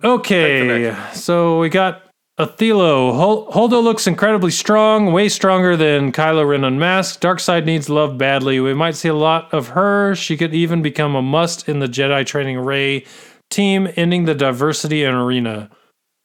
[0.04, 2.04] Okay, so we got
[2.40, 3.16] Athelo.
[3.16, 7.22] Hol- Holdo looks incredibly strong, way stronger than Kylo Ren unmasked.
[7.22, 8.60] Dark side needs love badly.
[8.60, 10.16] We might see a lot of her.
[10.16, 13.06] She could even become a must in the Jedi training Rey
[13.50, 15.70] team, ending the diversity in arena.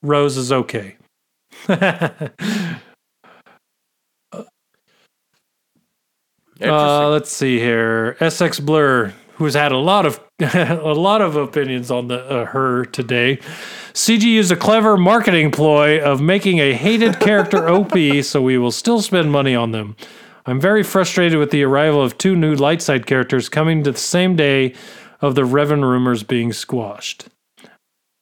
[0.03, 0.97] Rose is okay.
[6.61, 8.17] Uh, let's see here.
[8.21, 10.21] SX Blur, who's had a lot of
[10.55, 13.39] a lot of opinions on the uh, her today.
[13.93, 17.93] CG used a clever marketing ploy of making a hated character OP,
[18.23, 19.97] so we will still spend money on them.
[20.47, 23.99] I'm very frustrated with the arrival of two new light side characters coming to the
[23.99, 24.75] same day
[25.21, 27.27] of the Revan rumors being squashed.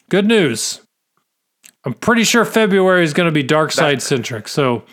[0.09, 0.81] Good news.
[1.85, 4.85] I'm pretty sure February is going to be dark side centric, so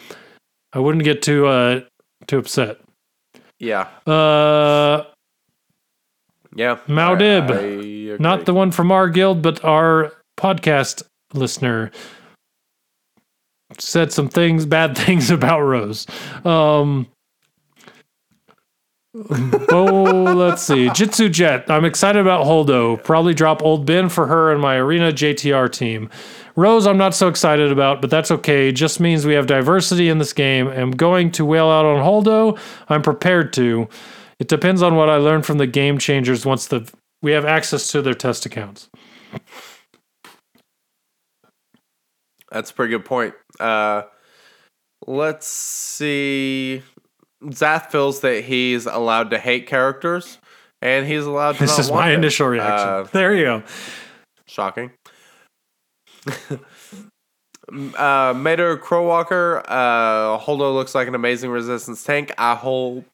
[0.73, 1.81] I wouldn't get too uh,
[2.27, 2.79] too upset.
[3.59, 5.05] yeah, Uh,
[6.55, 6.77] yeah.
[6.87, 7.49] Maudib.
[7.51, 8.17] I- I agree.
[8.19, 11.03] not the one from our guild, but our podcast
[11.33, 11.91] listener.
[13.79, 16.05] said some things, bad things about Rose.
[16.45, 17.07] Um,
[19.69, 20.89] oh, let's see.
[20.89, 21.69] Jitsu Jet.
[21.69, 23.03] I'm excited about Holdo.
[23.03, 26.09] Probably drop old Ben for her and my Arena JTR team.
[26.55, 28.71] Rose, I'm not so excited about, but that's okay.
[28.71, 30.67] Just means we have diversity in this game.
[30.67, 32.59] I'm going to wail out on Holdo.
[32.89, 33.87] I'm prepared to.
[34.43, 36.91] It depends on what I learn from the game changers once the
[37.21, 38.89] we have access to their test accounts.
[42.51, 43.35] That's a pretty good point.
[43.57, 44.01] Uh,
[45.07, 46.83] let's see.
[47.51, 50.39] Zath feels that he's allowed to hate characters,
[50.81, 51.59] and he's allowed to.
[51.59, 52.19] This is my them.
[52.19, 52.89] initial reaction.
[52.89, 53.63] Uh, there you go.
[54.45, 54.91] Shocking.
[57.97, 62.33] uh, Mater Crowwalker, uh, Holdo looks like an amazing resistance tank.
[62.37, 63.05] I hope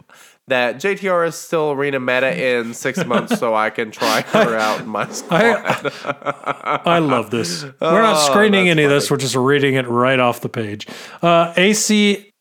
[0.50, 4.82] that JTR is still arena meta in six months so I can try her out
[4.82, 5.42] in my squad.
[5.66, 7.64] I, I love this.
[7.64, 9.10] We're not Oh, screening that's any of this.
[9.10, 10.88] We're just reading it right off the page.
[11.22, 12.32] Uh, AC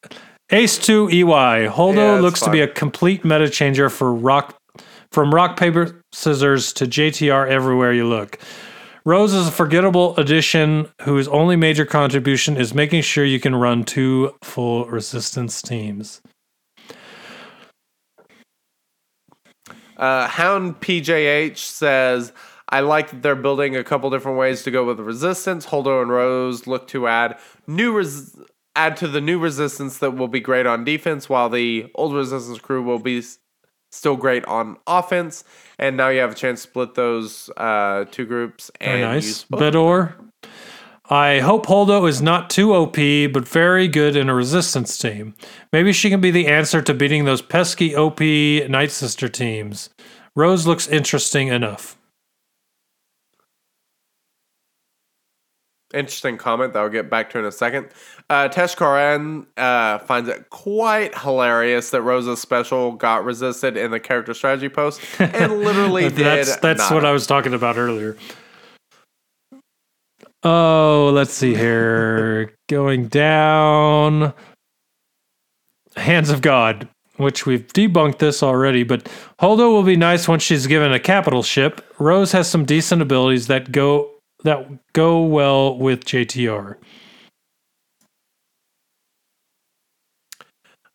[0.50, 4.56] Ace Two EY Holdo Yeah, looks to be a complete meta changer for rock
[5.12, 8.38] from rock paper scissors to JTR everywhere you look.
[9.04, 13.84] Rose is a forgettable addition whose only major contribution is making sure you can run
[13.84, 16.20] two full resistance teams.
[19.98, 22.32] Uh, Hound PJH says,
[22.68, 25.66] I like that they're building a couple different ways to go with resistance.
[25.66, 28.38] Holdo and Rose look to add new res-
[28.76, 32.58] add to the new resistance that will be great on defense, while the old resistance
[32.58, 33.38] crew will be s-
[33.90, 35.44] still great on offense.
[35.78, 39.24] And now you have a chance to split those uh, two groups and Very use
[39.26, 39.44] nice.
[39.44, 39.60] both.
[39.60, 40.12] Bedor.
[41.10, 42.96] I hope Holdo is not too OP,
[43.32, 45.34] but very good in a resistance team.
[45.72, 49.88] Maybe she can be the answer to beating those pesky OP Night Sister teams.
[50.36, 51.96] Rose looks interesting enough.
[55.94, 57.88] Interesting comment that I'll get back to in a second.
[58.28, 63.98] Uh, Tesh Karan uh, finds it quite hilarious that Rose's special got resisted in the
[63.98, 66.18] character strategy post and literally did.
[66.18, 68.18] that's that's what I was talking about earlier.
[70.44, 72.54] Oh, let's see here.
[72.68, 74.32] Going down.
[75.96, 79.04] Hands of God, which we've debunked this already, but
[79.40, 81.84] Holdo will be nice once she's given a capital ship.
[81.98, 84.10] Rose has some decent abilities that go
[84.44, 86.76] that go well with JTR.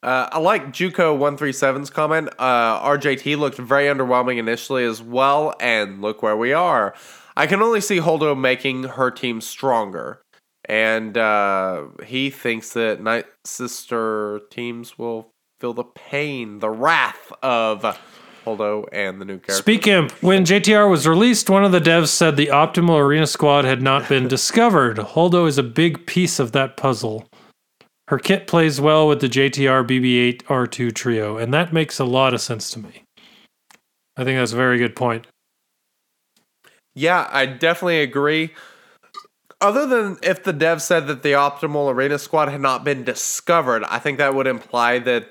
[0.01, 2.29] Uh, I like Juco 137's comment.
[2.37, 6.93] Uh, RJT looked very underwhelming initially as well, and look where we are.
[7.35, 10.21] I can only see Holdo making her team stronger.
[10.65, 17.99] And uh, he thinks that Night Sister teams will feel the pain, the wrath of
[18.45, 19.53] Holdo and the new character.
[19.53, 23.65] Speak Imp, when JTR was released, one of the devs said the optimal arena squad
[23.65, 24.97] had not been discovered.
[24.97, 27.27] Holdo is a big piece of that puzzle.
[28.09, 32.33] Her kit plays well with the JTR BB8 R2 trio, and that makes a lot
[32.33, 33.03] of sense to me.
[34.15, 35.25] I think that's a very good point.
[36.93, 38.53] Yeah, I definitely agree.
[39.61, 43.83] Other than if the dev said that the optimal arena squad had not been discovered,
[43.85, 45.29] I think that would imply that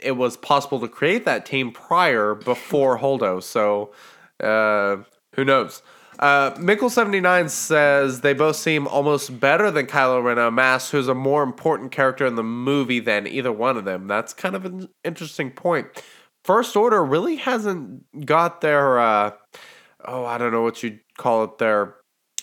[0.00, 3.42] it was possible to create that team prior before Holdo.
[3.42, 3.92] So,
[4.40, 4.98] uh,
[5.34, 5.82] who knows?
[6.18, 11.42] Uh, Mickle79 says they both seem almost better than Kylo Ren Unmasked, who's a more
[11.42, 14.06] important character in the movie than either one of them.
[14.06, 15.88] That's kind of an interesting point.
[16.44, 19.32] First Order really hasn't got their, uh,
[20.06, 21.94] oh, I don't know what you'd call it, there.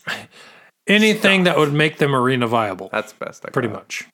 [0.88, 3.46] Anything that would make them arena viable, that's best.
[3.46, 4.08] I pretty much.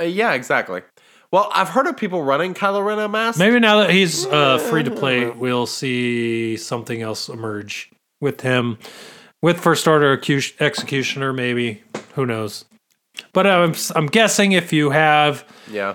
[0.00, 0.82] Uh, yeah, exactly.
[1.32, 3.38] Well, I've heard of people running Kylo Ren Unmasked.
[3.38, 7.90] Maybe now that he's uh, free to play, we'll see something else emerge
[8.20, 8.78] with him,
[9.42, 10.12] with First Order
[10.60, 11.32] Executioner.
[11.32, 11.82] Maybe
[12.14, 12.64] who knows?
[13.32, 15.94] But I'm I'm guessing if you have Yeah.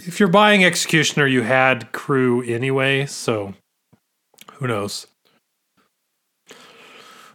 [0.00, 3.54] if you're buying Executioner, you had crew anyway, so
[4.54, 5.06] who knows?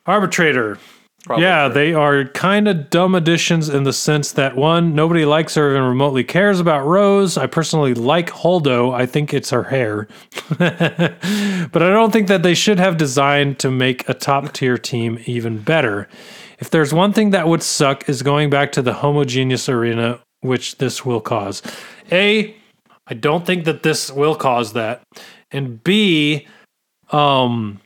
[0.05, 0.77] Arbitrator.
[1.25, 1.73] Probably yeah, true.
[1.73, 5.71] they are kind of dumb additions in the sense that one, nobody likes her or
[5.71, 7.37] even remotely cares about Rose.
[7.37, 8.93] I personally like Holdo.
[8.93, 10.07] I think it's her hair.
[10.57, 15.19] but I don't think that they should have designed to make a top tier team
[15.25, 16.07] even better.
[16.57, 20.77] If there's one thing that would suck is going back to the homogeneous arena, which
[20.77, 21.61] this will cause.
[22.11, 22.55] A,
[23.07, 25.03] I don't think that this will cause that.
[25.51, 26.47] And B,
[27.11, 27.80] um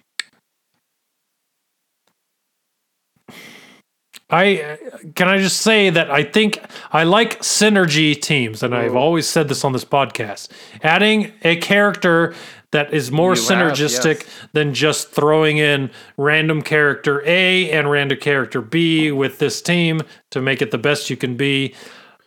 [4.30, 4.80] I
[5.16, 6.60] can I just say that I think
[6.92, 10.50] I like synergy teams, and I've always said this on this podcast.
[10.82, 12.34] Adding a character
[12.72, 14.48] that is more You have, synergistic yes.
[14.54, 20.02] than just throwing in random character A and random character B with this team
[20.32, 21.76] to make it the best you can be.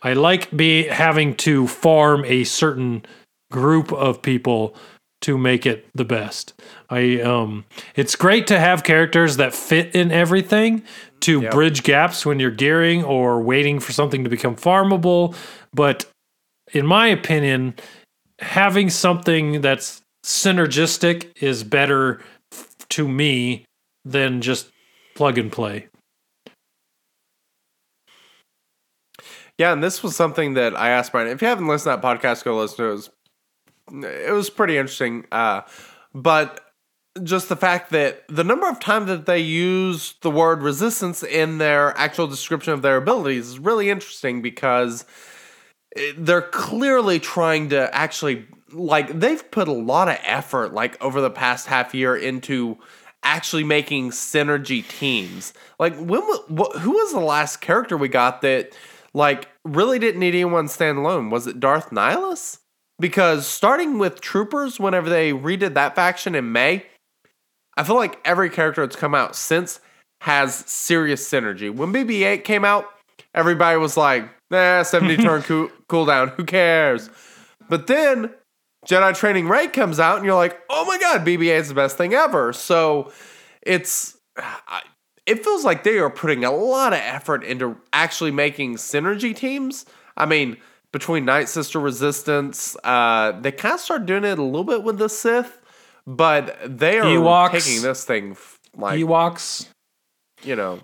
[0.01, 3.03] I like be having to farm a certain
[3.51, 4.75] group of people
[5.21, 6.53] to make it the best.
[6.89, 7.65] I um
[7.95, 10.83] it's great to have characters that fit in everything
[11.21, 15.35] to bridge gaps when you're gearing or waiting for something to become farmable,
[15.73, 16.05] but
[16.73, 17.75] in my opinion,
[18.39, 23.65] having something that's synergistic is better f- to me
[24.05, 24.69] than just
[25.15, 25.87] plug and play.
[29.57, 31.27] Yeah, and this was something that I asked Brian.
[31.27, 32.87] If you haven't listened to that podcast, go listen to it.
[32.87, 33.09] It was,
[34.27, 35.25] it was pretty interesting.
[35.31, 35.61] Uh,
[36.13, 36.66] but
[37.23, 41.57] just the fact that the number of times that they use the word resistance in
[41.57, 45.05] their actual description of their abilities is really interesting because
[46.17, 51.29] they're clearly trying to actually like they've put a lot of effort like over the
[51.29, 52.77] past half year into
[53.23, 55.53] actually making synergy teams.
[55.79, 58.75] Like when wh- who was the last character we got that
[59.13, 61.29] like really didn't need anyone stand alone?
[61.29, 62.59] Was it Darth Nihilus?
[62.99, 66.85] Because starting with Troopers, whenever they redid that faction in May,
[67.77, 69.79] I feel like every character that's come out since
[70.21, 71.73] has serious synergy.
[71.73, 72.85] When BB-8 came out,
[73.33, 76.31] everybody was like, "Nah, 70 turn cool- cooldown.
[76.31, 77.09] Who cares?"
[77.69, 78.33] But then
[78.87, 81.97] Jedi Training Rey comes out, and you're like, "Oh my god, BB-8 is the best
[81.97, 83.11] thing ever." So
[83.61, 84.81] it's I,
[85.27, 89.85] it feels like they are putting a lot of effort into actually making synergy teams.
[90.15, 90.57] I mean,
[90.93, 94.97] between Night Sister Resistance, uh, they kind of started doing it a little bit with
[94.97, 95.59] the Sith,
[96.07, 97.51] but they are Ewoks.
[97.65, 99.67] taking this thing f- like Ewoks.
[100.43, 100.79] you know.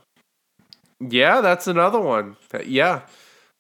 [1.00, 2.36] Yeah, that's another one.
[2.66, 3.02] Yeah.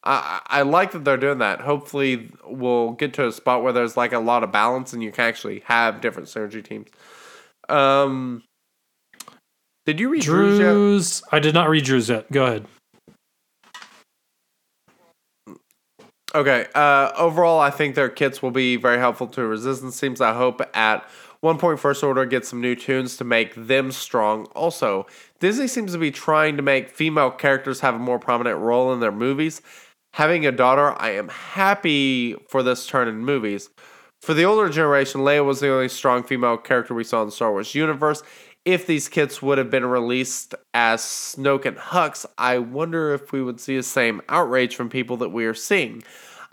[0.05, 1.61] I, I like that they're doing that.
[1.61, 5.11] Hopefully, we'll get to a spot where there's like a lot of balance and you
[5.13, 6.89] can actually have different synergy teams.
[7.69, 8.43] Um,
[9.85, 10.59] did you read Drew's?
[10.59, 11.23] Drew's.
[11.31, 12.29] I did not read Drew's yet.
[12.31, 12.65] Go ahead.
[16.35, 16.65] Okay.
[16.73, 20.19] Uh, overall, I think their kits will be very helpful to resistance teams.
[20.19, 21.07] I hope at
[21.43, 24.45] one point First Order gets some new tunes to make them strong.
[24.55, 25.05] Also,
[25.41, 29.01] Disney seems to be trying to make female characters have a more prominent role in
[29.01, 29.61] their movies.
[30.13, 33.69] Having a daughter, I am happy for this turn in movies.
[34.21, 37.33] For the older generation, Leia was the only strong female character we saw in the
[37.33, 38.23] Star Wars universe.
[38.63, 43.43] If these kits would have been released as Snoke and Hux, I wonder if we
[43.43, 46.03] would see the same outrage from people that we are seeing.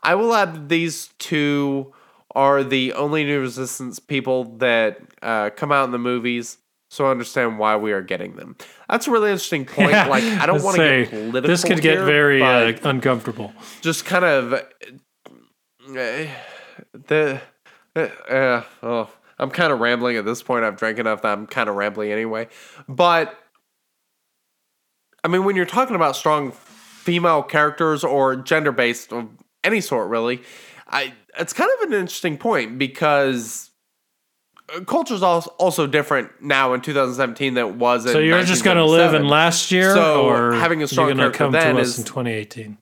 [0.02, 1.92] I will add these two
[2.34, 6.58] are the only new Resistance people that uh, come out in the movies,
[6.88, 8.56] so I understand why we are getting them.
[8.88, 9.92] That's a really interesting point.
[9.92, 11.42] Like, I don't want to get political.
[11.42, 13.52] This could get here, very uh, uncomfortable.
[13.80, 14.60] just kind of uh,
[16.92, 17.40] the
[17.96, 20.64] uh, uh, oh, I'm kind of rambling at this point.
[20.64, 22.48] I've drank enough that I'm kind of rambling anyway.
[22.88, 23.36] But
[25.24, 29.28] I mean, when you're talking about strong female characters or gender based of
[29.64, 30.42] any sort, really,
[30.88, 33.70] I it's kind of an interesting point because
[34.74, 38.04] uh, culture's also also different now in 2017 than it was.
[38.04, 41.16] So you're just going to live in last year, So, or having a strong you're
[41.16, 42.78] gonna character come to us is- in 2018?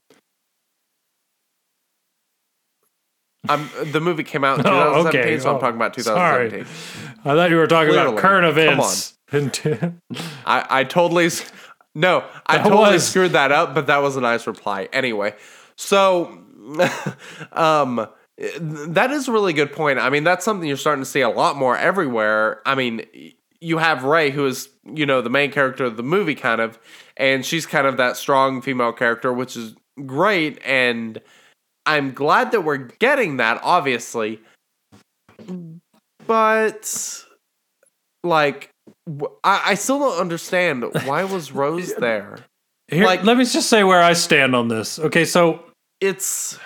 [3.47, 5.39] I'm, the movie came out in Oh, okay.
[5.39, 6.49] so I'm Oh, talking about sorry.
[6.49, 7.21] 2017.
[7.25, 8.09] I thought you were talking Clearly.
[8.11, 9.17] about current events.
[9.31, 10.01] Come on.
[10.45, 11.29] I, I totally
[11.95, 14.89] no, I That totally was- screwed that up, but that was a nice reply.
[14.93, 15.35] Anyway,
[15.75, 16.37] so
[17.53, 18.07] um
[18.59, 19.99] that is a really good point.
[19.99, 22.61] I mean, that's something you're starting to see a lot more everywhere.
[22.65, 23.05] I mean,
[23.61, 26.79] you have Rey, who is you know the main character of the movie, kind of,
[27.17, 29.75] and she's kind of that strong female character, which is
[30.05, 31.19] great, and
[31.85, 34.39] I'm glad that we're getting that, obviously,
[36.27, 37.23] but
[38.23, 38.69] like
[39.43, 42.39] I, I still don't understand why was Rose there.
[42.87, 44.99] Here, Like- let me just say where I stand on this.
[44.99, 45.63] Okay, so
[46.01, 46.57] It's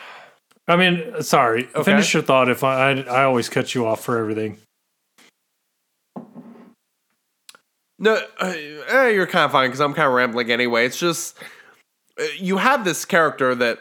[0.67, 1.67] I mean, sorry.
[1.75, 1.83] Okay.
[1.83, 2.49] Finish your thought.
[2.49, 4.57] If I, I I always cut you off for everything.
[7.99, 8.53] no, uh,
[8.87, 10.85] eh, you're kind of fine because I'm kind of rambling anyway.
[10.85, 11.37] It's just
[12.19, 13.79] uh, you have this character that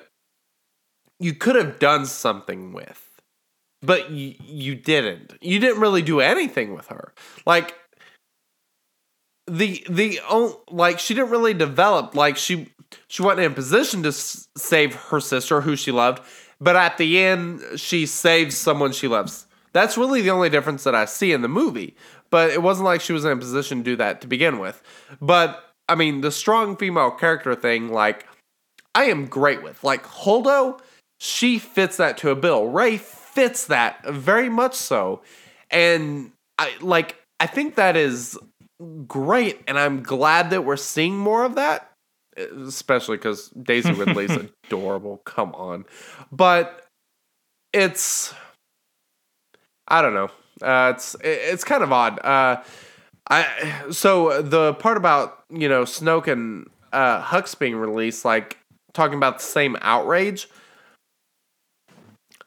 [1.19, 3.21] you could have done something with,
[3.81, 5.35] but you you didn't.
[5.41, 7.13] You didn't really do anything with her.
[7.47, 7.75] Like
[9.47, 10.21] the the
[10.71, 12.15] like she didn't really develop.
[12.15, 12.69] Like she
[13.09, 16.23] she wasn't in a position to s- save her sister who she loved,
[16.63, 19.47] but at the end she saves someone she loves.
[19.73, 21.97] That's really the only difference that I see in the movie.
[22.31, 24.83] But it wasn't like she was in a position to do that to begin with.
[25.21, 28.27] But I mean, the strong female character thing, like
[28.95, 29.83] I am great with.
[29.83, 30.81] Like Holdo,
[31.19, 32.67] she fits that to a bill.
[32.67, 35.23] Rey fits that very much so.
[35.71, 38.39] and I like I think that is
[39.07, 41.92] great, and I'm glad that we're seeing more of that.
[42.37, 44.37] Especially because Daisy Ridley's
[44.67, 45.19] adorable.
[45.25, 45.85] Come on,
[46.31, 46.87] but
[47.73, 48.35] it's
[49.89, 50.31] I don't know.
[50.61, 52.19] Uh, it's it's kind of odd.
[52.25, 52.63] Uh,
[53.29, 58.59] I so the part about you know Snoke and uh, Hux being released, like
[58.93, 60.49] talking about the same outrage.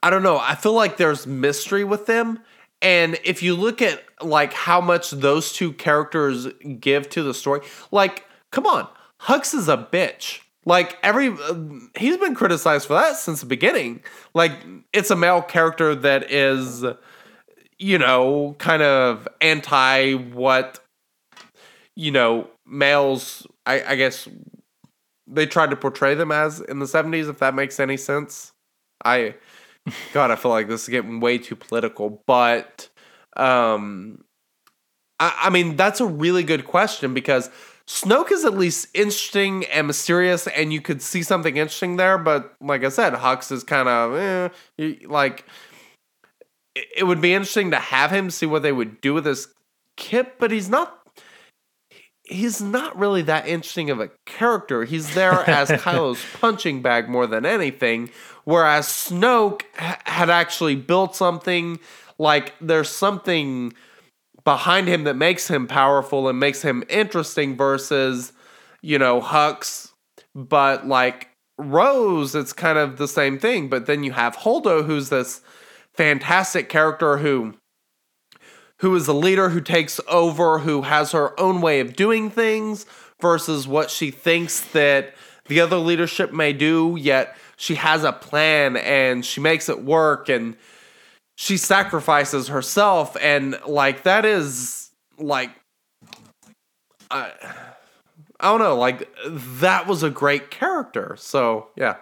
[0.02, 0.38] I don't know.
[0.38, 2.40] I feel like there's mystery with them.
[2.82, 6.48] And if you look at like how much those two characters
[6.80, 8.88] give to the story, like come on,
[9.26, 10.40] Hux is a bitch.
[10.66, 11.56] Like every uh,
[11.96, 14.04] he's been criticized for that since the beginning.
[14.34, 14.54] Like
[14.94, 16.84] it's a male character that is
[17.78, 20.80] you know, kind of anti what
[21.96, 24.28] you know, males I, I guess
[25.28, 28.54] they tried to portray them as in the 70s if that makes any sense.
[29.04, 29.36] I
[30.14, 32.90] God, I feel like this is getting way too political, but
[33.38, 34.24] um,
[35.20, 37.50] I, I mean that's a really good question because
[37.88, 42.18] Snoke is at least interesting and mysterious, and you could see something interesting there.
[42.18, 45.46] But like I said, Hux is kind of eh, like
[46.76, 49.48] it, would be interesting to have him see what they would do with this
[49.98, 51.00] kip, but he's not.
[52.28, 54.84] He's not really that interesting of a character.
[54.84, 58.10] He's there as Kylo's punching bag more than anything,
[58.46, 61.80] whereas Snoke ha- had actually built something
[62.18, 63.74] like there's something
[64.46, 68.32] behind him that makes him powerful and makes him interesting versus
[68.82, 69.92] you know Hux.
[70.34, 73.68] But like Rose it's kind of the same thing.
[73.68, 75.42] But then you have Holdo who's this
[75.94, 77.56] fantastic character who
[78.80, 82.86] who is a leader who takes over who has her own way of doing things
[83.22, 85.16] versus what she thinks that
[85.48, 90.28] the other leadership may do yet she has a plan and she makes it work
[90.28, 90.58] and
[91.36, 95.52] she sacrifices herself and like that is like
[97.12, 97.32] I
[98.40, 101.16] I don't know like that was a great character.
[101.20, 101.98] So yeah.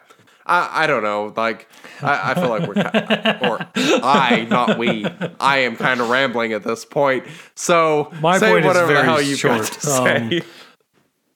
[0.45, 1.69] I, I don't know like
[2.01, 2.73] I, I feel like we're
[3.49, 3.65] or
[4.03, 5.05] I not we.
[5.39, 7.25] I am kind of rambling at this point.
[7.55, 9.65] So My say point is whatever the very hell you short.
[9.65, 10.37] to say.
[10.39, 10.41] Um,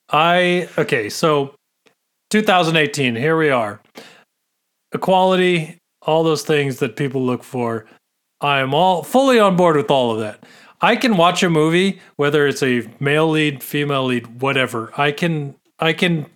[0.10, 1.56] I okay, so
[2.30, 3.82] 2018, here we are.
[4.94, 5.78] Equality,
[6.08, 7.86] all those things that people look for.
[8.42, 10.44] I am all fully on board with all of that.
[10.82, 14.92] I can watch a movie, whether it's a male lead, female lead, whatever.
[14.98, 16.28] I can I can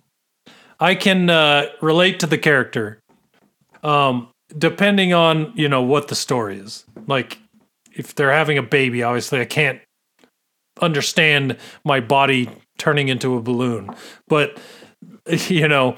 [0.78, 3.00] I can uh, relate to the character.
[3.82, 6.84] Um, depending on, you know, what the story is.
[7.06, 7.38] Like
[7.94, 9.80] if they're having a baby, obviously I can't
[10.80, 13.94] understand my body turning into a balloon.
[14.28, 14.58] But
[15.48, 15.96] you know,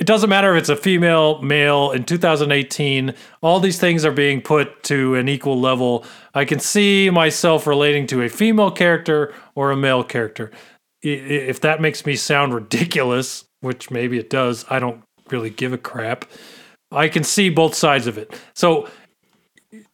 [0.00, 3.14] it doesn't matter if it's a female, male in 2018.
[3.42, 6.06] All these things are being put to an equal level.
[6.32, 10.50] I can see myself relating to a female character or a male character.
[11.02, 15.78] If that makes me sound ridiculous, which maybe it does, I don't really give a
[15.78, 16.24] crap.
[16.90, 18.34] I can see both sides of it.
[18.54, 18.88] So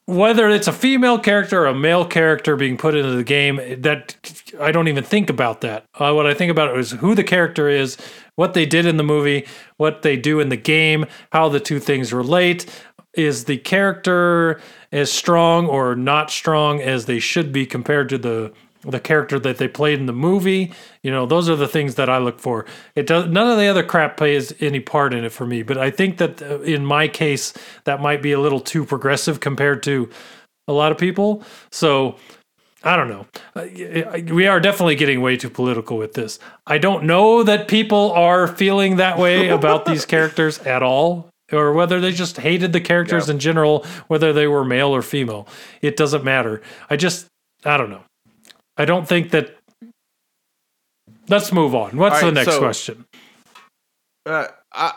[0.05, 4.15] whether it's a female character or a male character being put into the game, that
[4.59, 5.83] I don't even think about that.
[5.93, 7.97] Uh, what I think about is who the character is,
[8.37, 9.45] what they did in the movie,
[9.75, 12.65] what they do in the game, how the two things relate.
[13.13, 14.61] Is the character
[14.91, 18.53] as strong or not strong as they should be compared to the
[18.83, 20.71] the character that they played in the movie?
[21.01, 22.65] You know, those are the things that I look for.
[22.95, 25.63] It does none of the other crap plays any part in it for me.
[25.63, 27.53] But I think that uh, in my case,
[27.85, 30.09] that might be a little too progressive compared to
[30.67, 31.43] a lot of people.
[31.71, 32.17] So
[32.83, 33.25] I don't know.
[33.55, 36.39] Uh, We are definitely getting way too political with this.
[36.65, 41.73] I don't know that people are feeling that way about these characters at all, or
[41.73, 45.47] whether they just hated the characters in general, whether they were male or female.
[45.81, 46.61] It doesn't matter.
[46.89, 47.25] I just,
[47.65, 48.03] I don't know.
[48.77, 49.55] I don't think that.
[51.29, 51.97] Let's move on.
[51.97, 53.05] What's All the next so- question?
[54.25, 54.91] Uh, I,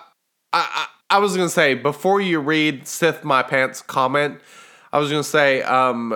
[0.52, 4.40] I, I I was gonna say before you read Sith My Pants comment,
[4.92, 6.10] I was gonna say um,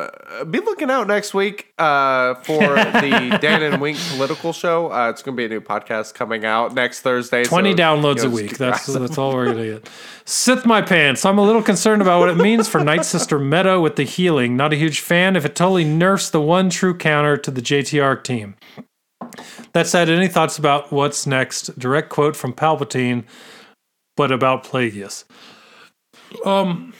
[0.50, 4.90] be looking out next week uh, for the Dan and Wink political show.
[4.90, 7.44] Uh, it's gonna be a new podcast coming out next Thursday.
[7.44, 8.58] so, 20 you downloads know, a week.
[8.58, 9.88] That's that's all we're gonna get.
[10.24, 11.24] Sith my pants.
[11.24, 14.56] I'm a little concerned about what it means for Night Sister meta with the healing.
[14.56, 18.24] Not a huge fan if it totally nerfs the one true counter to the JTR
[18.24, 18.56] team.
[19.72, 21.78] That said, any thoughts about what's next?
[21.78, 23.24] Direct quote from Palpatine,
[24.16, 25.24] but about Plagueis.
[26.44, 26.92] Um,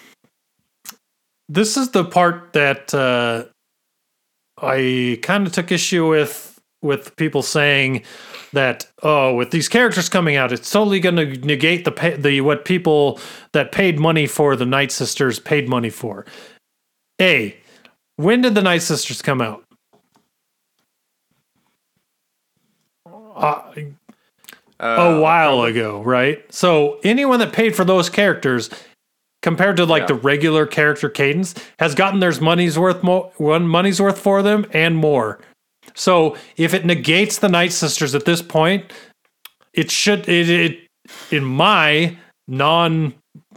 [1.49, 3.45] this is the part that uh,
[4.61, 6.51] I kind of took issue with
[6.83, 8.03] with people saying
[8.53, 12.43] that oh with these characters coming out it's totally going to negate the pay, the
[12.43, 13.19] what people
[13.53, 16.27] that paid money for the night sisters paid money for
[17.21, 17.57] a
[18.17, 19.65] when did the Night Sisters come out?
[23.37, 23.73] Uh,
[24.79, 26.45] a while ago, right?
[26.53, 28.71] So anyone that paid for those characters
[29.45, 30.07] compared to like Yeah.
[30.07, 34.65] the regular character cadence has gotten their money's worth more one money's worth for them
[34.73, 35.39] and more.
[35.95, 38.91] So if it negates the Night Sisters at this point,
[39.75, 40.79] it should it, it
[41.31, 42.17] in my
[42.49, 43.13] non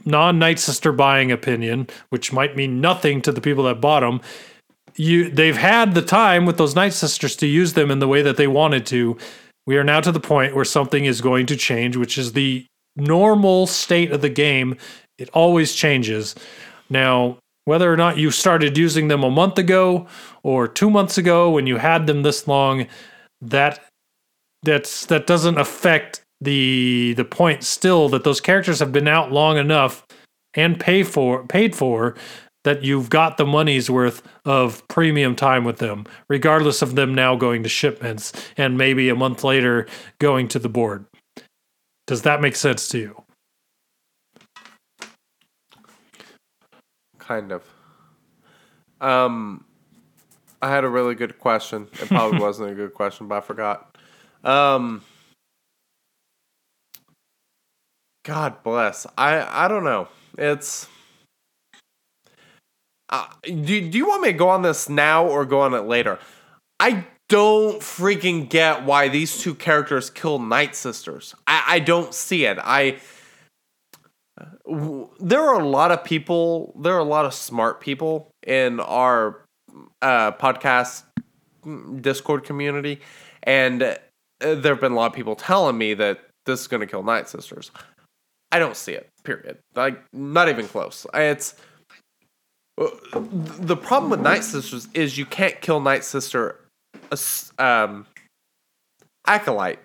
[0.05, 4.19] non Night Sister buying opinion, which might mean nothing to the people that bought them.
[4.97, 8.21] You they've had the time with those Night Sisters to use them in the way
[8.21, 9.17] that they wanted to.
[9.65, 12.65] We are now to the point where something is going to change, which is the
[12.97, 14.75] normal state of the game.
[15.17, 16.35] It always changes.
[16.89, 20.07] Now, whether or not you started using them a month ago
[20.43, 22.87] or two months ago when you had them this long,
[23.41, 23.83] that
[24.63, 29.57] that's that doesn't affect the the point still that those characters have been out long
[29.57, 30.05] enough
[30.53, 32.15] and pay for paid for
[32.63, 37.35] that you've got the money's worth of premium time with them, regardless of them now
[37.35, 39.87] going to shipments and maybe a month later
[40.19, 41.05] going to the board.
[42.07, 43.26] Does that make sense to you?
[47.27, 47.63] Kind of.
[49.01, 49.65] Um,
[50.61, 51.89] I had a really good question.
[52.01, 53.97] It probably wasn't a good question, but I forgot.
[54.45, 55.01] Um,
[58.23, 59.05] God bless.
[59.17, 60.07] I I don't know.
[60.37, 60.87] It's.
[63.09, 65.81] Uh, do, do you want me to go on this now or go on it
[65.81, 66.19] later?
[66.79, 71.35] I don't freaking get why these two characters kill Night Sisters.
[71.45, 72.57] I, I don't see it.
[72.61, 72.99] I
[75.19, 79.45] there are a lot of people, there are a lot of smart people in our
[80.01, 81.03] uh, podcast
[81.63, 82.99] mm, Discord community,
[83.43, 83.95] and uh,
[84.39, 87.03] there have been a lot of people telling me that this is going to kill
[87.03, 87.71] Night Sisters.
[88.51, 89.09] I don't see it.
[89.23, 89.57] Period.
[89.75, 91.05] Like not even close.
[91.13, 91.55] It's
[92.79, 96.59] uh, the problem with Night Sisters is you can't kill Night Sister,
[97.59, 98.05] um,
[99.25, 99.79] acolyte.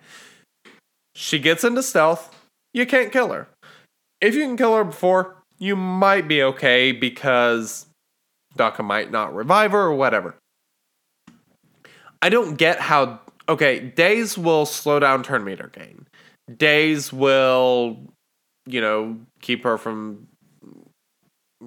[1.14, 2.34] She gets into stealth.
[2.72, 3.48] You can't kill her.
[4.22, 7.86] If you can kill her before, you might be okay because
[8.56, 10.36] Daka might not revive her or whatever.
[12.22, 13.20] I don't get how.
[13.48, 16.06] Okay, daze will slow down turn meter gain.
[16.56, 17.98] Daze will,
[18.64, 20.28] you know, keep her from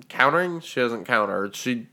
[0.08, 0.62] countering.
[0.62, 1.52] She doesn't counter.
[1.54, 1.88] She.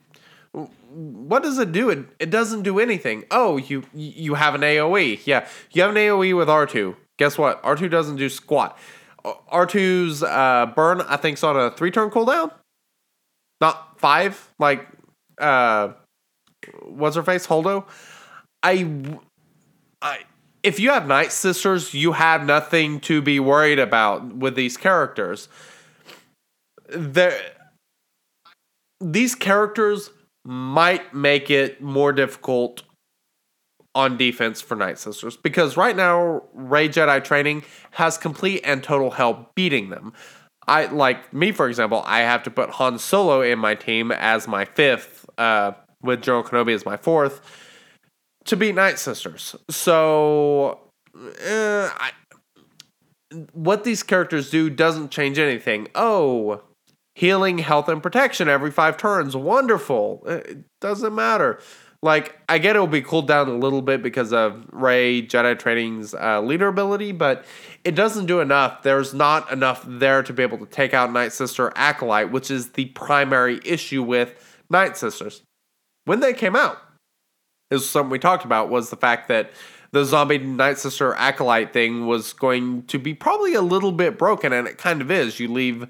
[0.53, 1.91] What does it do?
[1.91, 3.25] It, it doesn't do anything.
[3.33, 5.27] Oh, you you have an AOE.
[5.27, 6.95] Yeah, you have an AOE with R2.
[7.19, 7.61] Guess what?
[7.65, 8.79] R2 doesn't do squat.
[9.25, 12.53] R2's uh, burn, I think, is on a three turn cooldown.
[13.61, 14.53] Not five.
[14.59, 14.87] Like,
[15.39, 15.93] uh,
[16.83, 17.47] what's her face?
[17.47, 17.87] Holdo.
[18.63, 18.89] I,
[20.01, 20.19] I,
[20.63, 25.49] if you have Night Sisters, you have nothing to be worried about with these characters.
[26.89, 27.39] There,
[29.01, 30.11] these characters
[30.45, 32.83] might make it more difficult
[33.95, 39.11] on defense for Night Sisters because right now Rey Jedi training has complete and total
[39.11, 40.13] help beating them.
[40.67, 44.49] I like me for example, I have to put Han Solo in my team as
[44.49, 47.41] my fifth, uh, with General Kenobi as my fourth
[48.45, 49.55] to beat Night Sisters.
[49.71, 50.81] So,
[51.17, 52.11] uh, I,
[53.53, 55.89] what these characters do doesn't change anything.
[55.95, 56.63] Oh,
[57.15, 59.37] healing, health, and protection every five turns.
[59.37, 60.23] Wonderful.
[60.27, 61.61] It doesn't matter.
[62.05, 66.15] Like, I get it'll be cooled down a little bit because of Rey Jedi Training's
[66.15, 67.45] uh, leader ability, but
[67.85, 68.83] it doesn't do enough.
[68.83, 72.71] There's not enough there to be able to take out Night Sister Acolyte, which is
[72.71, 74.35] the primary issue with
[74.69, 75.43] Night Sisters.
[76.05, 76.79] When they came out,
[77.73, 79.51] is something we talked about was the fact that
[79.93, 84.53] the zombie Night Sister Acolyte thing was going to be probably a little bit broken,
[84.53, 85.39] and it kind of is.
[85.39, 85.87] You leave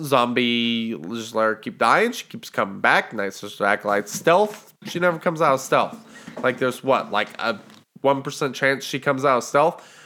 [0.00, 2.12] zombie just let her keep dying.
[2.12, 3.12] She keeps coming back.
[3.12, 4.69] Night Sister Acolyte stealth.
[4.86, 5.96] She never comes out of stealth.
[6.42, 7.58] Like there's what like a
[8.00, 9.96] one percent chance she comes out of stealth.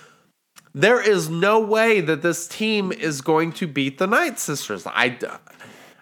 [0.74, 4.84] There is no way that this team is going to beat the Night Sisters.
[4.86, 5.16] I,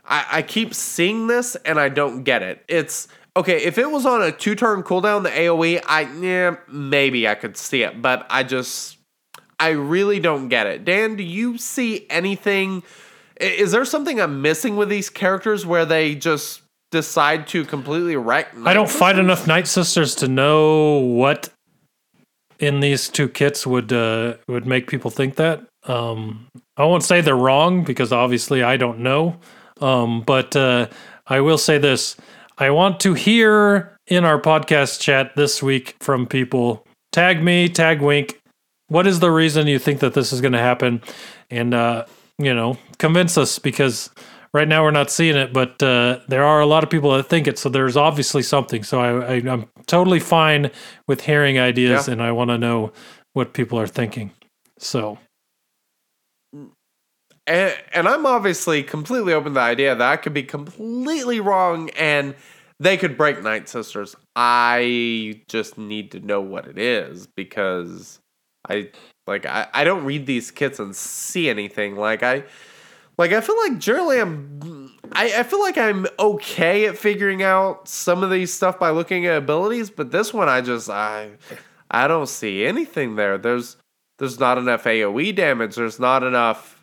[0.06, 2.64] I, I keep seeing this and I don't get it.
[2.68, 5.82] It's okay if it was on a two turn cooldown, the AOE.
[5.86, 8.96] I yeah maybe I could see it, but I just
[9.60, 10.84] I really don't get it.
[10.84, 12.82] Dan, do you see anything?
[13.36, 16.61] Is there something I'm missing with these characters where they just
[16.92, 18.54] decide to completely wreck?
[18.64, 21.48] I don't fight enough Night Sisters to know what
[22.60, 25.64] in these two kits would uh, would make people think that.
[25.84, 26.46] Um,
[26.76, 29.36] I won't say they're wrong because obviously I don't know.
[29.80, 30.86] Um, but uh,
[31.26, 32.16] I will say this:
[32.58, 36.86] I want to hear in our podcast chat this week from people.
[37.10, 38.38] Tag me, tag Wink.
[38.86, 41.02] What is the reason you think that this is going to happen?
[41.50, 42.06] And uh,
[42.38, 44.10] you know, convince us because
[44.54, 47.24] right now we're not seeing it, but uh, there are a lot of people that
[47.24, 47.58] think it.
[47.58, 48.82] So there's obviously something.
[48.82, 50.70] So I, I'm totally fine
[51.06, 52.12] with hearing ideas, Yeah.
[52.12, 52.92] and I want to know
[53.32, 54.30] what people are thinking.
[54.78, 55.18] So
[57.46, 61.90] and, and I'm obviously completely open to the idea that I could be completely wrong
[61.90, 62.34] and
[62.78, 64.16] they could break Night Sisters.
[64.36, 68.20] I just need to know what it is because
[68.68, 68.90] I
[69.26, 71.96] like I, I don't read these kits and see anything.
[71.96, 72.44] Like I
[73.18, 77.88] like I feel like generally I'm I, I feel like I'm okay at figuring out
[77.88, 81.32] some of these stuff by looking at abilities, but this one I just I
[81.90, 83.38] I don't see anything there.
[83.38, 83.76] There's
[84.18, 85.74] there's not enough AoE damage.
[85.74, 86.82] There's not enough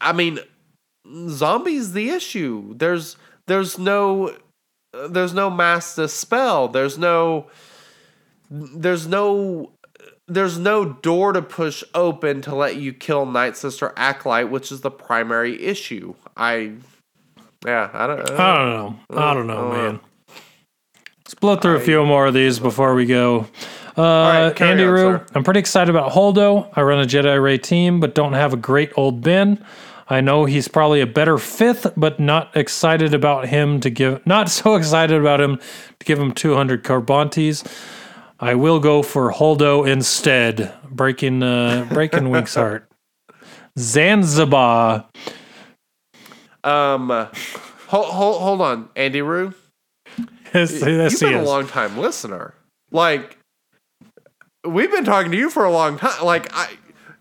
[0.00, 0.40] I mean,
[1.28, 2.74] zombies the issue.
[2.76, 3.16] There's
[3.46, 4.34] there's no
[5.08, 6.68] there's no mass dispel.
[6.68, 7.48] There's no
[8.50, 9.72] there's no
[10.30, 14.80] there's no door to push open to let you kill Night Sister Acolyte, which is
[14.80, 16.14] the primary issue.
[16.36, 16.74] I
[17.66, 18.98] yeah, I don't, I don't know.
[19.10, 20.00] I don't know, uh, man.
[21.18, 23.46] Let's blow through a few more of these before we go.
[23.98, 25.26] Uh, right, Andy on, Roo, sir.
[25.34, 26.70] I'm pretty excited about Holdo.
[26.74, 29.64] I run a Jedi Rey team, but don't have a great old Ben.
[30.08, 34.26] I know he's probably a better fifth, but not excited about him to give.
[34.26, 37.64] Not so excited about him to give him 200 Carbantis.
[38.40, 42.90] I will go for Holdo instead, breaking uh, breaking Wink's heart.
[43.78, 45.06] Zanzibar.
[46.64, 47.08] Um
[47.88, 49.54] hold, hold, hold on, Andy Roo.
[50.52, 52.54] Yes, You've yes, been a long time listener.
[52.90, 53.38] Like
[54.66, 56.24] we've been talking to you for a long time.
[56.24, 56.70] Like I,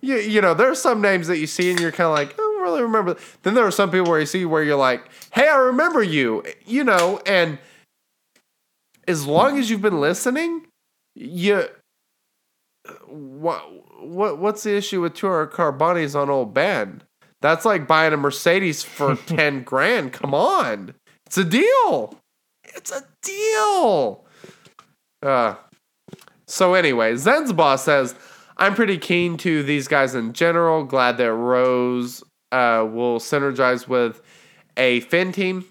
[0.01, 2.33] you, you know, there are some names that you see and you're kind of like,
[2.33, 3.17] I don't really remember.
[3.43, 6.43] Then there are some people where you see where you're like, hey, I remember you.
[6.65, 7.59] You know, and
[9.07, 10.65] as long as you've been listening,
[11.19, 11.67] you.
[13.07, 13.61] What
[14.01, 17.03] what what's the issue with two hundred Carbantis on old Ben?
[17.41, 20.13] That's like buying a Mercedes for ten grand.
[20.13, 22.17] Come on, it's a deal.
[22.63, 24.25] It's a deal.
[25.21, 25.55] Uh,
[26.47, 28.15] so anyway, Zenzba says,
[28.57, 30.83] I'm pretty keen to these guys in general.
[30.83, 34.21] Glad that Rose uh, will synergize with
[34.77, 35.65] a Finn team.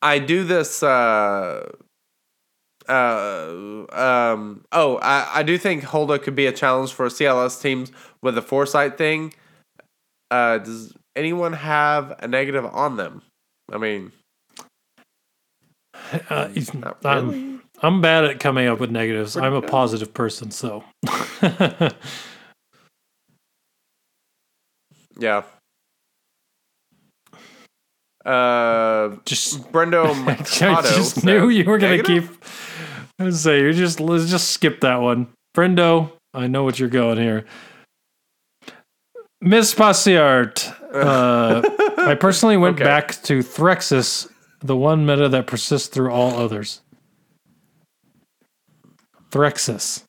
[0.00, 0.82] I do this.
[0.82, 1.70] Uh,
[2.88, 7.92] uh, um, oh, I, I do think Holdo could be a challenge for CLS teams
[8.22, 9.34] with the foresight thing.
[10.30, 13.22] Uh, does anyone have a negative on them?
[13.72, 14.12] I mean,
[16.30, 17.58] Uh, he's- not I'm, really.
[17.82, 19.36] I'm bad at coming up with negatives.
[19.36, 20.82] I'm a positive person, so
[25.18, 25.42] Yeah.
[28.24, 30.04] Uh, just Brendo
[30.62, 32.44] I just knew you were gonna "Negative?" keep.
[33.18, 36.12] I was say you just let's just skip that one, Brendo.
[36.34, 37.44] I know what you're going here.
[39.40, 40.74] Miss Passiart.
[40.94, 41.62] Uh,
[41.98, 42.84] I personally went Okay.
[42.84, 44.30] back to Threxus,
[44.60, 46.80] the one meta that persists through all others.
[49.30, 50.04] Threxus.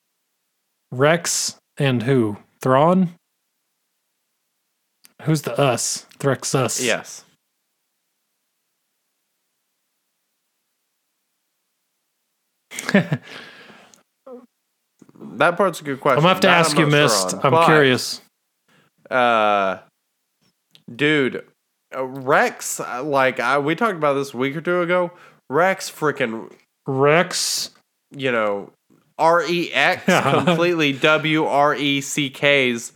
[0.92, 2.38] Rex and who?
[2.62, 3.14] Thrawn?
[5.24, 6.06] Who's the us?
[6.20, 6.84] Threxus.
[6.84, 7.24] Yes.
[15.22, 16.20] That part's a good question.
[16.20, 17.36] I'm gonna have to That ask I'm you, not sure Mist.
[17.44, 18.22] I'm But, curious.
[19.10, 19.80] Uh,
[20.94, 21.46] dude,
[21.96, 22.80] uh, Rex.
[22.80, 25.12] Like I, we talked about this a week or two ago.
[25.50, 26.52] Rex, freaking,
[26.88, 27.72] Rex.
[28.16, 28.72] you know,
[29.18, 30.04] R E X,
[30.46, 32.94] completely W R E C K's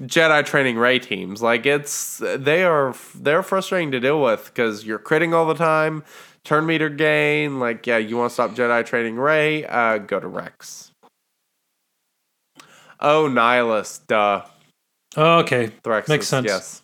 [0.00, 1.42] Jedi training Rey teams.
[1.42, 6.04] Like it's they are they're frustrating to deal with because you're critting all the time.
[6.44, 7.60] Turn meter gain.
[7.60, 9.64] Like yeah, you want to stop Jedi training Rey?
[9.64, 10.90] Uh, go to Rex.
[13.00, 14.44] Oh, Nihilus, duh.
[15.16, 15.72] Oh, okay.
[15.82, 16.46] Threxus, Makes sense.
[16.46, 16.82] Yes.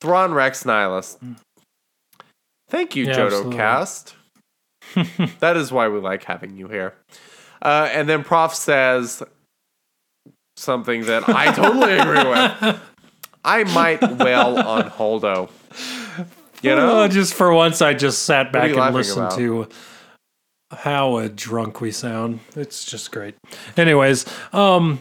[0.00, 1.18] Thrawn Rex Nihilus.
[2.68, 3.52] Thank you, Yeah, Jodo.
[3.52, 4.14] Cast.
[5.40, 6.94] that is why we like having you here.
[7.60, 9.22] Uh, and then Prof says
[10.56, 12.80] something that I totally agree with.
[13.44, 15.50] I might well on Holdo.
[16.62, 17.02] You know?
[17.02, 19.38] Oh, just for once, I just sat back and listened about?
[19.38, 19.68] to
[20.70, 22.40] how drunk we sound.
[22.54, 23.34] It's just great.
[23.76, 25.00] Anyways, um,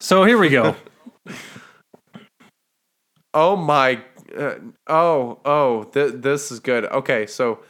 [0.00, 0.76] so here we go.
[3.36, 4.00] Oh my.
[4.36, 4.54] Uh,
[4.86, 6.86] oh, oh, th- this is good.
[6.86, 7.60] Okay, so.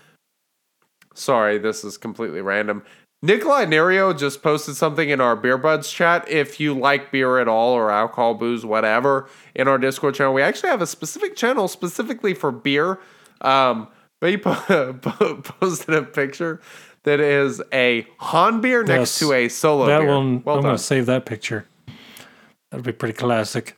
[1.12, 2.84] Sorry, this is completely random.
[3.22, 6.28] Nikolai Nerio just posted something in our Beer Buds chat.
[6.28, 10.42] If you like beer at all or alcohol, booze, whatever, in our Discord channel, we
[10.42, 13.00] actually have a specific channel specifically for beer.
[13.40, 13.88] Um,
[14.20, 16.60] but he po- po- posted a picture
[17.04, 19.18] that is a Han beer next Yes.
[19.20, 20.08] to a solo that beer.
[20.08, 21.66] one, well I'm going to save that picture.
[22.70, 23.76] That'll be pretty classic.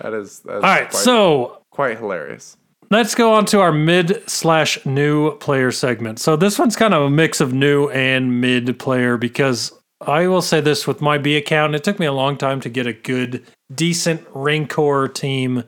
[0.00, 0.40] That is.
[0.40, 2.56] That's All right, quite, so quite hilarious.
[2.90, 6.20] let's go on to our mid slash new player segment.
[6.20, 9.72] So this one's kind of a mix of new and mid player because
[10.06, 12.68] I will say this with my B account, it took me a long time to
[12.68, 13.44] get a good,
[13.74, 15.64] decent Rancor team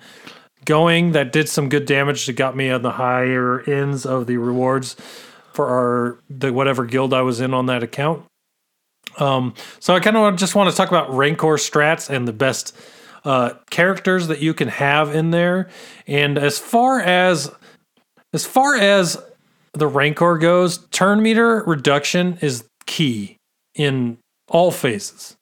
[0.71, 4.37] going that did some good damage that got me on the higher ends of the
[4.37, 4.95] rewards
[5.53, 8.25] for our the whatever guild I was in on that account.
[9.19, 12.77] Um, so I kind of just want to talk about Rancor strats and the best
[13.25, 15.69] uh, characters that you can have in there.
[16.07, 17.51] And as far as
[18.33, 19.21] as far as
[19.73, 23.39] the Rancor goes, turn meter reduction is key
[23.75, 24.19] in
[24.49, 25.37] all phases.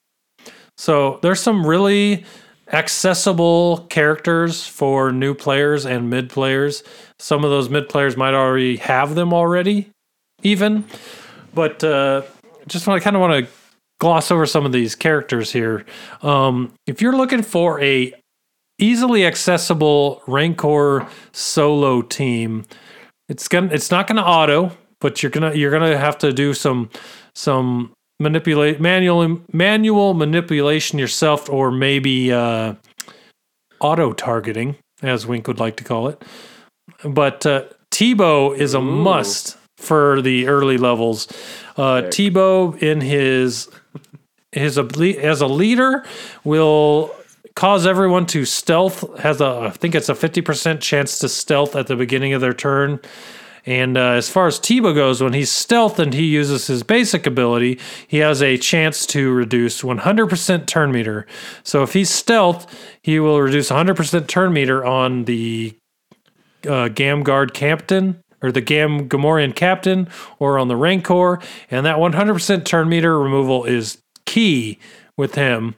[0.79, 2.25] So there's some really
[2.73, 6.83] accessible characters for new players and mid players.
[7.19, 9.91] Some of those mid players might already have them already,
[10.43, 10.85] even.
[11.55, 12.23] But uh,
[12.67, 13.53] just want kind of want to
[14.01, 15.85] gloss over some of these characters here.
[16.23, 18.13] Um, if you're looking for a
[18.79, 22.65] easily accessible Rancor solo team,
[23.29, 26.91] it's gonna it's not gonna auto, but you're gonna you're gonna have to do some
[27.35, 32.75] some manipulate manual manual manipulation yourself, or maybe uh,
[33.81, 36.23] auto targeting, as Wink would like to call it.
[37.05, 41.29] But uh, Teebo is a must for the early levels.
[41.77, 43.69] Uh, Teebo in his
[44.53, 46.05] his as a leader
[46.45, 47.15] will
[47.55, 51.87] cause everyone to stealth has a I think it's a 50% chance to stealth at
[51.87, 53.01] the beginning of their turn.
[53.69, 57.27] And uh, as far as Teebo goes, when he's stealth and he uses his basic
[57.27, 61.27] ability, he has a chance to reduce 100% turn meter.
[61.65, 62.67] So if he's stealth,
[63.03, 65.77] he will reduce 100% turn meter on the
[66.65, 69.07] uh, Gamguard captain or the Gam
[69.53, 70.09] captain
[70.39, 71.39] or on the Rancor.
[71.71, 74.79] And that 100% turn meter removal is key
[75.19, 75.75] with him,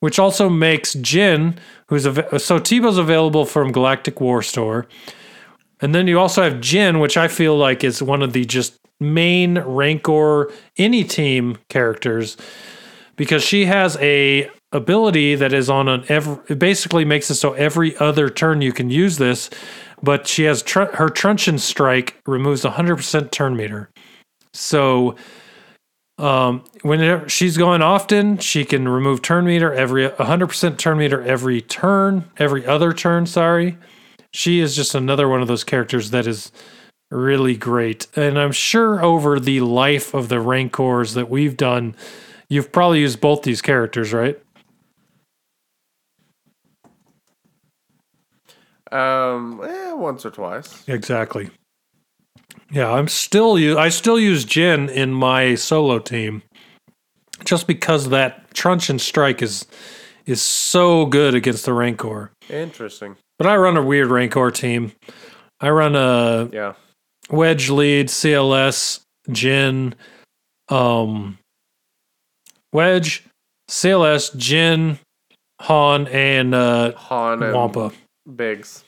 [0.00, 1.58] which also makes Jyn,
[1.88, 4.88] who's av- so Teebo's available from Galactic War Store.
[5.80, 8.78] And then you also have Jyn, which I feel like is one of the just
[9.00, 12.36] main Rancor any team characters
[13.16, 17.52] because she has a ability that is on an every it basically makes it so
[17.52, 19.48] every other turn you can use this
[20.02, 23.88] but she has tr- her truncheon strike removes 100% turn meter.
[24.52, 25.16] So
[26.18, 31.60] um when she's going often she can remove turn meter every 100% turn meter every
[31.60, 33.76] turn every other turn sorry
[34.34, 36.50] she is just another one of those characters that is
[37.10, 41.94] really great and i'm sure over the life of the rancors that we've done
[42.48, 44.40] you've probably used both these characters right
[48.92, 50.86] Um, eh, once or twice.
[50.86, 51.50] Exactly.
[52.70, 56.42] Yeah, I'm still u- I still use Jyn in my solo team,
[57.44, 59.66] just because that truncheon strike is
[60.26, 62.30] is so good against the Rancor.
[62.48, 63.16] Interesting.
[63.38, 64.92] But I run a weird Rancor team.
[65.60, 66.74] I run a Yeah.
[67.30, 69.94] wedge lead, CLS, Jyn,
[70.68, 71.38] um,
[72.72, 73.24] wedge,
[73.68, 74.98] CLS, Jyn,
[75.62, 77.92] Han, and uh, Han and Wampa.
[78.36, 78.84] Biggs.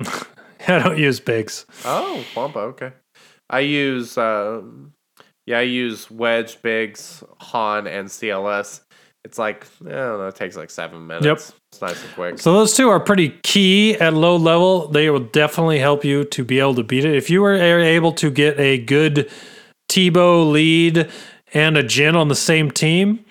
[0.00, 1.64] I don't use Biggs.
[1.84, 2.58] Oh, Wampa.
[2.60, 2.92] Okay.
[3.50, 4.18] I use.
[4.18, 4.92] Um,
[5.46, 8.80] yeah, I use Wedge, Biggs, Han, and CLS.
[9.28, 10.26] It's like I don't know.
[10.28, 11.26] It takes like seven minutes.
[11.26, 11.36] Yep.
[11.70, 12.38] It's nice and quick.
[12.38, 14.88] So those two are pretty key at low level.
[14.88, 17.14] They will definitely help you to be able to beat it.
[17.14, 19.30] If you were able to get a good
[19.90, 21.10] Teebo lead
[21.52, 23.22] and a Jyn on the same team,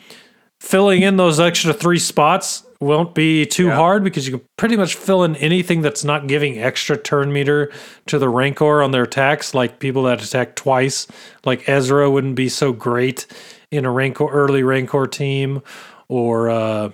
[0.61, 3.75] filling in those extra three spots won't be too Yeah.
[3.75, 7.71] hard because you can pretty much fill in anything that's not giving extra turn meter
[8.05, 11.07] to the Rancor on their attacks, like people that attack twice.
[11.43, 13.25] Like Ezra wouldn't be so great
[13.71, 15.61] in a Rancor early Rancor team,
[16.09, 16.89] or uh,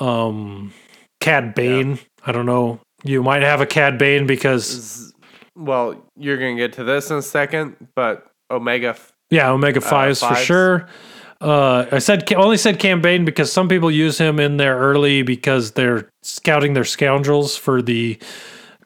[0.00, 0.72] um,
[1.20, 1.98] Cad Bane.
[2.26, 2.80] I don't know.
[3.04, 5.12] You might have a Cad Bane because
[5.56, 8.96] Well, you're gonna get to this in a second, but Omega.
[9.30, 10.40] yeah, Omega fives for fives.
[10.40, 10.88] sure.
[11.40, 15.22] Uh, I said only said Cad Bane because some people use him in there early
[15.22, 18.16] because they're scouting their scoundrels for the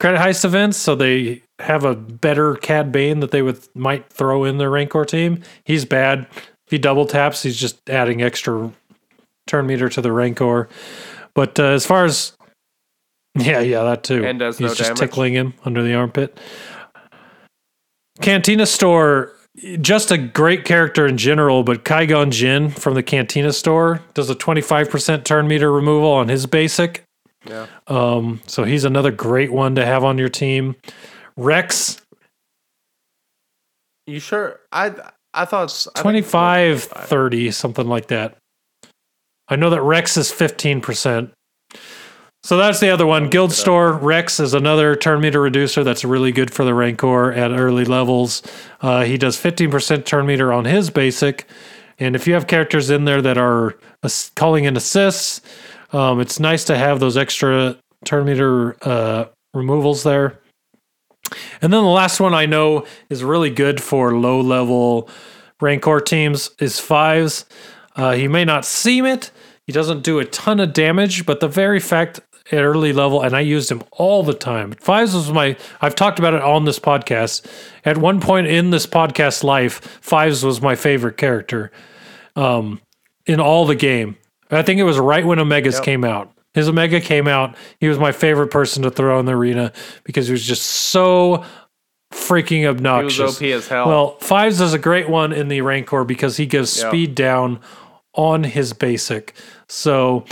[0.00, 4.44] credit heist events, so they have a better Cad Bane that they would might throw
[4.44, 5.42] in their Rancor team.
[5.64, 6.26] He's bad.
[6.66, 8.72] If he double taps, he's just adding extra
[9.46, 10.68] turn meter to the Rancor.
[11.34, 12.32] But uh, as far as
[13.38, 14.24] yeah, yeah, that too.
[14.24, 14.98] And does he's no just damage.
[14.98, 16.38] tickling him under the armpit.
[18.22, 19.32] Cantina Store,
[19.80, 24.34] just a great character in general, but Qui-Gon Jinn from the Cantina Store does a
[24.34, 27.02] 25% turn meter removal on his basic.
[27.46, 27.66] Yeah.
[27.86, 30.74] Um, so he's another great one to have on your team.
[31.36, 32.00] Rex,
[34.06, 34.60] You sure?
[34.72, 34.94] I
[35.36, 37.08] I thought it's- I 25, 25.
[37.08, 38.36] 30, something like that.
[39.48, 41.30] I know that Rex is 15%.
[42.42, 43.28] So that's the other one.
[43.28, 47.50] Guild Store Rex is another turn meter reducer that's really good for the Rancor at
[47.50, 48.40] early levels.
[48.80, 51.46] Uh, he does 15% turn meter on his basic.
[51.98, 53.76] And if you have characters in there that are
[54.36, 55.40] calling in assists,
[55.92, 60.38] um, it's nice to have those extra turn meter uh, removals there.
[61.60, 65.08] And then the last one I know is really good for low level
[65.60, 67.46] Rancor teams is Fives.
[67.94, 69.30] Uh, he may not seem it.
[69.64, 72.20] He doesn't do a ton of damage, but the very fact
[72.52, 74.72] at early level, and I used him all the time.
[74.72, 77.44] Fives was my, I've talked about it on this podcast.
[77.84, 81.72] At one point in this podcast life, Fives was my favorite character
[82.36, 82.80] um,
[83.24, 84.16] in all the game.
[84.50, 86.32] I think it was right when Omegas came out.
[86.56, 87.54] His Omega came out.
[87.78, 89.72] He was my favorite person to throw in the arena
[90.02, 91.44] because he was just so
[92.12, 93.36] freaking obnoxious.
[93.36, 93.86] OP as hell.
[93.88, 96.88] Well, Fives is a great one in the Rancor because he gives Yeah.
[96.88, 97.60] speed down
[98.14, 99.34] on his basic.
[99.68, 100.24] So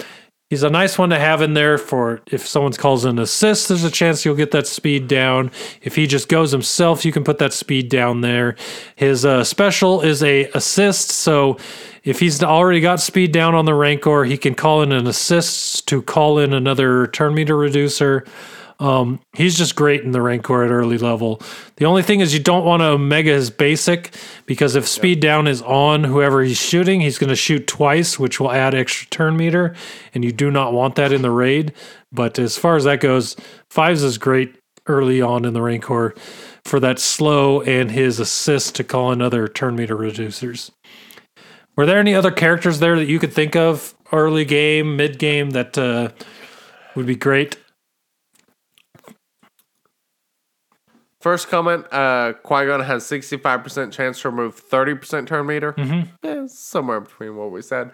[0.48, 3.84] he's a nice one to have in there for if someone calls an assist, there's
[3.84, 5.50] a chance you'll get that speed down.
[5.82, 8.56] If he just goes himself, you can put that speed down there.
[8.96, 11.58] His uh, special is a assist, so
[12.04, 15.88] if he's already got speed down on the Rancor, he can call in an assist
[15.88, 18.24] to call in another turn meter reducer.
[18.78, 21.40] Um, he's just great in the Rancor at early level.
[21.76, 24.14] The only thing is you don't want to omega his basic
[24.46, 28.38] because if speed down is on whoever he's shooting, he's going to shoot twice, which
[28.38, 29.74] will add extra turn meter,
[30.12, 31.72] and you do not want that in the raid.
[32.12, 33.36] But as far as that goes,
[33.70, 34.56] fives is great
[34.86, 36.14] early on in the Rancor
[36.64, 40.70] for that slow and his assist to call in other turn meter reducers.
[41.76, 45.50] Were there any other characters there that you could think of early game, mid game
[45.50, 46.10] that uh,
[46.94, 47.56] would be great?
[51.20, 55.72] First comment: uh, Qui-Gon has sixty five percent chance to remove thirty percent turn meter.
[55.72, 56.10] Mm-hmm.
[56.22, 57.90] Yeah, somewhere between what we said.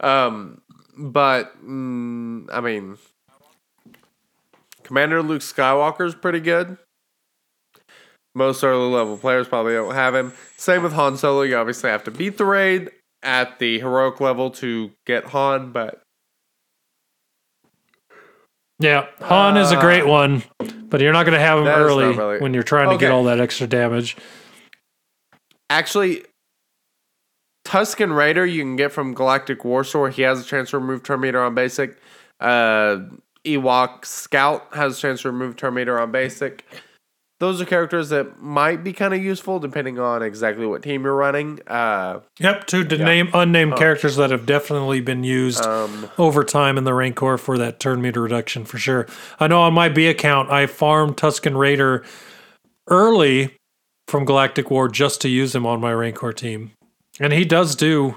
[0.00, 0.60] Um,
[0.96, 2.98] but mm, I mean,
[4.82, 6.76] Commander Luke Skywalker is pretty good.
[8.34, 10.32] Most early level players probably don't have him.
[10.56, 11.42] Same with Han Solo.
[11.42, 12.90] You obviously have to beat the raid
[13.24, 16.00] at the heroic level to get Han, but
[18.80, 22.16] Yeah, Han is a great one, but you're not going to have him Uh, early
[22.16, 24.16] really- when you're trying to get all that extra damage.
[25.70, 26.24] Actually,
[27.66, 30.10] Tusken Raider you can get from Galactic War Store.
[30.10, 31.96] He has a chance to remove meter on basic.
[32.40, 32.98] Uh,
[33.44, 36.64] Ewok Scout has a chance to remove meter on basic.
[37.40, 41.16] Those are characters that might be kind of useful depending on exactly what team you're
[41.16, 41.58] running.
[41.66, 46.78] Uh, Yep, two to name unnamed characters that have definitely been used um, over time
[46.78, 49.06] in the Rancor for that turn meter reduction for sure.
[49.40, 52.04] I know on my B account, I farmed Tusken Raider
[52.88, 53.56] early
[54.06, 56.70] from Galactic War just to use him on my Rancor team,
[57.18, 58.16] and he does do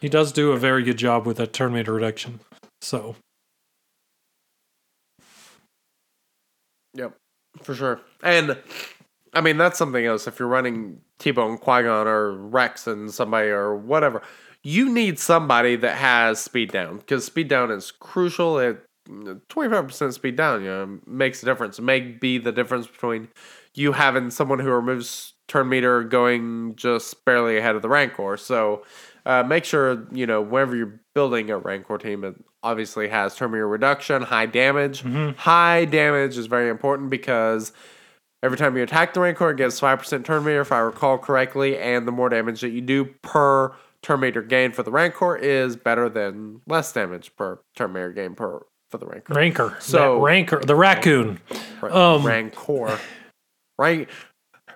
[0.00, 2.40] he does do a very good job with that turn meter reduction.
[2.80, 3.14] So
[6.94, 7.14] Yep,
[7.62, 8.00] for sure.
[8.22, 8.58] And
[9.32, 10.26] I mean, that's something else.
[10.26, 14.22] If you're running Teebo, Qui Gon, or Rex and somebody or whatever,
[14.62, 18.58] you need somebody that has speed down because speed down is crucial.
[18.58, 21.78] It 25% speed down, you know, makes a difference.
[21.78, 23.28] It may be the difference between
[23.74, 28.36] you having someone who removes turn meter going just barely ahead of the Rancor.
[28.36, 28.84] So
[29.24, 33.52] uh, make sure, you know, whenever you're building a Rancor team, it obviously has turn
[33.52, 35.02] meter reduction, high damage.
[35.36, 37.72] High damage is very important because
[38.42, 41.78] every time you attack the Rancor, it gets 5% turn meter, if I recall correctly,
[41.78, 45.76] and the more damage that you do per turn meter gain for the Rancor is
[45.76, 49.34] better than less damage per turn meter gain per for the Rancor.
[49.34, 51.40] Rancor, So- Rancor, the raccoon.
[51.82, 52.98] Ra- Um, Rancor.
[53.78, 54.08] Rank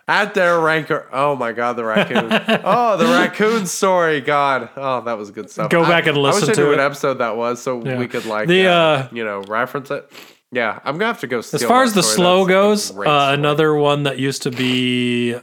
[0.09, 1.09] at their Rancor.
[1.13, 2.29] Oh my god, the raccoon.
[2.65, 4.21] oh, the raccoon story.
[4.21, 4.69] God.
[4.77, 5.71] Oh, that was good stuff.
[5.71, 6.71] Go I- back and I listen wish I to knew it.
[6.77, 7.97] what episode that was so Yeah.
[7.99, 10.11] we could like The, uh, uh, you know reference it.
[10.53, 11.39] Yeah, I'm gonna have to go.
[11.39, 12.17] As far that as the story.
[12.17, 15.35] slow goes, uh, another one that used to be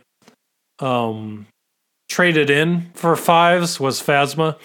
[0.77, 1.47] um,
[2.09, 4.57] traded in for fives was Phasma.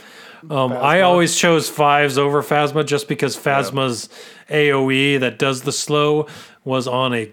[0.50, 4.10] Um, I always chose fives over Phasma just because Phasma's
[4.50, 6.26] AOE that does the slow
[6.64, 7.32] was on a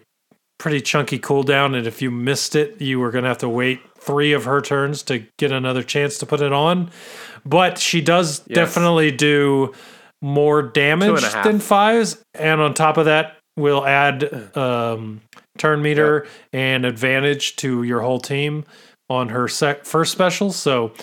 [0.57, 3.81] pretty chunky cooldown, and if you missed it, you were going to have to wait
[3.99, 6.89] three of her turns to get another chance to put it on.
[7.45, 9.73] But she does definitely do
[10.21, 15.21] more damage than fives, and on top of that, we'll add um,
[15.57, 18.65] turn meter and advantage to your whole team
[19.09, 20.51] on her sec- first special.
[20.51, 20.93] So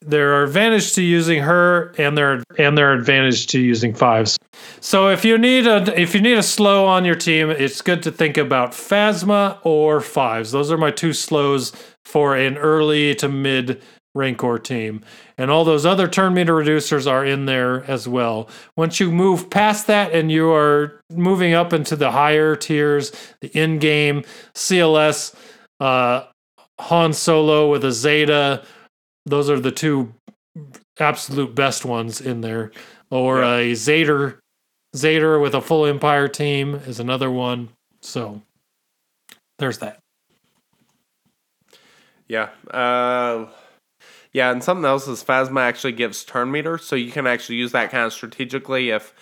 [0.00, 4.38] there are advantage to using her, and there and there are advantage to using fives.
[4.80, 8.02] So if you need a if you need a slow on your team, it's good
[8.04, 10.50] to think about Phasma or fives.
[10.50, 11.72] Those are my two slows
[12.04, 13.82] for an early to mid
[14.14, 15.02] Rancor team.
[15.38, 18.48] And all those other turn meter reducers are in there as well.
[18.76, 23.48] Once you move past that and you are moving up into the higher tiers, the
[23.58, 24.22] in game,
[24.54, 25.34] CLS,
[25.80, 26.24] uh,
[26.80, 28.64] Han Solo with a Zeta,
[29.26, 30.12] those are the two
[30.98, 32.70] absolute best ones in there.
[33.10, 33.56] Or Yeah.
[33.56, 34.40] a Vader,
[34.94, 37.70] Vader with a full Empire team is another one.
[38.02, 38.42] So
[39.58, 39.98] there's that.
[42.28, 42.50] Yeah.
[42.70, 43.46] Uh,
[44.32, 47.72] yeah, and something else is Phasma actually gives turn meter, so you can actually use
[47.72, 49.14] that kind of strategically if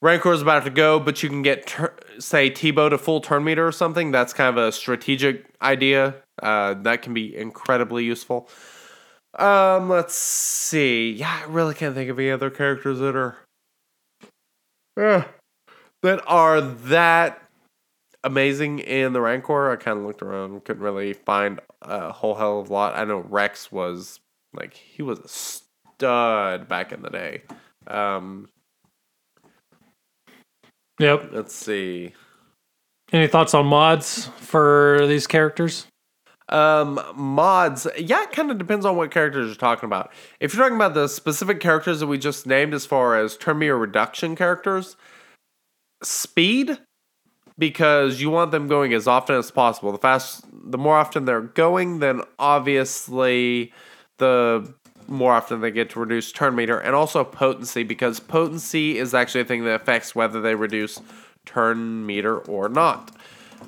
[0.00, 3.44] Rancor is about to go, but you can get, tur- say, Teebo to full turn
[3.44, 4.10] meter or something.
[4.10, 6.14] That's kind of a strategic idea.
[6.42, 8.48] Uh, that can be incredibly useful.
[9.38, 11.12] Um, let's see.
[11.12, 13.38] Yeah, I really can't think of any other characters that are
[14.96, 15.24] uh,
[16.02, 17.42] that are that
[18.24, 19.70] amazing in the Rancor.
[19.70, 22.96] I kind of looked around, couldn't really find a whole hell of a lot.
[22.96, 24.20] I know Rex was
[24.58, 27.42] like he was a stud back in the day.
[27.86, 28.48] Um,
[31.00, 31.30] Yep.
[31.32, 32.12] let's see.
[33.12, 35.86] Any thoughts on mods for these characters?
[36.48, 37.86] Um, mods.
[37.96, 40.10] Yeah, it kind of depends on what characters you're talking about.
[40.40, 43.58] If you're talking about the specific characters that we just named as far as turn
[43.60, 44.96] meter reduction characters,
[46.02, 46.78] speed,
[47.58, 49.92] because you want them going as often as possible.
[49.92, 53.72] The fast, the more often they're going, then obviously
[54.18, 54.72] the
[55.08, 59.40] more often they get to reduce turn meter, and also potency, because potency is actually
[59.40, 61.00] a thing that affects whether they reduce
[61.46, 63.10] turn meter or not.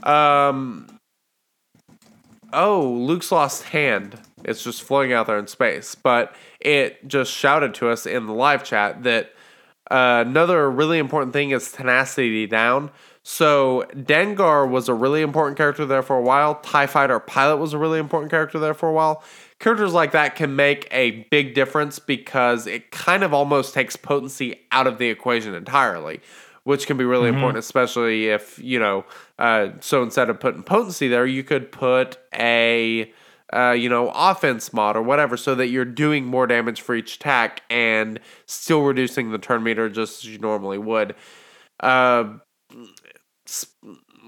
[0.03, 1.01] Um,
[2.53, 4.19] oh, Luke's lost hand.
[4.45, 5.95] It's just floating out there in space.
[5.95, 9.33] But it just shouted to us in the live chat that
[9.91, 12.91] uh, another really important thing is tenacity down.
[13.23, 16.55] So Dengar was a really important character there for a while.
[16.57, 19.23] TIE Fighter Pilot was a really important character there for a while.
[19.61, 24.59] Characters like that can make a big difference because it kind of almost takes potency
[24.73, 26.21] out of the equation entirely,
[26.65, 29.05] which can be really important, especially if, you know,
[29.39, 33.13] uh, so instead of putting potency there, you could put a,
[33.53, 37.17] uh, you know, offense mod or whatever so that you're doing more damage for each
[37.17, 41.15] attack and still reducing the turn meter just as you normally would.
[41.81, 42.25] Uh,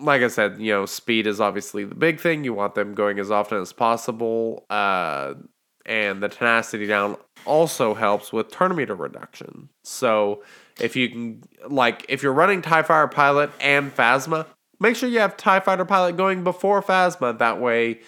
[0.02, 2.44] like I said, you know, speed is obviously the big thing.
[2.44, 4.64] You want them going as often as possible.
[4.68, 5.34] Uh,
[5.86, 9.68] and the tenacity down also helps with turn meter reduction.
[9.84, 10.42] So
[10.80, 14.46] if you can, like, if you're running TIE Fighter Pilot and Phasma,
[14.80, 17.36] make sure you have TIE Fighter Pilot going before Phasma.
[17.38, 18.00] That way,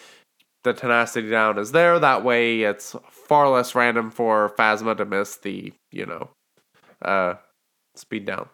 [0.62, 1.98] the tenacity down is there.
[1.98, 6.30] That way, it's far less random for Phasma to miss the, you know,
[7.02, 7.34] uh,
[7.96, 8.48] speed down.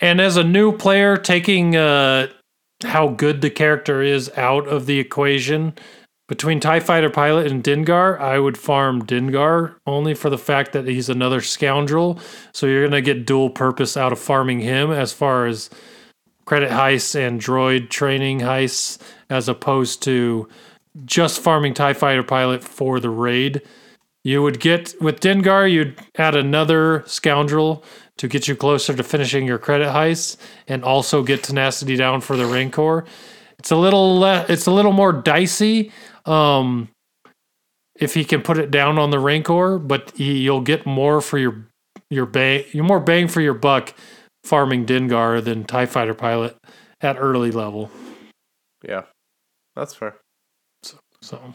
[0.00, 2.28] And as a new player, taking uh,
[2.82, 5.74] how good the character is out of the equation
[6.30, 10.86] between TIE Fighter Pilot and Dengar, I would farm Dengar only for the fact that
[10.86, 12.20] he's another scoundrel.
[12.52, 15.70] So you're going to get dual purpose out of farming him as far as
[16.44, 18.98] credit heists and droid training heists,
[19.28, 20.48] as opposed to
[21.04, 23.62] just farming TIE Fighter Pilot for the raid.
[24.22, 27.82] You would get with Dengar, you'd add another scoundrel
[28.20, 30.36] to get you closer to finishing your credit heist,
[30.68, 33.06] and also get tenacity down for the Rancor.
[33.58, 35.90] It's a little le- it's a little more dicey
[36.26, 36.90] um,
[37.96, 41.38] if he can put it down on the Rancor, but he, you'll get more for
[41.38, 41.66] your
[42.10, 43.94] your bang, you're more bang for your buck
[44.44, 46.56] farming Dengar than Tie Fighter Pilot
[47.00, 47.90] at early level.
[48.86, 49.04] Yeah,
[49.74, 50.16] that's fair.
[50.82, 51.54] So so,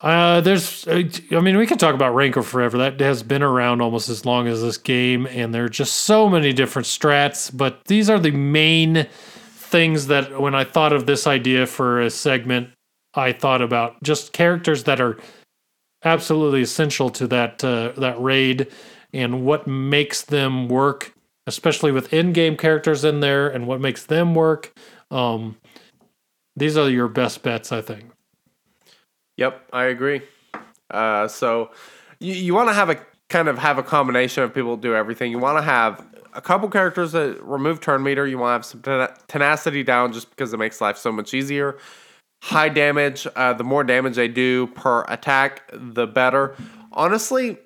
[0.00, 1.02] uh, there's, uh,
[1.32, 2.78] I mean, we could talk about Rancor forever.
[2.78, 6.28] That has been around almost as long as this game, and there are just so
[6.28, 7.54] many different strats.
[7.54, 12.10] But these are the main things that when I thought of this idea for a
[12.10, 12.70] segment,
[13.14, 15.18] I thought about just characters that are
[16.04, 18.68] absolutely essential to that uh, that raid
[19.12, 21.12] and what makes them work,
[21.46, 24.72] especially with in-game characters in there, and what makes them work.
[25.10, 25.58] Um,
[26.56, 28.09] these are your best bets, I think.
[29.36, 30.22] Yep, I agree.
[30.90, 31.70] Uh, so
[32.18, 35.30] you, you want to have a kind of have a combination of people do everything.
[35.30, 36.04] You want to have
[36.34, 38.26] a couple characters that remove turn meter.
[38.26, 41.78] You want to have some tenacity down just because it makes life so much easier.
[42.42, 43.26] High damage.
[43.36, 46.56] Uh, the more damage they do per attack, the better.
[46.92, 47.58] Honestly,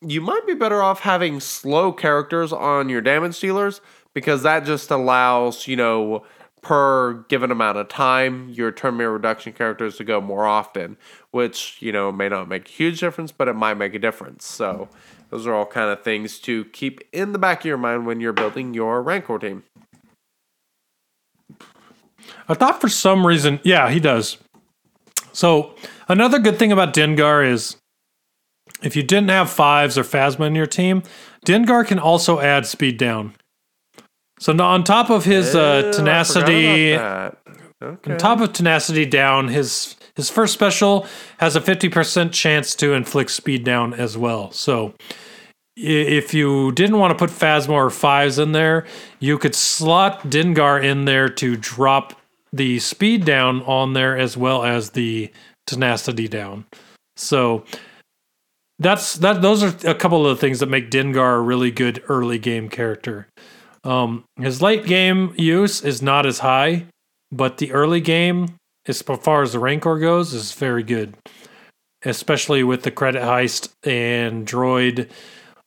[0.00, 3.80] you might be better off having slow characters on your damage dealers
[4.14, 6.24] because that just allows, you know,
[6.68, 10.98] per given amount of time, your turn meter reduction characters to go more often,
[11.30, 14.44] which, you know, may not make a huge difference, but it might make a difference.
[14.44, 14.90] So,
[15.30, 18.20] those are all kind of things to keep in the back of your mind when
[18.20, 19.62] you're building your Rancor team.
[22.46, 24.36] I thought for some reason, yeah, he does.
[25.32, 25.74] So
[26.06, 27.78] another good thing about Dengar is
[28.82, 31.02] if you didn't have fives or Phasma in your team,
[31.46, 33.34] Dengar can also add speed down.
[34.38, 36.96] So on top of his uh, tenacity.
[37.80, 38.10] Okay.
[38.12, 41.06] on top of tenacity down, his his first special
[41.38, 44.50] has a fifty percent chance to inflict speed down as well.
[44.50, 44.94] So
[45.76, 48.84] if you didn't want to put Phasma or fives in there,
[49.20, 52.20] you could slot Dengar in there to drop
[52.52, 55.30] the speed down on there as well as the
[55.68, 56.64] tenacity down.
[57.16, 57.64] So
[58.80, 59.40] that's that.
[59.40, 62.68] Those are a couple of the things that make Dengar a really good early game
[62.68, 63.28] character.
[63.84, 66.86] Um, his late game use is not as high,
[67.30, 68.56] but the early game,
[68.86, 71.16] as far as the Rancor goes, is very good.
[72.04, 75.10] Especially with the credit heist and droid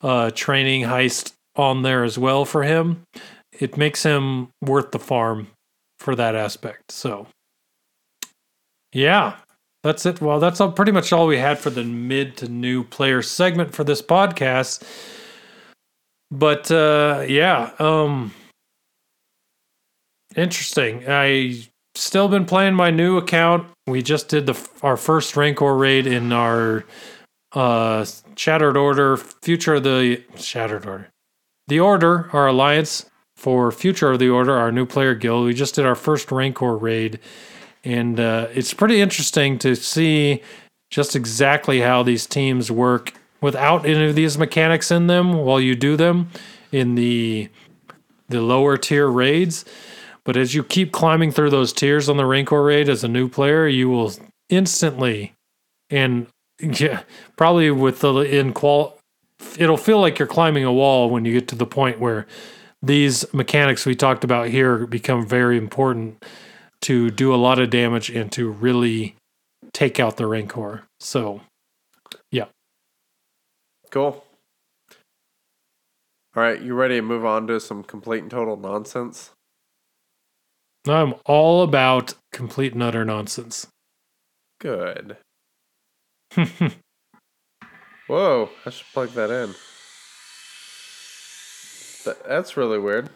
[0.02, 3.04] uh, training heist on there as well for him.
[3.52, 5.48] It makes him worth the farm
[6.00, 6.92] for that aspect.
[6.92, 7.28] So,
[8.94, 9.36] yeah,
[9.84, 10.22] that's it.
[10.22, 13.74] Well, that's all, pretty much all we had for the mid to new player segment
[13.74, 14.84] for this podcast.
[16.32, 18.34] But uh, yeah, um,
[20.36, 21.04] interesting.
[21.08, 23.68] I still been playing my new account.
[23.86, 26.86] We just did the our first Rancor raid in our
[27.52, 28.06] uh,
[28.38, 31.10] Shattered Order, Future of the Shattered Order,
[31.68, 33.06] the Order, our alliance
[33.36, 35.46] for Future of the Order, our new player guild.
[35.46, 37.20] We just did our first Rancor raid,
[37.84, 40.42] and uh, it's pretty interesting to see
[40.90, 45.76] just exactly how these teams work without any of these mechanics in them while you
[45.76, 46.30] do them
[46.72, 47.50] in the
[48.30, 49.66] the lower tier raids.
[50.24, 53.28] But as you keep climbing through those tiers on the Rancor raid as a new
[53.28, 54.14] player, you will
[54.50, 55.34] instantly
[55.90, 56.28] and
[56.60, 57.04] yeah,
[57.36, 58.98] probably with the in qual
[59.58, 62.28] it'll feel like you're climbing a wall when you get to the point where
[62.84, 66.24] these mechanics we talked about here become very important
[66.82, 69.16] to do a lot of damage and to really
[69.74, 70.84] take out the Rancor.
[71.00, 71.42] So.
[73.92, 74.24] Cool.
[76.34, 79.32] All right, you ready to move on to some complete and total nonsense?
[80.88, 83.68] I'm all about complete and utter nonsense.
[84.60, 85.18] Good.
[88.08, 89.56] Whoa, I should plug that in.
[92.04, 93.10] Th- that's really weird.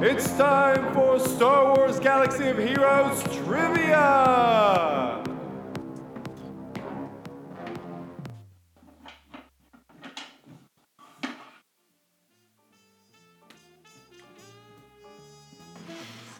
[0.00, 5.24] It's time for Star Wars Galaxy of Heroes trivia!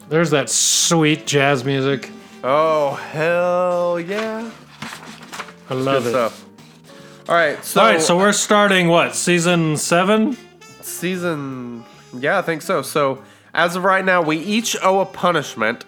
[0.08, 2.10] There's that sweet jazz music.
[2.42, 4.50] Oh, hell yeah.
[5.68, 6.12] I love Good it.
[6.12, 6.44] stuff.
[7.28, 10.36] All right, so, All right, so we're starting what season seven?
[10.80, 11.84] season
[12.18, 13.22] yeah i think so so
[13.58, 15.84] as of right now we each owe a punishment.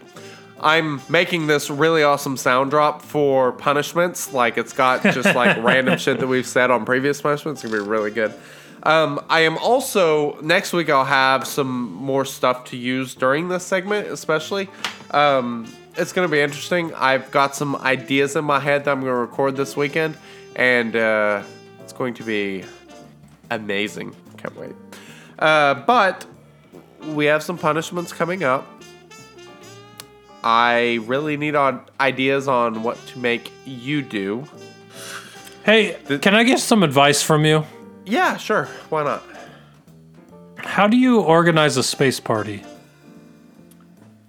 [0.59, 4.33] I'm making this really awesome sound drop for punishments.
[4.33, 7.63] Like it's got just like random shit that we've said on previous punishments.
[7.63, 8.35] It's gonna be really good.
[8.83, 13.65] Um, i am also next week i'll have some more stuff to use during this
[13.65, 14.69] segment especially.
[15.13, 16.93] Um, it's gonna be interesting.
[16.95, 20.17] I've got some ideas in my head that i'm gonna record this weekend
[20.57, 21.43] and uh,
[21.81, 22.65] it's going to be
[23.51, 24.17] amazing.
[24.39, 24.75] Can't wait.
[25.39, 26.27] Uh, but
[27.09, 28.67] we have some punishments coming up.
[30.43, 34.45] I really need on ideas on what to make you do.
[35.65, 37.65] Hey, can I get some advice from you?
[38.07, 38.65] Yeah, sure.
[38.89, 39.23] Why not?
[40.57, 42.63] How do you organize a space party?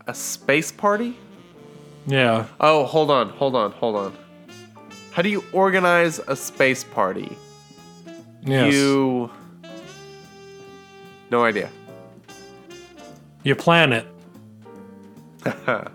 [0.08, 1.18] A space party?
[2.08, 2.48] Yeah.
[2.60, 4.18] Oh, hold on, hold on, hold on.
[5.12, 7.38] How do you organize a space party?
[8.44, 8.74] Yes.
[8.74, 9.30] You.
[11.30, 11.70] No idea.
[13.44, 14.06] You plan it.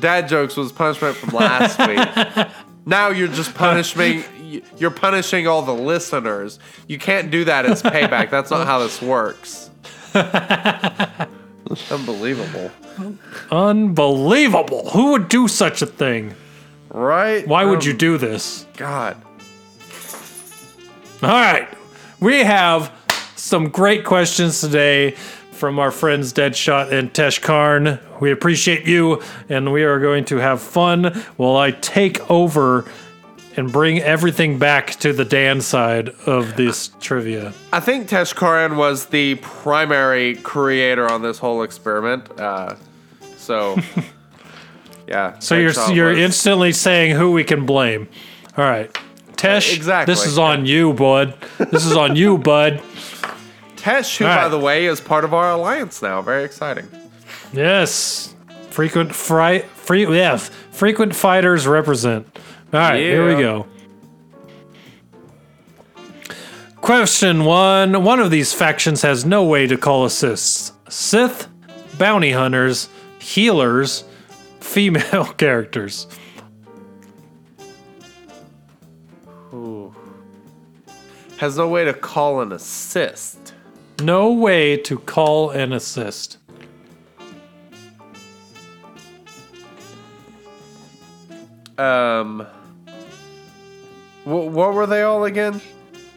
[0.00, 2.46] Dad jokes was punishment from last week.
[2.84, 4.24] Now you're just punishing.
[4.76, 6.58] You're punishing all the listeners.
[6.88, 8.28] You can't do that as payback.
[8.28, 9.70] That's not how this works.
[11.92, 12.72] Unbelievable,
[13.52, 14.90] Unbelievable.
[14.90, 16.34] Who would do such a thing?
[16.90, 17.46] right?
[17.46, 18.66] Why would Um, you do this?
[18.76, 19.16] God.
[21.22, 21.68] All right.
[22.18, 22.90] We have
[23.42, 25.10] some great questions today
[25.50, 27.98] from our friends Deadshot and Tesh Karn.
[28.20, 31.06] We appreciate you, and we are going to have fun
[31.36, 32.88] while I take over
[33.56, 37.52] and bring everything back to the Dan side of this trivia.
[37.72, 42.30] I think Tesh Karan was the primary creator on this whole experiment.
[42.40, 42.76] Uh,
[43.36, 43.76] so,
[45.08, 45.36] yeah.
[45.40, 48.08] So you're you're was- instantly saying who we can blame.
[48.56, 48.96] All right.
[49.42, 50.14] Tesh, Exactly.
[50.14, 51.34] this is on you, bud.
[51.58, 52.80] This is on you, bud.
[53.76, 56.22] Tesh, who, All by the way, is part of our alliance now.
[56.22, 56.88] Very exciting.
[57.52, 58.34] Yes.
[58.70, 62.26] Frequent fri- free yeah, frequent fighters represent.
[62.72, 63.66] All right, here we go.
[66.80, 68.02] Question 1.
[68.02, 70.72] One of these factions has no way to call assists.
[70.88, 71.48] Sith,
[71.98, 72.88] bounty hunters,
[73.18, 74.04] healers,
[74.60, 76.06] female characters.
[81.42, 83.52] Has no way to call an assist.
[84.00, 86.38] No way to call an assist.
[91.76, 92.46] Um,
[94.22, 95.60] wh- what were they all again?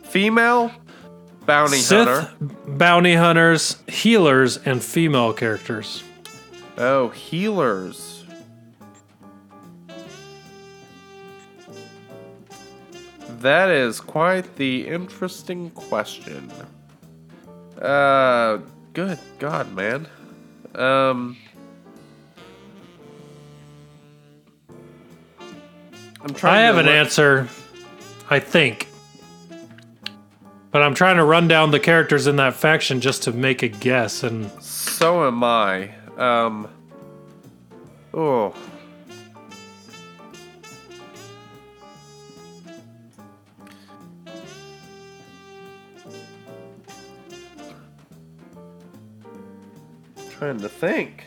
[0.03, 0.72] Female,
[1.47, 2.31] bounty Sith, hunter.
[2.68, 6.03] bounty hunters, healers, and female characters.
[6.77, 8.15] Oh, healers.
[13.45, 16.51] That is quite the interesting question.
[17.80, 18.57] Uh,
[18.93, 20.07] good God, man.
[20.73, 21.38] Um,
[26.23, 26.55] I'm trying.
[26.55, 27.47] I have an look- answer,
[28.31, 28.88] I think.
[30.72, 33.67] But I'm trying to run down the characters in that faction just to make a
[33.67, 34.23] guess.
[34.23, 35.91] And So am I.
[36.17, 36.67] Um.
[38.11, 38.55] Oh.
[50.38, 51.24] Trying to think.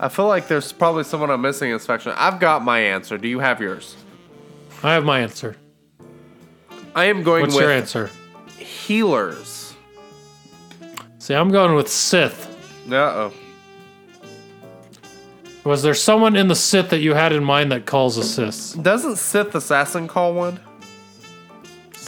[0.00, 1.88] I feel like there's probably someone I'm missing in this.
[1.88, 3.18] I've got my answer.
[3.18, 3.96] Do you have yours?
[4.82, 5.56] I have my answer.
[6.94, 8.10] I am going What's with your answer?
[8.56, 9.74] healers.
[11.18, 12.46] See, I'm going with Sith.
[12.90, 13.32] Uh oh.
[15.64, 18.72] Was there someone in the Sith that you had in mind that calls assists?
[18.72, 20.60] Doesn't Sith Assassin call one?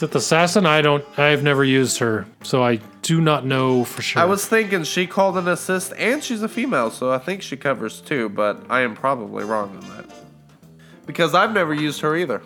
[0.01, 0.65] Sith Assassin?
[0.65, 1.05] I don't.
[1.19, 4.23] I've never used her, so I do not know for sure.
[4.23, 7.55] I was thinking she called an assist, and she's a female, so I think she
[7.59, 10.07] covers two, but I am probably wrong on that.
[11.05, 12.41] Because I've never used her either.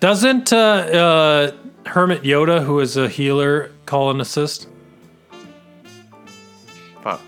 [0.00, 1.52] Doesn't uh, uh,
[1.84, 4.68] Hermit Yoda, who is a healer, call an assist?
[7.02, 7.20] Fuck.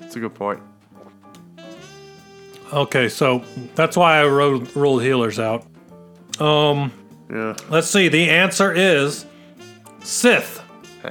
[0.00, 0.60] That's a good point.
[2.72, 3.44] Okay, so
[3.76, 5.69] that's why I wrote, ruled healers out.
[6.40, 6.92] Um,
[7.30, 7.54] Yeah.
[7.68, 8.08] let's see.
[8.08, 9.26] The answer is
[10.02, 10.62] Sith.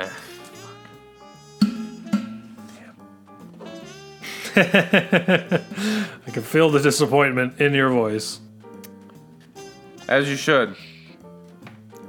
[4.56, 5.62] I
[6.32, 8.40] can feel the disappointment in your voice.
[10.08, 10.76] As you should.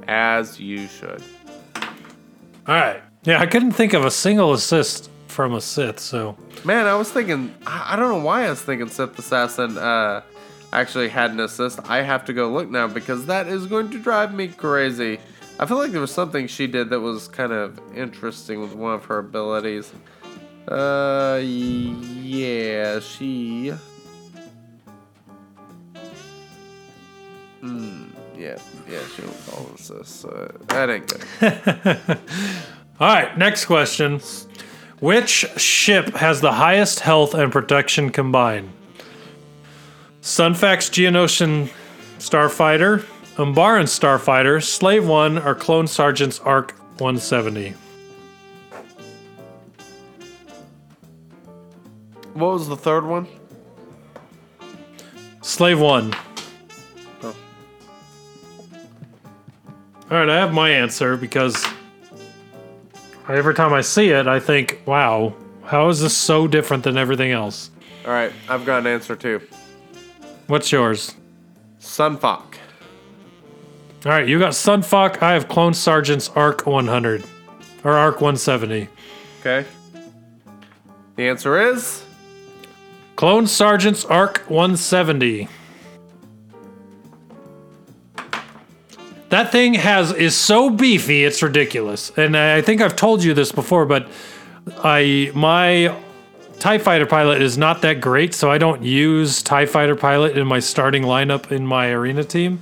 [0.07, 1.21] As you should.
[2.67, 3.01] All right.
[3.23, 6.35] Yeah, I couldn't think of a single assist from a Sith, so
[6.65, 10.21] Man, I was thinking, I I don't know why I was thinking Sith Assassin uh,
[10.73, 11.79] actually had an assist.
[11.89, 15.19] I have to go look now because that is going to drive me crazy.
[15.59, 18.93] I feel like there was something she did that was kind of interesting with one
[18.93, 19.91] of her abilities.
[20.67, 23.73] Uh, yeah, she.
[27.59, 28.57] Hmm, yeah,
[28.89, 30.21] yeah, she don't call assist.
[30.21, 31.21] So that ain't good.
[32.99, 34.19] All right, next question.
[34.99, 38.71] Which ship has the highest health and protection combined?
[40.21, 41.67] Sun Fac's Geonosian
[42.19, 42.99] Starfighter,
[43.37, 47.73] Umbaran Starfighter, Slave 1, or Clone Sergeant's Arc 170?
[52.33, 53.27] What was the third one?
[55.41, 56.13] Slave 1.
[57.23, 57.35] Oh.
[60.11, 61.65] All right, I have my answer because
[63.27, 65.33] every time I see it, I think, wow,
[65.63, 67.71] how is this so different than everything else?
[68.05, 69.41] All right, I've got an answer too.
[70.51, 71.15] What's yours?
[71.79, 72.59] Sun Fac.
[74.05, 75.21] All right, you got Sunfuck.
[75.21, 77.23] I have Clone Sergeant's Arc 100
[77.85, 78.89] or Arc 170.
[79.39, 79.65] Okay.
[81.15, 82.03] The answer is
[83.15, 85.47] Clone Sergeant's Arc 170.
[89.29, 92.11] That thing has is so beefy, it's ridiculous.
[92.17, 94.09] And I think I've told you this before, but
[94.83, 95.95] I my
[96.61, 100.45] TIE fighter pilot is not that great, so I don't use TIE fighter pilot in
[100.45, 102.61] my starting lineup in my arena team.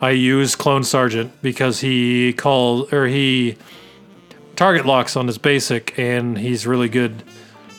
[0.00, 3.56] I use Clone Sergeant because he calls or he
[4.56, 7.22] target locks on his basic and he's really good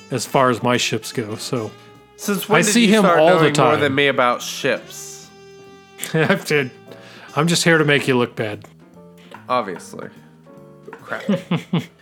[0.10, 1.36] as far as my ships go.
[1.36, 1.70] So
[2.16, 4.42] since when I did see you him start all the knowing more than me about
[4.42, 5.30] ships?
[6.14, 8.66] I'm just here to make you look bad.
[9.50, 10.08] Obviously.
[10.92, 11.26] Crap.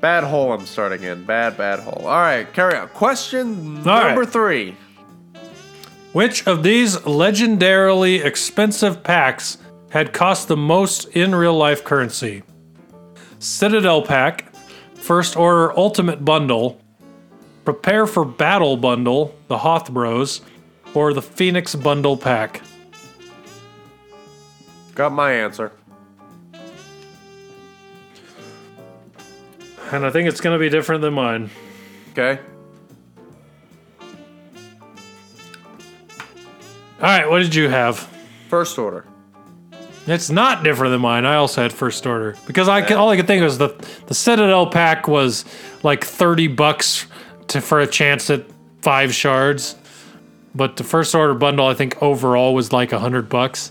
[0.00, 1.24] bad hole I'm starting in.
[1.24, 2.06] Bad, bad hole.
[2.06, 2.88] All right, carry on.
[2.88, 4.28] Question All number right.
[4.28, 4.76] three.
[6.12, 9.58] Which of these legendarily expensive packs
[9.90, 12.42] had cost the most in real life currency?
[13.38, 14.52] Citadel Pack,
[14.94, 16.80] First Order Ultimate Bundle,
[17.64, 20.40] Prepare for Battle Bundle, the Hoth Bros,
[20.94, 22.62] or the Phoenix Bundle Pack?
[24.94, 25.72] Got my answer.
[29.90, 31.50] And I think it's going to be different than mine.
[32.12, 32.38] Okay.
[37.00, 37.98] All right, what did you have?
[38.48, 39.04] First order.
[40.06, 41.26] It's not different than mine.
[41.26, 43.68] I also had first order because I could, all I could think was the
[44.06, 45.44] the Citadel pack was
[45.82, 47.06] like thirty bucks
[47.48, 48.46] to for a chance at
[48.80, 49.76] five shards,
[50.54, 53.70] but the first order bundle I think overall was like a hundred bucks.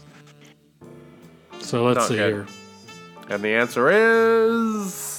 [1.59, 2.33] So let's Not see good.
[2.33, 2.47] here.
[3.29, 5.16] And the answer is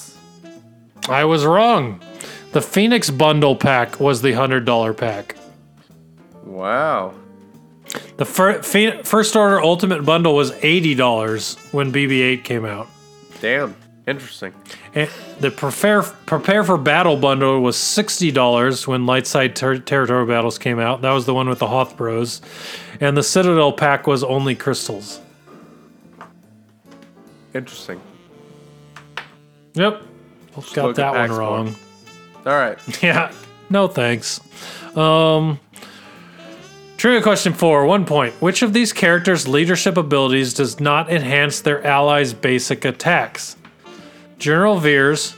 [1.08, 2.00] I was wrong.
[2.52, 5.36] The Phoenix bundle pack was the hundred dollar pack.
[6.44, 7.14] wow.
[8.18, 12.86] The fir- Phe- first order ultimate bundle was eighty dollars when BB-8 came out.
[13.40, 13.74] Damn.
[14.06, 14.52] Interesting.
[14.94, 15.08] And
[15.40, 20.78] the prepare prepare for battle bundle was sixty dollars when Lightside ter- Territory Battles came
[20.78, 21.02] out.
[21.02, 22.40] That was the one with the Hoth Bros,
[23.00, 25.20] and the Citadel pack was only crystals.
[27.54, 28.00] Interesting.
[29.74, 30.02] Yep,
[30.74, 31.64] got look that one packs wrong.
[32.44, 32.52] more.
[32.52, 33.02] All right.
[33.02, 33.32] Yeah,
[33.70, 34.40] no thanks.
[34.96, 35.60] Um,
[36.96, 38.34] trivia question four, one point.
[38.40, 43.56] Which of these characters' leadership abilities does not enhance their allies' basic attacks?
[44.38, 45.34] General Veers,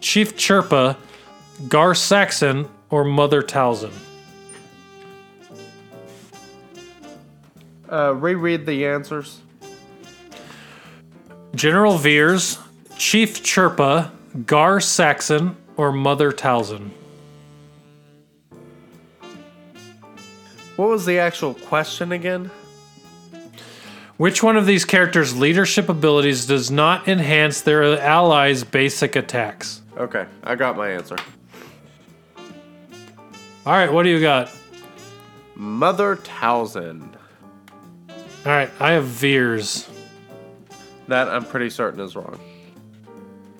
[0.00, 0.96] Chief Chirpa,
[1.68, 3.92] Gar Saxon, or Mother Talzin?
[7.90, 9.40] Uh, reread the answers.
[11.54, 12.58] General Veers,
[12.96, 14.10] Chief Chirpa,
[14.46, 16.90] Gar Saxon, or Mother Talzin?
[20.76, 22.50] What was the actual question again?
[24.16, 29.82] Which one of these characters' leadership abilities does not enhance their allies' basic attacks?
[29.98, 31.16] Okay, I got my answer.
[33.66, 34.50] All right, what do you got?
[35.54, 37.14] Mother Talzin.
[38.08, 39.88] All right, I have Veers.
[41.08, 42.40] That I'm pretty certain is wrong.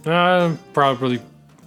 [0.07, 1.21] I'm probably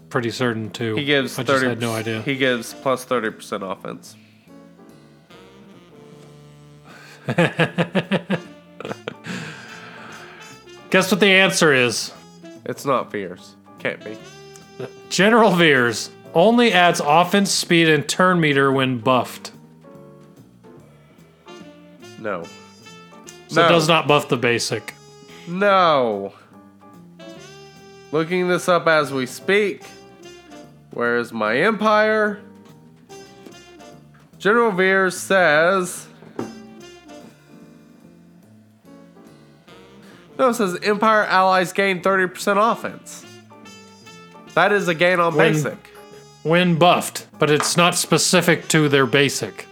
[0.09, 0.95] pretty certain too.
[0.95, 1.69] He gives I just thirty.
[1.69, 2.21] had no idea.
[2.21, 4.15] He gives plus thirty percent offense.
[10.89, 12.13] Guess what the answer is?
[12.65, 13.55] It's not Veers.
[13.79, 14.17] Can't be.
[15.09, 19.51] General Veers only adds offense speed and turn meter when buffed.
[22.19, 22.43] No.
[23.47, 23.65] So no.
[23.67, 24.93] it does not buff the basic.
[25.47, 26.33] No.
[28.11, 29.83] Looking this up as we speak.
[30.91, 32.39] Where is my empire?
[34.37, 36.07] General Veers says.
[40.37, 43.25] No, it says Empire allies gain 30% offense.
[44.53, 45.91] That is a gain on When- basic.
[46.43, 49.65] When buffed, but it's not specific to their basic.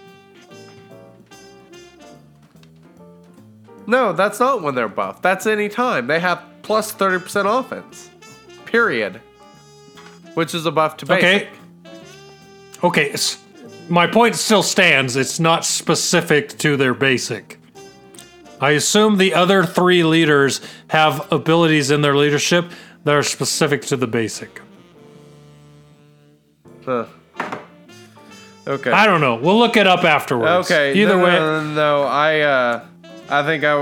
[3.85, 5.21] No, that's not when they're buffed.
[5.21, 6.07] That's any time.
[6.07, 8.09] They have plus 30% offense.
[8.73, 9.21] Period.
[10.33, 11.23] Which is a buff to basic.
[11.23, 11.49] Okay.
[12.83, 13.15] Okay,
[13.87, 15.15] my point still stands.
[15.15, 17.59] It's not specific to their basic.
[18.59, 22.71] I assume the other three leaders have abilities in their leadership
[23.03, 24.59] that are specific to the basic.
[26.83, 27.05] Huh.
[28.65, 28.91] Okay.
[28.91, 29.35] I don't know.
[29.35, 30.71] We'll look it up afterwards.
[30.71, 30.99] Okay.
[30.99, 32.85] Either no, way, no, no, no, I uh,
[33.29, 33.73] I think I,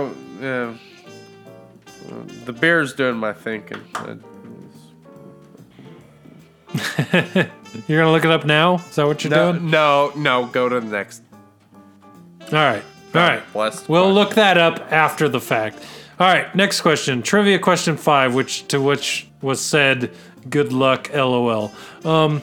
[0.46, 0.74] uh,
[2.44, 3.82] the beer's doing my thinking.
[7.88, 8.76] You're gonna look it up now.
[8.76, 9.70] Is that what you're No, doing?
[9.72, 10.46] no, no.
[10.48, 11.22] Go to the next.
[12.44, 12.84] All right.
[13.14, 13.54] All right.
[13.54, 13.88] Blessed.
[13.90, 15.78] We'll look that up after the fact.
[16.20, 16.54] All right.
[16.56, 17.22] Next question.
[17.22, 20.12] Trivia question five, which to which was said,
[20.50, 21.72] "Good luck, lol."
[22.04, 22.42] Um,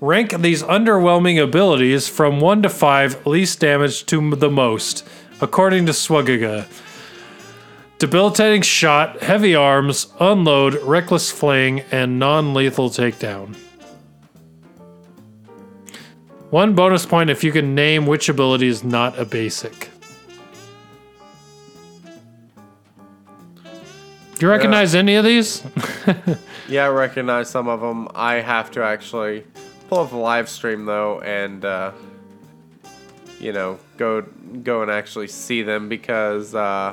[0.00, 5.06] rank these underwhelming abilities from one to five, least damage to the most,
[5.40, 6.66] according to Swagaga.
[7.98, 13.56] Debilitating shot, heavy arms, unload, reckless fling, and non-lethal takedown.
[16.50, 19.90] One bonus point if you can name which ability is not a basic.
[23.64, 25.64] Do you recognize any of these?
[26.68, 28.08] Yeah, I recognize some of them.
[28.14, 29.44] I have to actually
[29.88, 31.92] pull up the live stream though, and uh,
[33.40, 34.20] you know, go
[34.62, 36.92] go and actually see them because uh,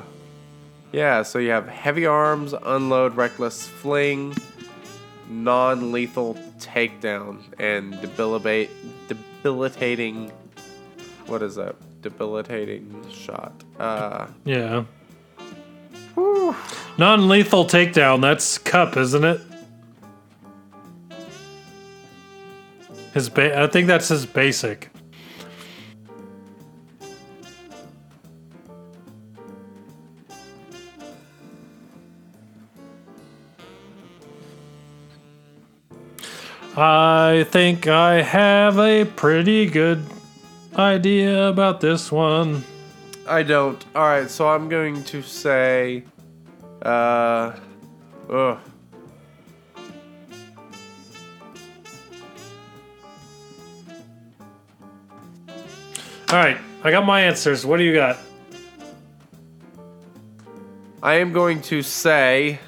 [0.96, 1.22] yeah.
[1.22, 4.34] So you have heavy arms, unload, reckless fling,
[5.28, 8.70] non-lethal takedown, and debilitate
[9.06, 10.32] debilitating.
[11.26, 11.76] What is that?
[12.00, 13.52] Debilitating shot.
[13.78, 14.84] Uh, yeah.
[16.96, 18.22] Non lethal takedown.
[18.22, 19.40] That's Cup, isn't it?
[23.12, 24.90] His ba- I think that's his basic.
[36.78, 40.04] I think I have a pretty good
[40.76, 42.64] idea about this one.
[43.26, 43.82] I don't.
[43.94, 46.04] All right, so I'm going to say,
[46.82, 47.56] uh,
[48.28, 48.58] ugh.
[56.28, 57.64] All right, I got my answers.
[57.64, 58.18] What do you got?
[61.02, 62.58] I am going to say,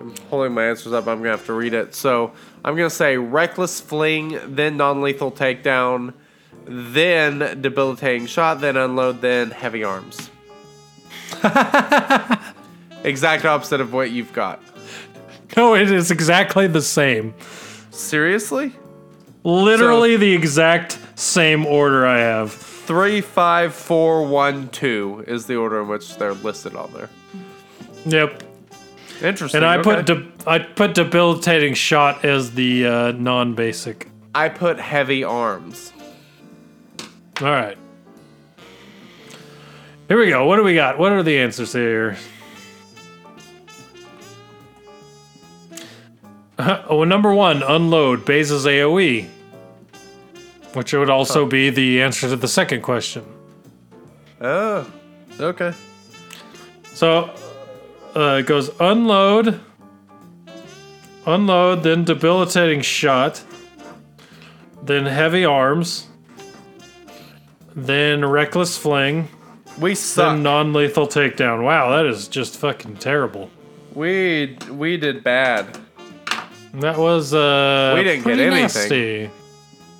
[0.00, 1.06] I'm holding my answers up.
[1.06, 1.94] I'm gonna have to read it.
[1.94, 2.32] So
[2.64, 6.14] I'm gonna say reckless fling, then non-lethal takedown,
[6.66, 10.30] then debilitating shot, then unload, then heavy arms.
[13.04, 14.62] exact opposite of what you've got.
[15.56, 17.34] No, it is exactly the same.
[17.90, 18.72] Seriously?
[19.42, 22.52] Literally the exact same order I have.
[22.52, 27.08] Three, five, four, one, two is the order in which they're listed on there.
[28.04, 28.49] Yep.
[29.22, 29.58] Interesting.
[29.58, 34.08] And I put de- I put debilitating shot as the uh, non-basic.
[34.34, 35.92] I put heavy arms.
[37.40, 37.76] All right.
[40.08, 40.46] Here we go.
[40.46, 40.98] What do we got?
[40.98, 42.16] What are the answers here?
[46.88, 49.26] oh, number one, unload Baze's AOE,
[50.74, 53.24] which would also be the answer to the second question.
[54.40, 54.90] Oh,
[55.38, 55.72] okay.
[56.92, 57.30] So
[58.16, 59.60] uh, it goes unload,
[61.26, 63.42] unload, then debilitating shot,
[64.82, 66.06] then heavy arms,
[67.74, 69.28] then reckless fling,
[69.78, 70.34] We suck.
[70.34, 71.62] then non-lethal takedown.
[71.64, 73.50] Wow, that is just fucking terrible.
[73.94, 75.66] we we did bad.
[76.74, 78.62] That was uh, We didn't get pretty anything.
[78.62, 79.30] nasty.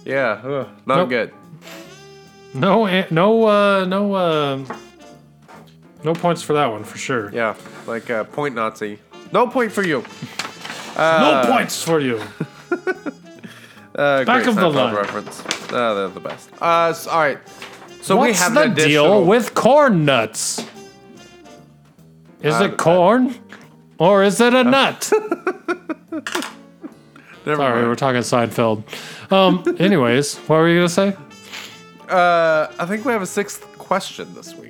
[0.05, 1.09] Yeah, ugh, not Nope.
[1.09, 1.33] good.
[2.55, 4.65] No, a- no, uh, no, uh,
[6.05, 7.31] no points for that one for sure.
[7.33, 7.55] Yeah,
[7.87, 8.99] like uh, point Nazi.
[9.33, 10.05] No point for you.
[10.97, 12.20] no points for you.
[13.93, 14.95] Uh, Back great of the line.
[14.95, 15.41] reference.
[15.73, 16.49] Uh, they're the best.
[16.62, 17.39] Uh, s- all right.
[18.01, 20.65] So we have the deal with corn nuts?
[22.41, 23.35] Is Uh, it corn
[23.99, 25.03] or is it a nut?
[25.05, 25.20] Sorry,
[27.59, 27.89] mind.
[27.89, 28.85] we're talking Seinfeld.
[29.33, 31.17] Um, anyways, what were you gonna say?
[32.09, 34.70] Uh, I think we have a sixth question this week.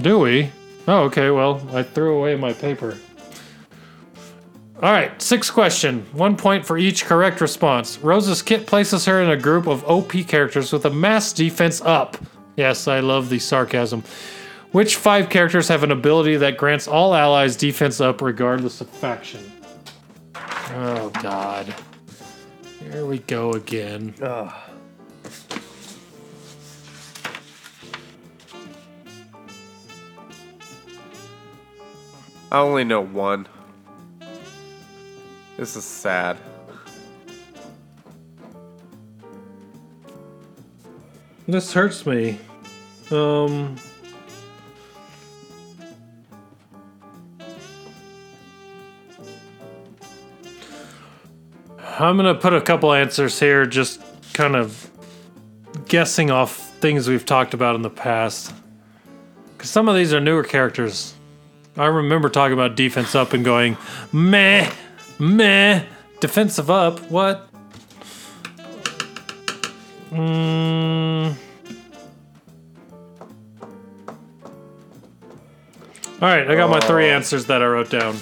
[0.00, 0.50] Do we?
[0.88, 1.30] Oh, okay.
[1.30, 2.96] Well, I threw away my paper.
[4.82, 6.06] All right, sixth question.
[6.12, 7.98] One point for each correct response.
[7.98, 12.16] Rose's kit places her in a group of OP characters with a mass defense up.
[12.56, 14.02] Yes, I love the sarcasm.
[14.72, 19.52] Which five characters have an ability that grants all allies defense up regardless of faction?
[20.34, 21.74] Oh, God.
[22.78, 24.14] Here we go again.
[32.52, 33.46] I only know one.
[35.56, 36.36] This is sad.
[41.46, 42.38] This hurts me.
[43.10, 43.76] Um.
[51.98, 54.00] I'm gonna put a couple answers here, just
[54.32, 54.90] kind of
[55.86, 58.54] guessing off things we've talked about in the past.
[59.52, 61.14] Because some of these are newer characters.
[61.80, 63.78] I remember talking about defense up and going,
[64.12, 64.70] meh,
[65.18, 65.82] meh,
[66.20, 67.48] defensive up, what?
[70.10, 71.34] Mm.
[76.20, 78.18] All right, I got my three answers that I wrote down.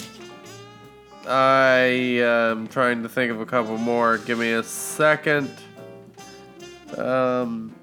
[1.27, 1.79] I
[2.21, 4.19] am trying to think of a couple more.
[4.19, 5.51] Give me a second.
[6.97, 7.75] Um.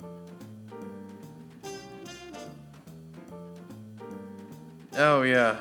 [4.97, 5.57] Oh yeah.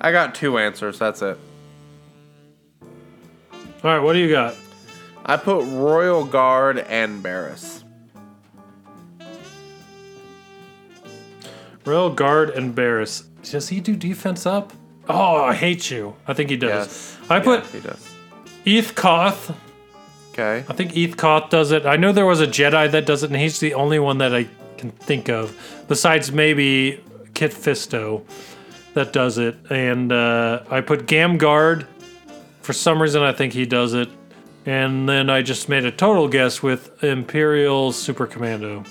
[0.00, 0.98] I got two answers.
[0.98, 1.38] That's it.
[2.82, 4.54] All right, what do you got?
[5.24, 7.82] I put Royal Guard and Barriss.
[11.84, 13.24] Royal Guard and Barriss.
[13.42, 14.72] Does he do defense up?
[15.08, 16.16] Oh, I hate you.
[16.26, 16.70] I think he does.
[16.70, 17.18] Yes.
[17.30, 18.14] I put Yeah, he does.
[18.64, 19.54] Eeth Koth.
[20.32, 20.64] Okay.
[20.68, 21.86] I think Eeth Koth does it.
[21.86, 24.34] I know there was a Jedi that does it, and he's the only one that
[24.34, 27.02] I can think of, besides maybe
[27.44, 28.24] Kit Fisto,
[28.94, 29.54] that does it.
[29.70, 31.86] And uh, I put Gam Guard.
[32.62, 34.08] For some reason, I think he does it.
[34.64, 38.82] And then I just made a total guess with Imperial Super Commando.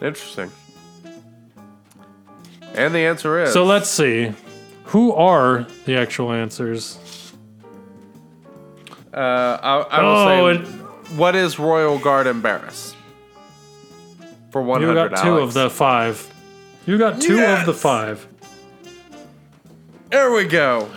[0.00, 0.50] Interesting.
[2.74, 4.32] And the answer is So let's see.
[4.84, 7.34] Who are the actual answers?
[9.12, 10.70] uh, I, I will Oh, say,
[11.16, 12.94] what is Royal Guard embarrass?
[14.50, 16.26] For one You got two of the five.
[16.88, 18.26] You got two of the five.
[20.08, 20.88] There we go.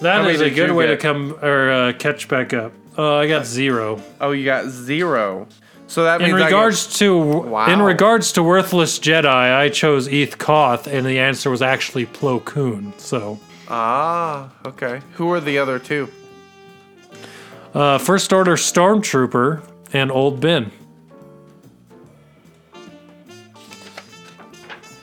[0.00, 2.72] That How is a good way to come or uh, catch back up.
[2.98, 3.98] Uh, I got zero.
[4.20, 5.46] Oh, you got zero.
[5.86, 7.72] So that means In I get- regards to Wow.
[7.72, 12.44] in regards to worthless Jedi, I chose Eeth Koth, and the answer was actually Plo
[12.44, 12.92] Koon.
[12.98, 13.38] So,
[13.70, 15.00] ah, okay.
[15.14, 16.08] Who are the other two?
[17.74, 19.62] uh, First Order Stormtrooper
[19.94, 20.72] and Old Ben.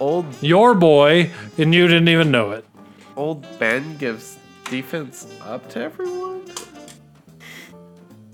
[0.03, 2.65] Old Your boy, and you didn't even know it.
[3.15, 6.41] Old Ben gives defense up to everyone.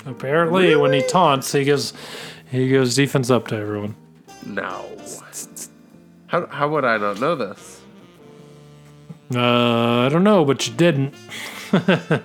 [0.07, 1.93] Apparently, when he taunts, he gives
[2.49, 3.95] he gives defense up to everyone.
[4.47, 4.83] No.
[6.25, 7.81] How how would I not know this?
[9.35, 11.13] Uh, I don't know, but you didn't.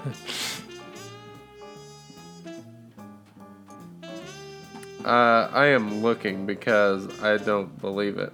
[5.04, 8.32] Uh, I am looking because I don't believe it.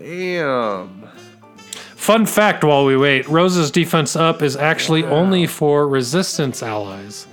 [0.00, 1.08] Damn.
[1.56, 7.26] Fun fact while we wait Rose's defense up is actually only for resistance allies.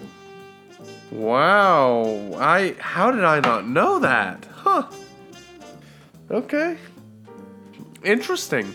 [1.12, 2.34] Wow.
[2.40, 4.48] I how did I not know that?
[4.52, 4.88] Huh.
[6.32, 6.78] Okay.
[8.04, 8.74] Interesting.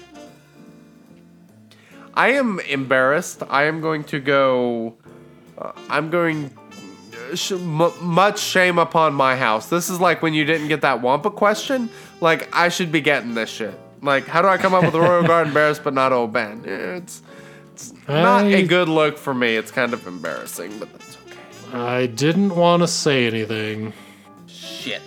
[2.15, 3.43] I am embarrassed.
[3.49, 4.95] I am going to go
[5.57, 6.51] uh, I'm going
[7.35, 9.69] sh- m- much shame upon my house.
[9.69, 11.89] This is like when you didn't get that Wampa question.
[12.21, 13.79] Like I should be getting this shit.
[14.03, 16.63] Like how do I come up with a Royal Guard embarrassed but not Old Ben?
[16.65, 17.23] It's
[17.73, 19.57] it's not a I- good look for me.
[19.57, 21.77] It's kind of embarrassing, but that's okay.
[21.79, 23.93] I didn't want to say anything.
[24.47, 25.03] Shit.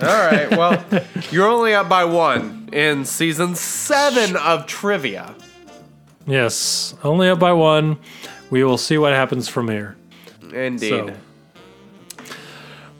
[0.00, 0.50] All right.
[0.56, 0.84] Well,
[1.30, 5.34] you're only up by one in season seven of trivia.
[6.26, 7.98] Yes, only up by one.
[8.50, 9.96] We will see what happens from here.
[10.52, 10.90] Indeed.
[10.90, 11.14] So.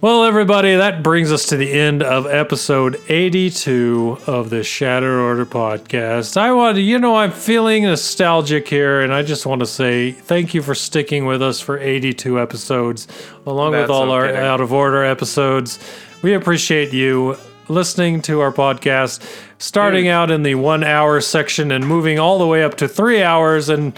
[0.03, 5.47] Well, everybody, that brings us to the end of episode 82 of the Shattered Order
[5.47, 6.37] podcast.
[6.37, 10.11] I want to, you know, I'm feeling nostalgic here, and I just want to say
[10.11, 13.07] thank you for sticking with us for 82 episodes,
[13.47, 15.79] along with That's all our out of order episodes.
[16.21, 17.37] We appreciate you
[17.69, 19.25] listening to our podcast,
[19.59, 20.15] starting Dude.
[20.15, 23.69] out in the one hour section and moving all the way up to three hours
[23.69, 23.97] and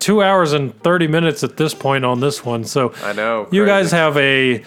[0.00, 2.62] two hours and 30 minutes at this point on this one.
[2.64, 3.48] So I know.
[3.50, 4.62] you guys have a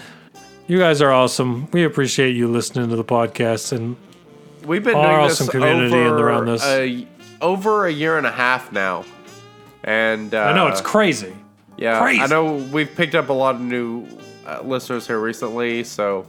[0.67, 1.69] you guys are awesome.
[1.72, 3.95] We appreciate you listening to the podcast and
[4.66, 6.64] We've been our doing this awesome community and over around this.
[6.64, 7.06] A,
[7.42, 9.03] over a year and a half now,
[9.83, 11.33] and uh, I know it's crazy.
[11.77, 12.00] yeah.
[12.00, 12.22] crazy.
[12.22, 14.08] I know we've picked up a lot of new
[14.45, 16.25] uh, listeners here recently, so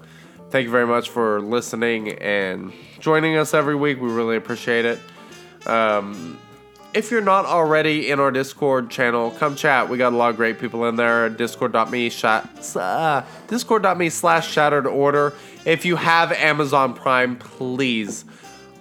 [0.51, 4.01] thank you very much for listening and joining us every week.
[4.01, 4.99] We really appreciate it.
[5.69, 6.39] Um,
[6.95, 9.89] if you're not already in our Discord channel, come chat.
[9.89, 11.29] We got a lot of great people in there.
[11.29, 15.35] Discord.me shat, uh, Discord.me slash shattered order.
[15.65, 18.25] If you have Amazon Prime, please.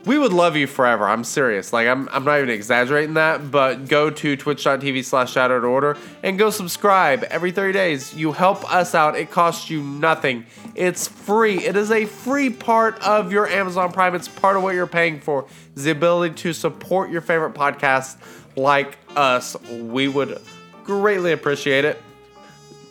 [0.06, 1.08] We would love you forever.
[1.08, 1.72] I'm serious.
[1.72, 6.38] Like I'm I'm not even exaggerating that, but go to twitch.tv slash shattered order and
[6.38, 8.14] go subscribe every 30 days.
[8.14, 9.16] You help us out.
[9.16, 10.46] It costs you nothing.
[10.76, 11.60] It's free.
[11.60, 14.14] It is a free part of your Amazon Prime.
[14.14, 15.46] It's part of what you're paying for.
[15.76, 18.18] The ability to support your favorite podcasts
[18.58, 19.56] like us.
[19.70, 20.42] We would
[20.84, 22.02] greatly appreciate it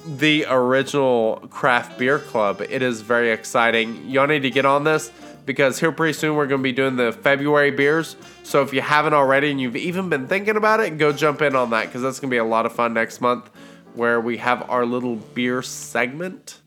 [0.04, 2.60] the original craft beer club.
[2.60, 4.08] It is very exciting.
[4.08, 5.12] Y'all need to get on this
[5.44, 8.16] because here pretty soon we're going to be doing the February beers.
[8.42, 11.56] So if you haven't already and you've even been thinking about it, go jump in
[11.56, 13.50] on that because that's going to be a lot of fun next month
[13.94, 16.60] where we have our little beer segment.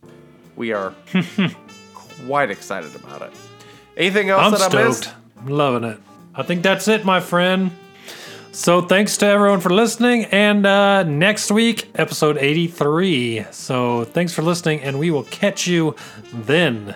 [0.56, 0.94] We are
[1.94, 3.32] quite excited about it.
[3.98, 4.88] Anything else I'm that I stoked.
[4.88, 5.14] missed?
[5.40, 6.00] I'm loving it.
[6.34, 7.72] I think that's it, my friend.
[8.52, 10.26] So thanks to everyone for listening.
[10.26, 13.48] And uh, next week, episode 83.
[13.52, 15.96] So thanks for listening, and we will catch you
[16.34, 16.96] then.